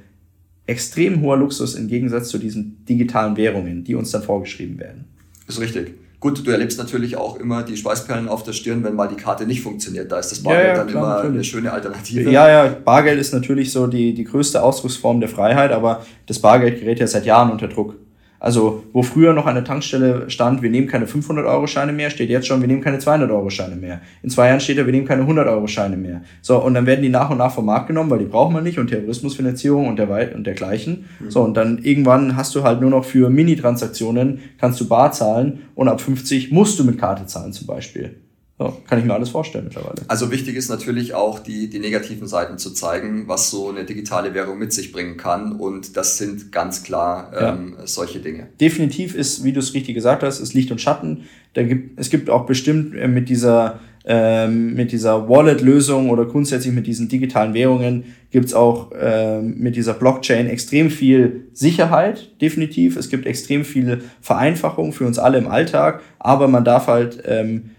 extrem 0.66 1.22
hoher 1.22 1.36
Luxus 1.36 1.74
im 1.74 1.88
Gegensatz 1.88 2.28
zu 2.28 2.38
diesen 2.38 2.84
digitalen 2.84 3.36
Währungen, 3.36 3.84
die 3.84 3.94
uns 3.94 4.10
dann 4.10 4.22
vorgeschrieben 4.22 4.78
werden. 4.78 5.04
Ist 5.48 5.60
richtig. 5.60 5.94
Gut, 6.20 6.46
du 6.46 6.50
erlebst 6.52 6.78
natürlich 6.78 7.16
auch 7.16 7.36
immer 7.40 7.64
die 7.64 7.76
Schweißperlen 7.76 8.28
auf 8.28 8.44
der 8.44 8.52
Stirn, 8.52 8.84
wenn 8.84 8.94
mal 8.94 9.08
die 9.08 9.16
Karte 9.16 9.44
nicht 9.44 9.60
funktioniert. 9.60 10.12
Da 10.12 10.20
ist 10.20 10.30
das 10.30 10.42
Bargeld 10.42 10.64
ja, 10.64 10.70
ja, 10.70 10.76
dann 10.76 10.86
klar, 10.86 11.02
immer 11.02 11.14
natürlich. 11.14 11.34
eine 11.34 11.44
schöne 11.44 11.72
Alternative. 11.72 12.30
Ja, 12.30 12.48
ja, 12.48 12.76
Bargeld 12.84 13.18
ist 13.18 13.32
natürlich 13.32 13.72
so 13.72 13.88
die, 13.88 14.14
die 14.14 14.22
größte 14.22 14.62
Ausdrucksform 14.62 15.18
der 15.18 15.28
Freiheit, 15.28 15.72
aber 15.72 16.06
das 16.26 16.38
Bargeld 16.38 16.78
gerät 16.78 17.00
ja 17.00 17.08
seit 17.08 17.26
Jahren 17.26 17.50
unter 17.50 17.66
Druck. 17.66 17.96
Also, 18.42 18.82
wo 18.92 19.04
früher 19.04 19.34
noch 19.34 19.46
an 19.46 19.54
der 19.54 19.62
Tankstelle 19.62 20.28
stand, 20.28 20.62
wir 20.62 20.70
nehmen 20.70 20.88
keine 20.88 21.06
500-Euro-Scheine 21.06 21.92
mehr, 21.92 22.10
steht 22.10 22.28
jetzt 22.28 22.48
schon, 22.48 22.60
wir 22.60 22.66
nehmen 22.66 22.80
keine 22.82 22.98
200-Euro-Scheine 22.98 23.76
mehr. 23.76 24.00
In 24.24 24.30
zwei 24.30 24.48
Jahren 24.48 24.58
steht 24.58 24.78
da, 24.78 24.84
wir 24.84 24.92
nehmen 24.92 25.06
keine 25.06 25.22
100-Euro-Scheine 25.22 25.96
mehr. 25.96 26.22
So, 26.40 26.60
und 26.60 26.74
dann 26.74 26.84
werden 26.84 27.02
die 27.02 27.08
nach 27.08 27.30
und 27.30 27.38
nach 27.38 27.54
vom 27.54 27.66
Markt 27.66 27.86
genommen, 27.86 28.10
weil 28.10 28.18
die 28.18 28.24
brauchen 28.24 28.52
wir 28.52 28.60
nicht 28.60 28.80
und 28.80 28.88
Terrorismusfinanzierung 28.88 29.86
und, 29.86 29.96
der, 29.96 30.34
und 30.34 30.44
dergleichen. 30.44 31.04
Mhm. 31.20 31.30
So, 31.30 31.42
und 31.42 31.56
dann 31.56 31.78
irgendwann 31.84 32.34
hast 32.34 32.52
du 32.56 32.64
halt 32.64 32.80
nur 32.80 32.90
noch 32.90 33.04
für 33.04 33.30
Mini-Transaktionen, 33.30 34.40
kannst 34.58 34.80
du 34.80 34.88
bar 34.88 35.12
zahlen 35.12 35.60
und 35.76 35.86
ab 35.86 36.00
50 36.00 36.50
musst 36.50 36.80
du 36.80 36.84
mit 36.84 36.98
Karte 36.98 37.26
zahlen 37.26 37.52
zum 37.52 37.68
Beispiel. 37.68 38.16
So, 38.62 38.76
kann 38.88 39.00
ich 39.00 39.04
mir 39.04 39.14
alles 39.14 39.30
vorstellen 39.30 39.64
mittlerweile. 39.64 40.02
Also 40.06 40.30
wichtig 40.30 40.54
ist 40.54 40.68
natürlich 40.68 41.14
auch 41.14 41.40
die, 41.40 41.68
die 41.68 41.80
negativen 41.80 42.28
Seiten 42.28 42.58
zu 42.58 42.70
zeigen, 42.70 43.26
was 43.26 43.50
so 43.50 43.68
eine 43.68 43.84
digitale 43.84 44.34
Währung 44.34 44.58
mit 44.58 44.72
sich 44.72 44.92
bringen 44.92 45.16
kann. 45.16 45.52
Und 45.52 45.96
das 45.96 46.18
sind 46.18 46.52
ganz 46.52 46.84
klar 46.84 47.32
ähm, 47.34 47.74
ja. 47.76 47.86
solche 47.86 48.20
Dinge. 48.20 48.48
Definitiv 48.60 49.16
ist, 49.16 49.42
wie 49.42 49.52
du 49.52 49.58
es 49.58 49.74
richtig 49.74 49.96
gesagt 49.96 50.22
hast, 50.22 50.38
ist 50.38 50.54
Licht 50.54 50.70
und 50.70 50.80
Schatten. 50.80 51.24
Da 51.54 51.64
gibt, 51.64 51.98
es 51.98 52.08
gibt 52.08 52.30
auch 52.30 52.46
bestimmt 52.46 52.94
äh, 52.94 53.08
mit 53.08 53.28
dieser, 53.28 53.80
ähm, 54.04 54.74
mit 54.74 54.92
dieser 54.92 55.28
Wallet-Lösung 55.28 56.10
oder 56.10 56.24
grundsätzlich 56.24 56.72
mit 56.72 56.86
diesen 56.86 57.08
digitalen 57.08 57.54
Währungen 57.54 58.04
gibt 58.30 58.46
es 58.46 58.54
auch 58.54 58.92
ähm, 58.98 59.58
mit 59.58 59.74
dieser 59.74 59.94
Blockchain 59.94 60.46
extrem 60.46 60.88
viel 60.90 61.48
Sicherheit, 61.52 62.40
definitiv. 62.40 62.96
Es 62.96 63.10
gibt 63.10 63.26
extrem 63.26 63.64
viel 63.64 64.02
Vereinfachung 64.20 64.92
für 64.92 65.04
uns 65.04 65.18
alle 65.18 65.38
im 65.38 65.48
Alltag, 65.48 66.00
aber 66.20 66.46
man 66.46 66.64
darf 66.64 66.86
halt 66.86 67.22
ähm, 67.26 67.70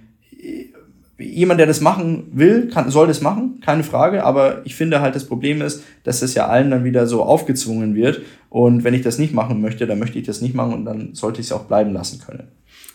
jemand, 1.23 1.59
der 1.59 1.67
das 1.67 1.81
machen 1.81 2.27
will, 2.33 2.69
kann, 2.69 2.89
soll 2.91 3.07
das 3.07 3.21
machen, 3.21 3.59
keine 3.61 3.83
Frage. 3.83 4.23
Aber 4.23 4.65
ich 4.65 4.75
finde 4.75 5.01
halt, 5.01 5.15
das 5.15 5.25
Problem 5.25 5.61
ist, 5.61 5.83
dass 6.03 6.19
das 6.19 6.33
ja 6.33 6.47
allen 6.47 6.71
dann 6.71 6.83
wieder 6.83 7.07
so 7.07 7.23
aufgezwungen 7.23 7.95
wird. 7.95 8.21
Und 8.49 8.83
wenn 8.83 8.93
ich 8.93 9.01
das 9.01 9.17
nicht 9.17 9.33
machen 9.33 9.61
möchte, 9.61 9.87
dann 9.87 9.99
möchte 9.99 10.19
ich 10.19 10.25
das 10.25 10.41
nicht 10.41 10.55
machen 10.55 10.73
und 10.73 10.85
dann 10.85 11.15
sollte 11.15 11.41
ich 11.41 11.47
es 11.47 11.51
auch 11.51 11.65
bleiben 11.65 11.93
lassen 11.93 12.19
können. 12.19 12.47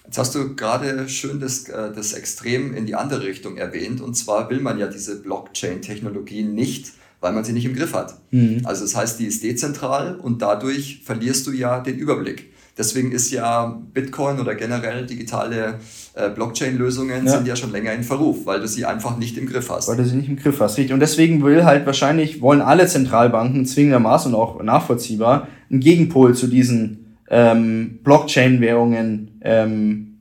Jetzt 0.05 0.19
hast 0.19 0.35
du 0.35 0.55
gerade 0.55 1.09
schön 1.09 1.39
das, 1.39 1.69
äh, 1.69 1.93
das 1.93 2.15
Extrem 2.15 2.75
in 2.75 2.87
die 2.87 2.95
andere 2.95 3.25
Richtung 3.25 3.59
erwähnt. 3.59 4.01
Und 4.01 4.15
zwar 4.15 4.49
will 4.49 4.61
man 4.61 4.79
ja 4.79 4.87
diese 4.87 5.21
Blockchain-Technologie 5.21 6.45
nicht, 6.45 6.93
weil 7.21 7.33
man 7.33 7.45
sie 7.45 7.53
nicht 7.53 7.67
im 7.67 7.75
Griff 7.75 7.93
hat. 7.93 8.19
Mhm. 8.31 8.63
Also 8.65 8.85
das 8.85 8.97
heißt, 8.97 9.21
die 9.21 9.27
ist 9.27 9.43
dezentral 9.43 10.17
und 10.17 10.41
dadurch 10.41 11.03
verlierst 11.05 11.47
du 11.47 11.53
ja 11.53 11.81
den 11.81 11.99
Überblick. 11.99 12.53
Deswegen 12.79 13.11
ist 13.11 13.33
ja 13.33 13.77
Bitcoin 13.93 14.39
oder 14.39 14.55
generell 14.55 15.05
digitale 15.05 15.81
äh, 16.15 16.31
Blockchain-Lösungen 16.31 17.27
ja. 17.27 17.33
sind 17.33 17.47
ja 17.49 17.57
schon 17.57 17.73
länger 17.73 17.93
in 17.93 18.05
Verruf, 18.05 18.47
weil 18.47 18.61
du 18.61 18.69
sie 18.69 18.85
einfach 18.85 19.19
nicht 19.19 19.37
im 19.37 19.47
Griff 19.47 19.69
hast. 19.69 19.89
Weil 19.89 19.97
du 19.97 20.05
sie 20.05 20.17
nicht 20.17 20.29
im 20.29 20.37
Griff 20.37 20.61
hast, 20.61 20.79
richtig. 20.79 20.93
Und 20.93 21.01
deswegen 21.01 21.43
will 21.43 21.65
halt 21.65 21.87
wahrscheinlich, 21.87 22.41
wollen 22.41 22.61
alle 22.61 22.87
Zentralbanken 22.87 23.67
zwingendermaßen 23.67 24.33
und 24.33 24.41
auch 24.41 24.63
nachvollziehbar 24.63 25.49
einen 25.69 25.81
Gegenpol 25.81 26.37
zu 26.37 26.47
diesen 26.47 27.17
ähm, 27.31 27.99
Blockchain-Währungen, 28.05 29.41
ähm, 29.43 30.21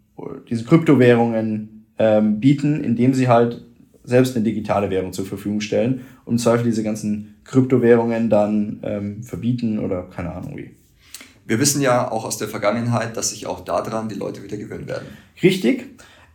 diese 0.50 0.64
Kryptowährungen 0.64 1.86
ähm, 2.00 2.40
bieten, 2.40 2.84
indem 2.84 3.14
sie 3.14 3.28
halt 3.28 3.64
selbst 4.04 4.36
eine 4.36 4.44
digitale 4.44 4.90
Währung 4.90 5.14
zur 5.14 5.26
Verfügung 5.26 5.62
stellen 5.62 6.02
und 6.26 6.36
im 6.36 6.40
Zweifel 6.40 6.64
diese 6.64 6.82
ganzen 6.82 7.36
Kryptowährungen 7.44 8.30
dann 8.30 8.80
ähm, 8.84 9.24
verbieten 9.24 9.80
oder 9.80 10.04
keine 10.04 10.34
Ahnung 10.34 10.58
wie. 10.58 10.72
Wir 11.48 11.60
wissen 11.60 11.82
ja 11.82 12.12
auch 12.12 12.26
aus 12.26 12.38
der 12.38 12.50
Vergangenheit, 12.50 13.16
dass 13.16 13.30
sich 13.30 13.48
auch 13.48 13.62
daran 13.62 14.10
die 14.10 14.16
Leute 14.16 14.44
wieder 14.44 14.58
gewöhnen 14.58 14.88
werden. 14.88 15.08
Richtig. 15.42 15.86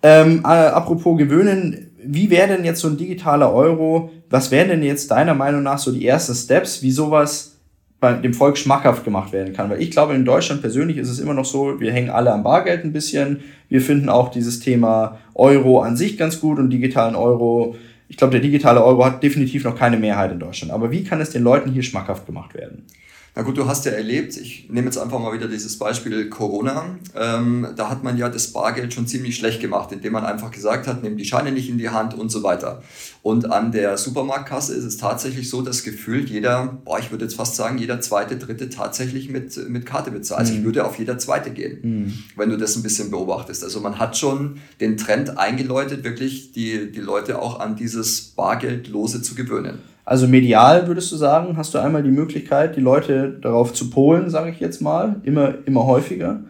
Ähm, 0.03 0.41
äh, 0.43 0.49
apropos 0.49 1.19
gewöhnen, 1.19 1.91
wie 2.03 2.31
wäre 2.31 2.49
denn 2.49 2.65
jetzt 2.65 2.81
so 2.81 2.89
ein 2.89 2.97
digitaler 2.97 3.53
Euro? 3.53 4.11
Was 4.31 4.51
wären 4.51 4.69
denn 4.69 4.83
jetzt 4.83 5.11
deiner 5.11 5.35
Meinung 5.35 5.63
nach 5.63 5.79
so 5.79 5.93
die 5.93 6.07
ersten 6.07 6.35
Steps, 6.35 6.83
wie 6.83 6.91
sowas 6.91 7.59
bei 8.01 8.15
dem 8.15 8.35
Volk 8.35 8.57
schmackhaft 8.57 9.05
gemacht 9.05 9.33
werden 9.33 9.53
kann? 9.53 9.69
Weil 9.69 9.83
ich 9.83 9.91
glaube, 9.91 10.15
in 10.15 10.25
Deutschland 10.25 10.63
persönlich 10.63 10.97
ist 10.97 11.11
es 11.11 11.21
immer 11.21 11.35
noch 11.35 11.45
so, 11.45 11.79
wir 11.79 11.93
hängen 11.93 12.11
alle 12.11 12.33
am 12.33 12.43
Bargeld 12.43 12.83
ein 12.83 12.93
bisschen. 12.93 13.41
Wir 13.69 13.83
finden 13.83 14.09
auch 14.09 14.31
dieses 14.31 14.61
Thema 14.61 15.19
Euro 15.35 15.83
an 15.83 15.97
sich 15.97 16.17
ganz 16.17 16.41
gut 16.41 16.59
und 16.59 16.71
digitalen 16.71 17.15
Euro. 17.15 17.77
Ich 18.09 18.17
glaube, 18.17 18.33
der 18.33 18.41
digitale 18.41 18.83
Euro 18.83 19.05
hat 19.05 19.23
definitiv 19.23 19.65
noch 19.65 19.77
keine 19.77 19.99
Mehrheit 19.99 20.33
in 20.33 20.41
Deutschland. 20.41 20.73
Aber 20.73 20.91
wie 20.91 21.05
kann 21.05 21.21
es 21.21 21.31
den 21.31 21.43
Leuten 21.43 21.71
hier 21.71 21.83
schmackhaft 21.83 22.27
gemacht 22.27 22.55
werden? 22.55 22.87
Na 23.35 23.41
gut, 23.41 23.57
du 23.57 23.67
hast 23.67 23.87
ja 23.87 23.93
erlebt, 23.93 24.37
ich 24.37 24.69
nehme 24.69 24.89
jetzt 24.89 24.99
einfach 24.99 25.19
mal 25.19 25.33
wieder 25.33 25.49
dieses 25.49 25.79
Beispiel 25.79 26.29
Corona. 26.29 26.99
Ähm, 27.17 27.67
da 27.77 27.89
hat 27.89 28.05
man 28.05 28.19
ja 28.19 28.29
das 28.29 28.49
Bargeld 28.49 28.93
schon 28.93 29.07
ziemlich 29.07 29.37
schlecht 29.37 29.63
gemacht, 29.63 29.91
indem 29.91 30.13
man 30.13 30.27
einfach 30.27 30.51
gesagt 30.51 30.87
hat, 30.87 31.03
nimm 31.03 31.17
die 31.17 31.25
Scheine 31.25 31.51
nicht 31.51 31.71
in 31.71 31.79
die 31.79 31.89
Hand 31.89 32.13
und 32.13 32.31
so 32.31 32.43
weiter. 32.43 32.83
Und 33.23 33.51
an 33.51 33.73
der 33.73 33.97
Supermarktkasse 33.97 34.75
ist 34.75 34.85
es 34.85 34.99
tatsächlich 34.99 35.49
so, 35.49 35.63
dass 35.63 35.83
gefühlt 35.83 36.29
jeder, 36.29 36.79
boah, 36.85 36.99
ich 36.99 37.11
würde 37.11 37.25
jetzt 37.25 37.37
fast 37.37 37.57
sagen, 37.57 37.79
jeder 37.79 38.03
zweite, 38.03 38.37
dritte 38.37 38.69
tatsächlich 38.69 39.31
mit, 39.31 39.57
mit 39.67 39.87
Karte 39.87 40.11
bezahlt. 40.11 40.41
Also 40.41 40.53
mhm. 40.53 40.59
ich 40.59 40.65
würde 40.67 40.85
auf 40.85 40.99
jeder 40.99 41.17
zweite 41.17 41.53
gehen, 41.53 41.79
mhm. 41.83 42.13
wenn 42.37 42.51
du 42.51 42.59
das 42.59 42.77
ein 42.77 42.83
bisschen 42.83 43.11
beobachtest. 43.11 43.65
Also 43.65 43.81
man 43.81 43.99
hat 43.99 44.19
schon 44.19 44.59
den 44.79 44.99
Trend 44.99 45.39
eingeläutet, 45.39 46.05
wirklich 46.05 46.53
die, 46.53 46.93
die 46.93 47.01
Leute 47.01 47.41
auch 47.41 47.61
an 47.61 47.77
dieses 47.77 48.21
Bargeldlose 48.21 49.23
zu 49.23 49.35
gewöhnen. 49.35 49.79
Also 50.05 50.27
medial 50.27 50.89
würdest 50.89 51.13
du 51.13 51.17
sagen, 51.17 51.57
hast 51.57 51.75
du 51.75 51.79
einmal 51.79 52.03
die 52.03 52.11
Möglichkeit, 52.11 52.77
die 52.77 52.81
Leute 52.81 53.39
darauf 53.41 53.73
zu 53.73 53.91
polen, 53.91 54.31
sage 54.31 54.51
ich 54.51 54.59
jetzt 54.59 54.81
mal, 54.81 55.17
immer, 55.23 55.55
immer 55.65 55.87
häufiger. 55.87 56.41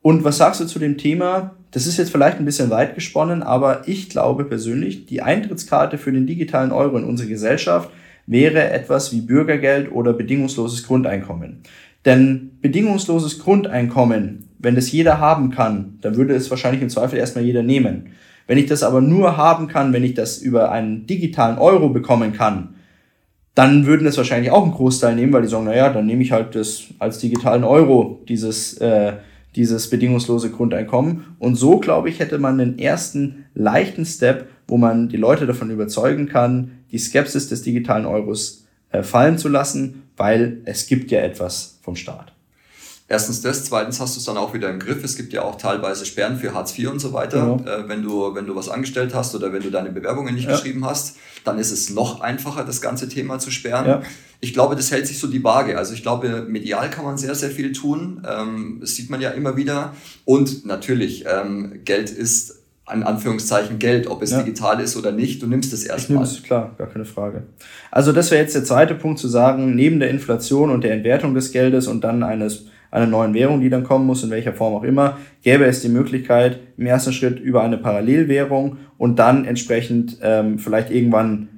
Und 0.00 0.24
was 0.24 0.38
sagst 0.38 0.60
du 0.60 0.66
zu 0.66 0.78
dem 0.78 0.96
Thema? 0.96 1.56
Das 1.72 1.86
ist 1.86 1.98
jetzt 1.98 2.10
vielleicht 2.10 2.38
ein 2.38 2.44
bisschen 2.44 2.70
weit 2.70 2.94
gesponnen, 2.94 3.42
aber 3.42 3.86
ich 3.86 4.08
glaube 4.08 4.44
persönlich, 4.44 5.04
die 5.06 5.20
Eintrittskarte 5.20 5.98
für 5.98 6.12
den 6.12 6.26
digitalen 6.26 6.72
Euro 6.72 6.96
in 6.96 7.04
unsere 7.04 7.28
Gesellschaft 7.28 7.90
wäre 8.26 8.70
etwas 8.70 9.12
wie 9.12 9.20
Bürgergeld 9.20 9.92
oder 9.92 10.12
bedingungsloses 10.12 10.84
Grundeinkommen. 10.84 11.62
Denn 12.04 12.52
bedingungsloses 12.62 13.40
Grundeinkommen, 13.40 14.48
wenn 14.58 14.74
das 14.74 14.90
jeder 14.90 15.18
haben 15.18 15.50
kann, 15.50 15.98
dann 16.00 16.16
würde 16.16 16.34
es 16.34 16.50
wahrscheinlich 16.50 16.82
im 16.82 16.88
Zweifel 16.88 17.18
erstmal 17.18 17.44
jeder 17.44 17.62
nehmen. 17.62 18.10
Wenn 18.46 18.58
ich 18.58 18.66
das 18.66 18.82
aber 18.82 19.00
nur 19.00 19.36
haben 19.36 19.66
kann, 19.66 19.92
wenn 19.92 20.04
ich 20.04 20.14
das 20.14 20.38
über 20.38 20.70
einen 20.70 21.06
digitalen 21.06 21.58
Euro 21.58 21.88
bekommen 21.88 22.32
kann, 22.32 22.75
dann 23.56 23.86
würden 23.86 24.06
es 24.06 24.18
wahrscheinlich 24.18 24.50
auch 24.52 24.62
einen 24.62 24.74
Großteil 24.74 25.16
nehmen, 25.16 25.32
weil 25.32 25.40
die 25.40 25.48
sagen, 25.48 25.64
naja, 25.64 25.88
dann 25.88 26.04
nehme 26.04 26.22
ich 26.22 26.30
halt 26.30 26.54
das 26.54 26.84
als 26.98 27.18
digitalen 27.18 27.64
Euro, 27.64 28.22
dieses, 28.28 28.74
äh, 28.74 29.14
dieses 29.56 29.88
bedingungslose 29.88 30.50
Grundeinkommen. 30.50 31.24
Und 31.38 31.54
so, 31.54 31.78
glaube 31.78 32.10
ich, 32.10 32.20
hätte 32.20 32.38
man 32.38 32.58
den 32.58 32.78
ersten 32.78 33.46
leichten 33.54 34.04
Step, 34.04 34.46
wo 34.68 34.76
man 34.76 35.08
die 35.08 35.16
Leute 35.16 35.46
davon 35.46 35.70
überzeugen 35.70 36.28
kann, 36.28 36.72
die 36.92 36.98
Skepsis 36.98 37.48
des 37.48 37.62
digitalen 37.62 38.04
Euros 38.04 38.66
äh, 38.90 39.02
fallen 39.02 39.38
zu 39.38 39.48
lassen, 39.48 40.02
weil 40.18 40.58
es 40.66 40.86
gibt 40.86 41.10
ja 41.10 41.20
etwas 41.20 41.78
vom 41.80 41.96
Staat. 41.96 42.35
Erstens 43.08 43.40
das, 43.40 43.64
zweitens 43.64 44.00
hast 44.00 44.16
du 44.16 44.20
es 44.20 44.26
dann 44.26 44.36
auch 44.36 44.52
wieder 44.52 44.68
im 44.68 44.80
Griff. 44.80 45.04
Es 45.04 45.16
gibt 45.16 45.32
ja 45.32 45.42
auch 45.42 45.56
teilweise 45.56 46.04
Sperren 46.04 46.38
für 46.38 46.54
Hartz 46.54 46.76
IV 46.76 46.90
und 46.90 46.98
so 46.98 47.12
weiter. 47.12 47.60
Ja. 47.64 47.76
Äh, 47.76 47.88
wenn, 47.88 48.02
du, 48.02 48.34
wenn 48.34 48.46
du 48.46 48.56
was 48.56 48.68
angestellt 48.68 49.14
hast 49.14 49.34
oder 49.36 49.52
wenn 49.52 49.62
du 49.62 49.70
deine 49.70 49.90
Bewerbungen 49.90 50.34
nicht 50.34 50.48
ja. 50.48 50.52
geschrieben 50.52 50.84
hast, 50.84 51.16
dann 51.44 51.58
ist 51.58 51.70
es 51.70 51.90
noch 51.90 52.20
einfacher, 52.20 52.64
das 52.64 52.80
ganze 52.80 53.08
Thema 53.08 53.38
zu 53.38 53.52
sperren. 53.52 53.86
Ja. 53.86 54.02
Ich 54.40 54.52
glaube, 54.52 54.74
das 54.74 54.90
hält 54.90 55.06
sich 55.06 55.20
so 55.20 55.28
die 55.28 55.44
Waage. 55.44 55.78
Also 55.78 55.94
ich 55.94 56.02
glaube, 56.02 56.46
medial 56.48 56.90
kann 56.90 57.04
man 57.04 57.16
sehr, 57.16 57.36
sehr 57.36 57.50
viel 57.50 57.72
tun. 57.72 58.26
Ähm, 58.28 58.78
das 58.80 58.96
sieht 58.96 59.08
man 59.08 59.20
ja 59.20 59.30
immer 59.30 59.56
wieder. 59.56 59.94
Und 60.24 60.66
natürlich, 60.66 61.24
ähm, 61.26 61.80
Geld 61.84 62.10
ist 62.10 62.56
an 62.86 63.02
Anführungszeichen 63.02 63.78
Geld, 63.78 64.08
ob 64.08 64.22
es 64.22 64.30
ja. 64.30 64.42
digital 64.42 64.80
ist 64.80 64.96
oder 64.96 65.10
nicht, 65.10 65.42
du 65.42 65.46
nimmst 65.46 65.72
es 65.72 65.84
erstmal. 65.84 66.24
Ich 66.24 66.30
nehme 66.30 66.38
es, 66.38 66.42
klar, 66.44 66.74
gar 66.78 66.88
keine 66.88 67.04
Frage. 67.04 67.42
Also 67.90 68.12
das 68.12 68.30
wäre 68.30 68.42
jetzt 68.42 68.54
der 68.54 68.64
zweite 68.64 68.94
Punkt 68.94 69.18
zu 69.18 69.28
sagen, 69.28 69.74
neben 69.74 69.98
der 69.98 70.10
Inflation 70.10 70.70
und 70.70 70.84
der 70.84 70.92
Entwertung 70.92 71.34
des 71.34 71.50
Geldes 71.50 71.88
und 71.88 72.02
dann 72.02 72.22
eines 72.22 72.66
einer 72.90 73.06
neuen 73.06 73.34
Währung, 73.34 73.60
die 73.60 73.70
dann 73.70 73.84
kommen 73.84 74.06
muss, 74.06 74.22
in 74.22 74.30
welcher 74.30 74.52
Form 74.52 74.74
auch 74.74 74.82
immer, 74.82 75.18
gäbe 75.42 75.64
es 75.64 75.82
die 75.82 75.88
Möglichkeit, 75.88 76.60
im 76.76 76.86
ersten 76.86 77.12
Schritt 77.12 77.40
über 77.40 77.62
eine 77.62 77.78
Parallelwährung 77.78 78.78
und 78.98 79.18
dann 79.18 79.44
entsprechend 79.44 80.18
ähm, 80.22 80.58
vielleicht 80.58 80.90
irgendwann 80.90 81.48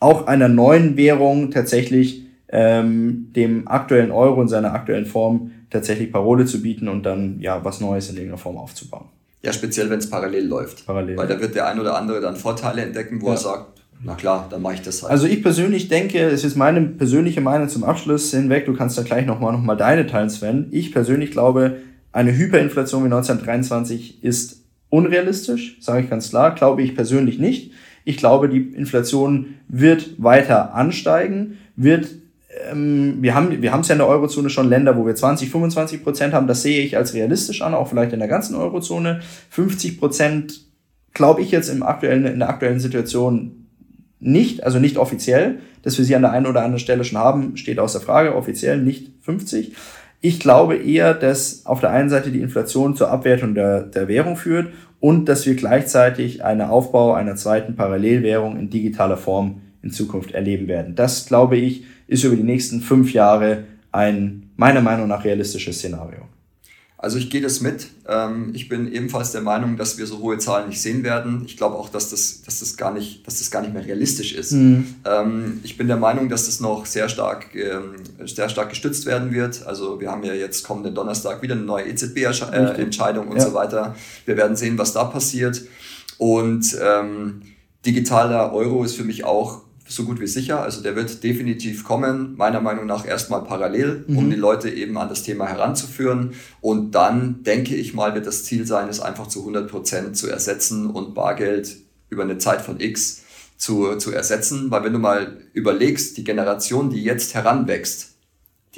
auch 0.00 0.26
einer 0.26 0.48
neuen 0.48 0.96
Währung 0.96 1.50
tatsächlich 1.50 2.24
ähm, 2.48 3.30
dem 3.34 3.68
aktuellen 3.68 4.10
Euro 4.10 4.40
in 4.40 4.48
seiner 4.48 4.72
aktuellen 4.72 5.06
Form 5.06 5.50
tatsächlich 5.70 6.12
Parole 6.12 6.46
zu 6.46 6.62
bieten 6.62 6.88
und 6.88 7.04
dann 7.04 7.40
ja 7.40 7.64
was 7.64 7.80
Neues 7.80 8.08
in 8.08 8.16
irgendeiner 8.16 8.38
Form 8.38 8.56
aufzubauen. 8.56 9.06
Ja, 9.42 9.52
speziell 9.52 9.90
wenn 9.90 9.98
es 9.98 10.10
parallel 10.10 10.46
läuft. 10.46 10.86
Parallel. 10.86 11.16
Weil 11.16 11.28
da 11.28 11.40
wird 11.40 11.54
der 11.54 11.68
ein 11.68 11.78
oder 11.78 11.96
andere 11.96 12.20
dann 12.20 12.36
Vorteile 12.36 12.82
entdecken, 12.82 13.20
wo 13.20 13.26
ja. 13.26 13.34
er 13.34 13.38
sagt, 13.38 13.77
na 14.02 14.14
klar, 14.14 14.46
dann 14.50 14.62
mache 14.62 14.74
ich 14.74 14.82
das 14.82 15.02
halt. 15.02 15.10
Also 15.10 15.26
ich 15.26 15.42
persönlich 15.42 15.88
denke, 15.88 16.20
es 16.20 16.44
ist 16.44 16.56
meine 16.56 16.80
persönliche 16.82 17.40
Meinung 17.40 17.68
zum 17.68 17.84
Abschluss 17.84 18.30
hinweg, 18.30 18.66
du 18.66 18.74
kannst 18.74 18.96
da 18.96 19.02
gleich 19.02 19.26
nochmal 19.26 19.52
noch 19.52 19.62
mal 19.62 19.76
deine 19.76 20.06
teilen, 20.06 20.30
Sven. 20.30 20.68
Ich 20.70 20.92
persönlich 20.92 21.32
glaube, 21.32 21.78
eine 22.12 22.36
Hyperinflation 22.36 23.02
wie 23.02 23.06
1923 23.06 24.22
ist 24.22 24.62
unrealistisch, 24.90 25.78
sage 25.80 26.04
ich 26.04 26.10
ganz 26.10 26.30
klar, 26.30 26.54
glaube 26.54 26.82
ich 26.82 26.94
persönlich 26.94 27.38
nicht. 27.38 27.72
Ich 28.04 28.16
glaube, 28.16 28.48
die 28.48 28.60
Inflation 28.60 29.54
wird 29.68 30.22
weiter 30.22 30.74
ansteigen, 30.74 31.58
wird 31.76 32.08
ähm, 32.70 33.18
wir 33.20 33.34
haben 33.34 33.60
wir 33.60 33.72
haben 33.72 33.80
es 33.80 33.88
ja 33.88 33.94
in 33.94 33.98
der 33.98 34.08
Eurozone 34.08 34.48
schon 34.48 34.68
Länder, 34.68 34.96
wo 34.96 35.06
wir 35.06 35.14
20, 35.14 35.50
25 35.50 36.02
Prozent 36.02 36.34
haben. 36.34 36.46
Das 36.46 36.62
sehe 36.62 36.82
ich 36.82 36.96
als 36.96 37.14
realistisch 37.14 37.62
an, 37.62 37.74
auch 37.74 37.88
vielleicht 37.88 38.12
in 38.12 38.20
der 38.20 38.28
ganzen 38.28 38.54
Eurozone. 38.54 39.20
50 39.50 39.98
Prozent 39.98 40.64
glaube 41.12 41.42
ich 41.42 41.50
jetzt 41.50 41.68
im 41.68 41.82
aktuellen, 41.82 42.24
in 42.26 42.38
der 42.38 42.48
aktuellen 42.48 42.80
Situation 42.80 43.57
nicht, 44.20 44.64
also 44.64 44.78
nicht 44.78 44.96
offiziell. 44.96 45.58
Dass 45.82 45.96
wir 45.98 46.04
sie 46.04 46.16
an 46.16 46.22
der 46.22 46.32
einen 46.32 46.46
oder 46.46 46.62
anderen 46.62 46.80
Stelle 46.80 47.04
schon 47.04 47.18
haben, 47.18 47.56
steht 47.56 47.78
außer 47.78 48.00
Frage. 48.00 48.34
Offiziell 48.34 48.80
nicht 48.80 49.10
50. 49.22 49.72
Ich 50.20 50.40
glaube 50.40 50.76
eher, 50.76 51.14
dass 51.14 51.64
auf 51.64 51.80
der 51.80 51.90
einen 51.90 52.10
Seite 52.10 52.30
die 52.30 52.40
Inflation 52.40 52.96
zur 52.96 53.10
Abwertung 53.10 53.54
der, 53.54 53.82
der 53.82 54.08
Währung 54.08 54.36
führt 54.36 54.68
und 55.00 55.28
dass 55.28 55.46
wir 55.46 55.54
gleichzeitig 55.54 56.44
einen 56.44 56.62
Aufbau 56.62 57.14
einer 57.14 57.36
zweiten 57.36 57.76
Parallelwährung 57.76 58.58
in 58.58 58.70
digitaler 58.70 59.16
Form 59.16 59.60
in 59.82 59.90
Zukunft 59.90 60.32
erleben 60.32 60.66
werden. 60.66 60.96
Das, 60.96 61.26
glaube 61.26 61.56
ich, 61.56 61.84
ist 62.08 62.24
über 62.24 62.34
die 62.34 62.42
nächsten 62.42 62.80
fünf 62.80 63.12
Jahre 63.12 63.64
ein 63.92 64.50
meiner 64.56 64.80
Meinung 64.80 65.06
nach 65.06 65.24
realistisches 65.24 65.78
Szenario. 65.78 66.22
Also 67.00 67.16
ich 67.16 67.30
gehe 67.30 67.40
das 67.40 67.60
mit. 67.60 67.86
Ähm, 68.08 68.50
ich 68.54 68.68
bin 68.68 68.92
ebenfalls 68.92 69.30
der 69.30 69.40
Meinung, 69.40 69.76
dass 69.76 69.98
wir 69.98 70.06
so 70.06 70.18
hohe 70.18 70.36
Zahlen 70.38 70.68
nicht 70.68 70.82
sehen 70.82 71.04
werden. 71.04 71.44
Ich 71.46 71.56
glaube 71.56 71.76
auch, 71.76 71.88
dass 71.88 72.10
das, 72.10 72.42
dass 72.42 72.58
das, 72.58 72.76
gar, 72.76 72.92
nicht, 72.92 73.24
dass 73.24 73.38
das 73.38 73.52
gar 73.52 73.62
nicht 73.62 73.72
mehr 73.72 73.86
realistisch 73.86 74.32
ist. 74.32 74.50
Mhm. 74.50 74.96
Ähm, 75.04 75.60
ich 75.62 75.76
bin 75.76 75.86
der 75.86 75.96
Meinung, 75.96 76.28
dass 76.28 76.46
das 76.46 76.58
noch 76.58 76.86
sehr 76.86 77.08
stark, 77.08 77.54
ähm, 77.54 77.94
sehr 78.26 78.48
stark 78.48 78.70
gestützt 78.70 79.06
werden 79.06 79.32
wird. 79.32 79.64
Also 79.64 80.00
wir 80.00 80.10
haben 80.10 80.24
ja 80.24 80.34
jetzt 80.34 80.64
kommenden 80.64 80.96
Donnerstag 80.96 81.40
wieder 81.40 81.54
eine 81.54 81.62
neue 81.62 81.86
EZB-Entscheidung 81.86 83.28
und 83.28 83.36
ja. 83.36 83.44
so 83.44 83.54
weiter. 83.54 83.94
Wir 84.24 84.36
werden 84.36 84.56
sehen, 84.56 84.76
was 84.76 84.92
da 84.92 85.04
passiert. 85.04 85.62
Und 86.18 86.76
ähm, 86.82 87.42
digitaler 87.86 88.52
Euro 88.52 88.82
ist 88.82 88.96
für 88.96 89.04
mich 89.04 89.24
auch 89.24 89.62
so 89.88 90.04
gut 90.04 90.20
wie 90.20 90.26
sicher. 90.26 90.62
Also 90.62 90.82
der 90.82 90.96
wird 90.96 91.22
definitiv 91.24 91.84
kommen, 91.84 92.36
meiner 92.36 92.60
Meinung 92.60 92.86
nach 92.86 93.06
erstmal 93.06 93.42
parallel, 93.42 94.04
um 94.08 94.26
mhm. 94.26 94.30
die 94.30 94.36
Leute 94.36 94.70
eben 94.70 94.98
an 94.98 95.08
das 95.08 95.22
Thema 95.22 95.46
heranzuführen. 95.46 96.34
Und 96.60 96.94
dann 96.94 97.42
denke 97.42 97.74
ich 97.74 97.94
mal, 97.94 98.14
wird 98.14 98.26
das 98.26 98.44
Ziel 98.44 98.66
sein, 98.66 98.88
es 98.88 99.00
einfach 99.00 99.26
zu 99.26 99.40
100 99.40 99.70
Prozent 99.70 100.16
zu 100.16 100.28
ersetzen 100.28 100.90
und 100.90 101.14
Bargeld 101.14 101.76
über 102.10 102.22
eine 102.22 102.38
Zeit 102.38 102.60
von 102.60 102.80
X 102.80 103.22
zu, 103.56 103.96
zu 103.96 104.12
ersetzen. 104.12 104.70
Weil 104.70 104.84
wenn 104.84 104.92
du 104.92 104.98
mal 104.98 105.38
überlegst, 105.52 106.16
die 106.16 106.24
Generation, 106.24 106.90
die 106.90 107.02
jetzt 107.02 107.34
heranwächst, 107.34 108.17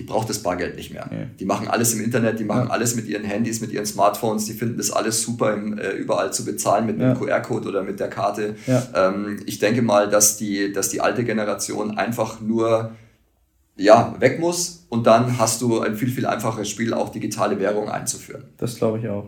die 0.00 0.06
braucht 0.06 0.30
das 0.30 0.42
Bargeld 0.42 0.76
nicht 0.76 0.94
mehr. 0.94 1.10
Ja. 1.12 1.26
Die 1.38 1.44
machen 1.44 1.68
alles 1.68 1.92
im 1.92 2.02
Internet, 2.02 2.40
die 2.40 2.44
machen 2.44 2.68
ja. 2.68 2.70
alles 2.70 2.96
mit 2.96 3.06
ihren 3.06 3.22
Handys, 3.22 3.60
mit 3.60 3.70
ihren 3.70 3.84
Smartphones, 3.84 4.46
die 4.46 4.54
finden 4.54 4.78
das 4.78 4.90
alles 4.90 5.20
super, 5.20 5.52
im, 5.52 5.76
äh, 5.76 5.90
überall 5.90 6.32
zu 6.32 6.46
bezahlen 6.46 6.86
mit 6.86 6.98
ja. 6.98 7.10
einem 7.10 7.20
QR-Code 7.20 7.68
oder 7.68 7.82
mit 7.82 8.00
der 8.00 8.08
Karte. 8.08 8.56
Ähm, 8.94 9.40
ich 9.44 9.58
denke 9.58 9.82
mal, 9.82 10.08
dass 10.08 10.38
die, 10.38 10.72
dass 10.72 10.88
die 10.88 11.02
alte 11.02 11.22
Generation 11.22 11.98
einfach 11.98 12.40
nur 12.40 12.92
ja, 13.76 14.14
weg 14.20 14.40
muss 14.40 14.86
und 14.88 15.06
dann 15.06 15.38
hast 15.38 15.60
du 15.60 15.80
ein 15.80 15.96
viel, 15.96 16.08
viel 16.08 16.24
einfacheres 16.24 16.70
Spiel, 16.70 16.94
auch 16.94 17.10
digitale 17.10 17.60
Währung 17.60 17.90
einzuführen. 17.90 18.44
Das 18.56 18.76
glaube 18.76 19.00
ich 19.00 19.08
auch. 19.08 19.26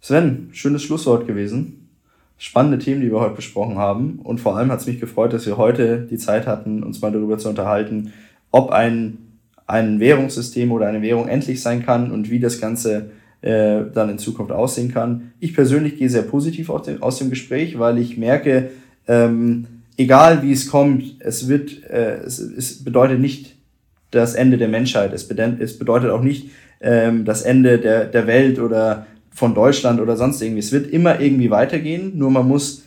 Sven, 0.00 0.48
schönes 0.52 0.82
Schlusswort 0.82 1.26
gewesen. 1.26 1.90
Spannende 2.38 2.78
Themen, 2.78 3.02
die 3.02 3.10
wir 3.10 3.20
heute 3.20 3.34
besprochen 3.34 3.76
haben. 3.76 4.20
Und 4.20 4.40
vor 4.40 4.56
allem 4.56 4.70
hat 4.72 4.80
es 4.80 4.86
mich 4.86 5.00
gefreut, 5.00 5.34
dass 5.34 5.44
wir 5.44 5.58
heute 5.58 6.06
die 6.10 6.16
Zeit 6.16 6.46
hatten, 6.46 6.82
uns 6.82 7.02
mal 7.02 7.12
darüber 7.12 7.36
zu 7.36 7.50
unterhalten, 7.50 8.14
ob 8.50 8.70
ein 8.70 9.23
ein 9.66 10.00
Währungssystem 10.00 10.72
oder 10.72 10.86
eine 10.86 11.02
Währung 11.02 11.28
endlich 11.28 11.62
sein 11.62 11.84
kann 11.84 12.10
und 12.10 12.30
wie 12.30 12.40
das 12.40 12.60
Ganze 12.60 13.10
äh, 13.40 13.82
dann 13.92 14.10
in 14.10 14.18
Zukunft 14.18 14.52
aussehen 14.52 14.92
kann. 14.92 15.32
Ich 15.40 15.54
persönlich 15.54 15.98
gehe 15.98 16.08
sehr 16.08 16.22
positiv 16.22 16.70
aus 16.70 16.84
dem, 16.84 17.02
aus 17.02 17.18
dem 17.18 17.30
Gespräch, 17.30 17.78
weil 17.78 17.98
ich 17.98 18.16
merke, 18.16 18.70
ähm, 19.06 19.66
egal 19.96 20.42
wie 20.42 20.52
es 20.52 20.70
kommt, 20.70 21.16
es 21.20 21.48
wird, 21.48 21.82
äh, 21.90 22.18
es, 22.24 22.38
es 22.38 22.84
bedeutet 22.84 23.20
nicht 23.20 23.56
das 24.10 24.34
Ende 24.34 24.58
der 24.58 24.68
Menschheit. 24.68 25.12
Es, 25.12 25.26
bedeutet, 25.26 25.60
es 25.60 25.78
bedeutet 25.78 26.10
auch 26.10 26.22
nicht 26.22 26.50
ähm, 26.80 27.24
das 27.24 27.42
Ende 27.42 27.78
der, 27.78 28.04
der 28.04 28.26
Welt 28.26 28.58
oder 28.58 29.06
von 29.30 29.54
Deutschland 29.54 30.00
oder 30.00 30.16
sonst 30.16 30.40
irgendwie. 30.40 30.60
Es 30.60 30.72
wird 30.72 30.90
immer 30.90 31.20
irgendwie 31.20 31.50
weitergehen, 31.50 32.16
nur 32.16 32.30
man 32.30 32.46
muss 32.46 32.83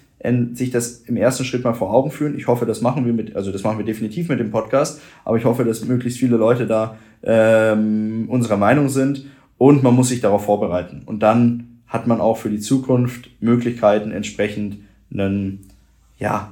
sich 0.53 0.71
das 0.71 1.01
im 1.01 1.15
ersten 1.15 1.45
Schritt 1.45 1.63
mal 1.63 1.73
vor 1.73 1.93
Augen 1.93 2.11
führen. 2.11 2.37
Ich 2.37 2.47
hoffe, 2.47 2.65
das 2.65 2.81
machen 2.81 3.05
wir 3.05 3.13
mit, 3.13 3.35
also 3.35 3.51
das 3.51 3.63
machen 3.63 3.77
wir 3.77 3.85
definitiv 3.85 4.29
mit 4.29 4.39
dem 4.39 4.51
Podcast, 4.51 5.01
aber 5.23 5.37
ich 5.37 5.45
hoffe, 5.45 5.63
dass 5.63 5.85
möglichst 5.85 6.19
viele 6.19 6.37
Leute 6.37 6.65
da 6.65 6.97
ähm, 7.23 8.25
unserer 8.27 8.57
Meinung 8.57 8.89
sind 8.89 9.25
und 9.57 9.83
man 9.83 9.93
muss 9.93 10.09
sich 10.09 10.21
darauf 10.21 10.45
vorbereiten. 10.45 11.03
Und 11.05 11.21
dann 11.21 11.81
hat 11.87 12.07
man 12.07 12.19
auch 12.19 12.37
für 12.37 12.49
die 12.49 12.59
Zukunft 12.59 13.29
Möglichkeiten, 13.41 14.11
entsprechend 14.11 14.79
einen, 15.11 15.67
ja, 16.17 16.51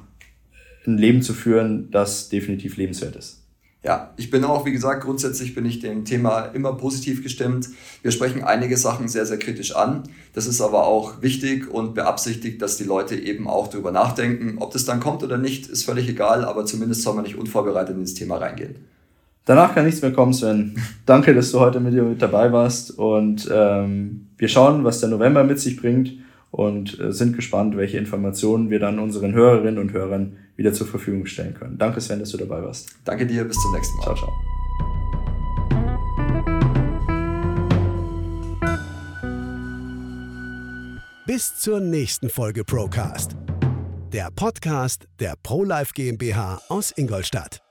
ein 0.87 0.97
Leben 0.97 1.21
zu 1.21 1.33
führen, 1.33 1.89
das 1.91 2.29
definitiv 2.29 2.77
lebenswert 2.77 3.15
ist. 3.15 3.44
Ja, 3.85 4.09
ich 4.17 4.31
bin 4.31 4.43
auch, 4.43 4.65
wie 4.65 4.71
gesagt, 4.71 5.03
grundsätzlich 5.03 5.53
bin 5.53 5.63
ich 5.63 5.79
dem 5.79 6.05
Thema 6.05 6.45
immer 6.55 6.73
positiv 6.73 7.21
gestimmt. 7.21 7.69
Wir 8.01 8.09
sprechen 8.09 8.43
einige 8.43 8.77
Sachen 8.77 9.07
sehr, 9.07 9.27
sehr 9.27 9.37
kritisch 9.37 9.75
an. 9.75 10.01
Das 10.33 10.47
ist 10.47 10.59
aber 10.59 10.87
auch 10.87 11.21
wichtig 11.21 11.71
und 11.71 11.93
beabsichtigt, 11.93 12.63
dass 12.63 12.77
die 12.77 12.83
Leute 12.83 13.15
eben 13.15 13.47
auch 13.47 13.67
darüber 13.67 13.91
nachdenken. 13.91 14.57
Ob 14.57 14.71
das 14.71 14.85
dann 14.85 14.99
kommt 14.99 15.21
oder 15.21 15.37
nicht, 15.37 15.67
ist 15.67 15.85
völlig 15.85 16.09
egal, 16.09 16.45
aber 16.45 16.65
zumindest 16.65 17.03
soll 17.03 17.13
man 17.13 17.25
nicht 17.25 17.37
unvorbereitet 17.37 17.95
ins 17.95 18.15
Thema 18.15 18.37
reingehen. 18.37 18.75
Danach 19.45 19.75
kann 19.75 19.85
nichts 19.85 20.01
mehr 20.01 20.13
kommen, 20.13 20.33
Sven. 20.33 20.81
Danke, 21.05 21.35
dass 21.35 21.51
du 21.51 21.59
heute 21.59 21.79
mit 21.79 21.93
mit 21.93 22.19
dabei 22.19 22.51
warst 22.51 22.97
und 22.97 23.47
ähm, 23.53 24.29
wir 24.39 24.47
schauen, 24.47 24.83
was 24.83 24.99
der 24.99 25.09
November 25.09 25.43
mit 25.43 25.59
sich 25.59 25.77
bringt 25.77 26.13
und 26.49 26.99
äh, 26.99 27.11
sind 27.11 27.35
gespannt, 27.35 27.77
welche 27.77 27.99
Informationen 27.99 28.71
wir 28.71 28.79
dann 28.79 28.97
unseren 28.97 29.33
Hörerinnen 29.33 29.77
und 29.77 29.93
Hörern 29.93 30.37
wieder 30.55 30.73
zur 30.73 30.87
Verfügung 30.87 31.25
stellen 31.25 31.53
können. 31.53 31.77
Danke 31.77 32.01
Sven, 32.01 32.19
dass 32.19 32.29
du 32.29 32.37
dabei 32.37 32.61
warst. 32.63 32.95
Danke 33.03 33.25
dir, 33.25 33.43
bis 33.43 33.57
zum 33.57 33.73
nächsten 33.73 33.97
Mal. 33.97 34.03
Ciao, 34.03 34.15
ciao. 34.15 34.33
Bis 41.25 41.57
zur 41.57 41.79
nächsten 41.79 42.29
Folge 42.29 42.63
Procast. 42.63 43.35
Der 44.13 44.29
Podcast 44.31 45.07
der 45.19 45.33
ProLife 45.41 45.91
GmbH 45.93 46.61
aus 46.69 46.93
Ingolstadt. 46.95 47.64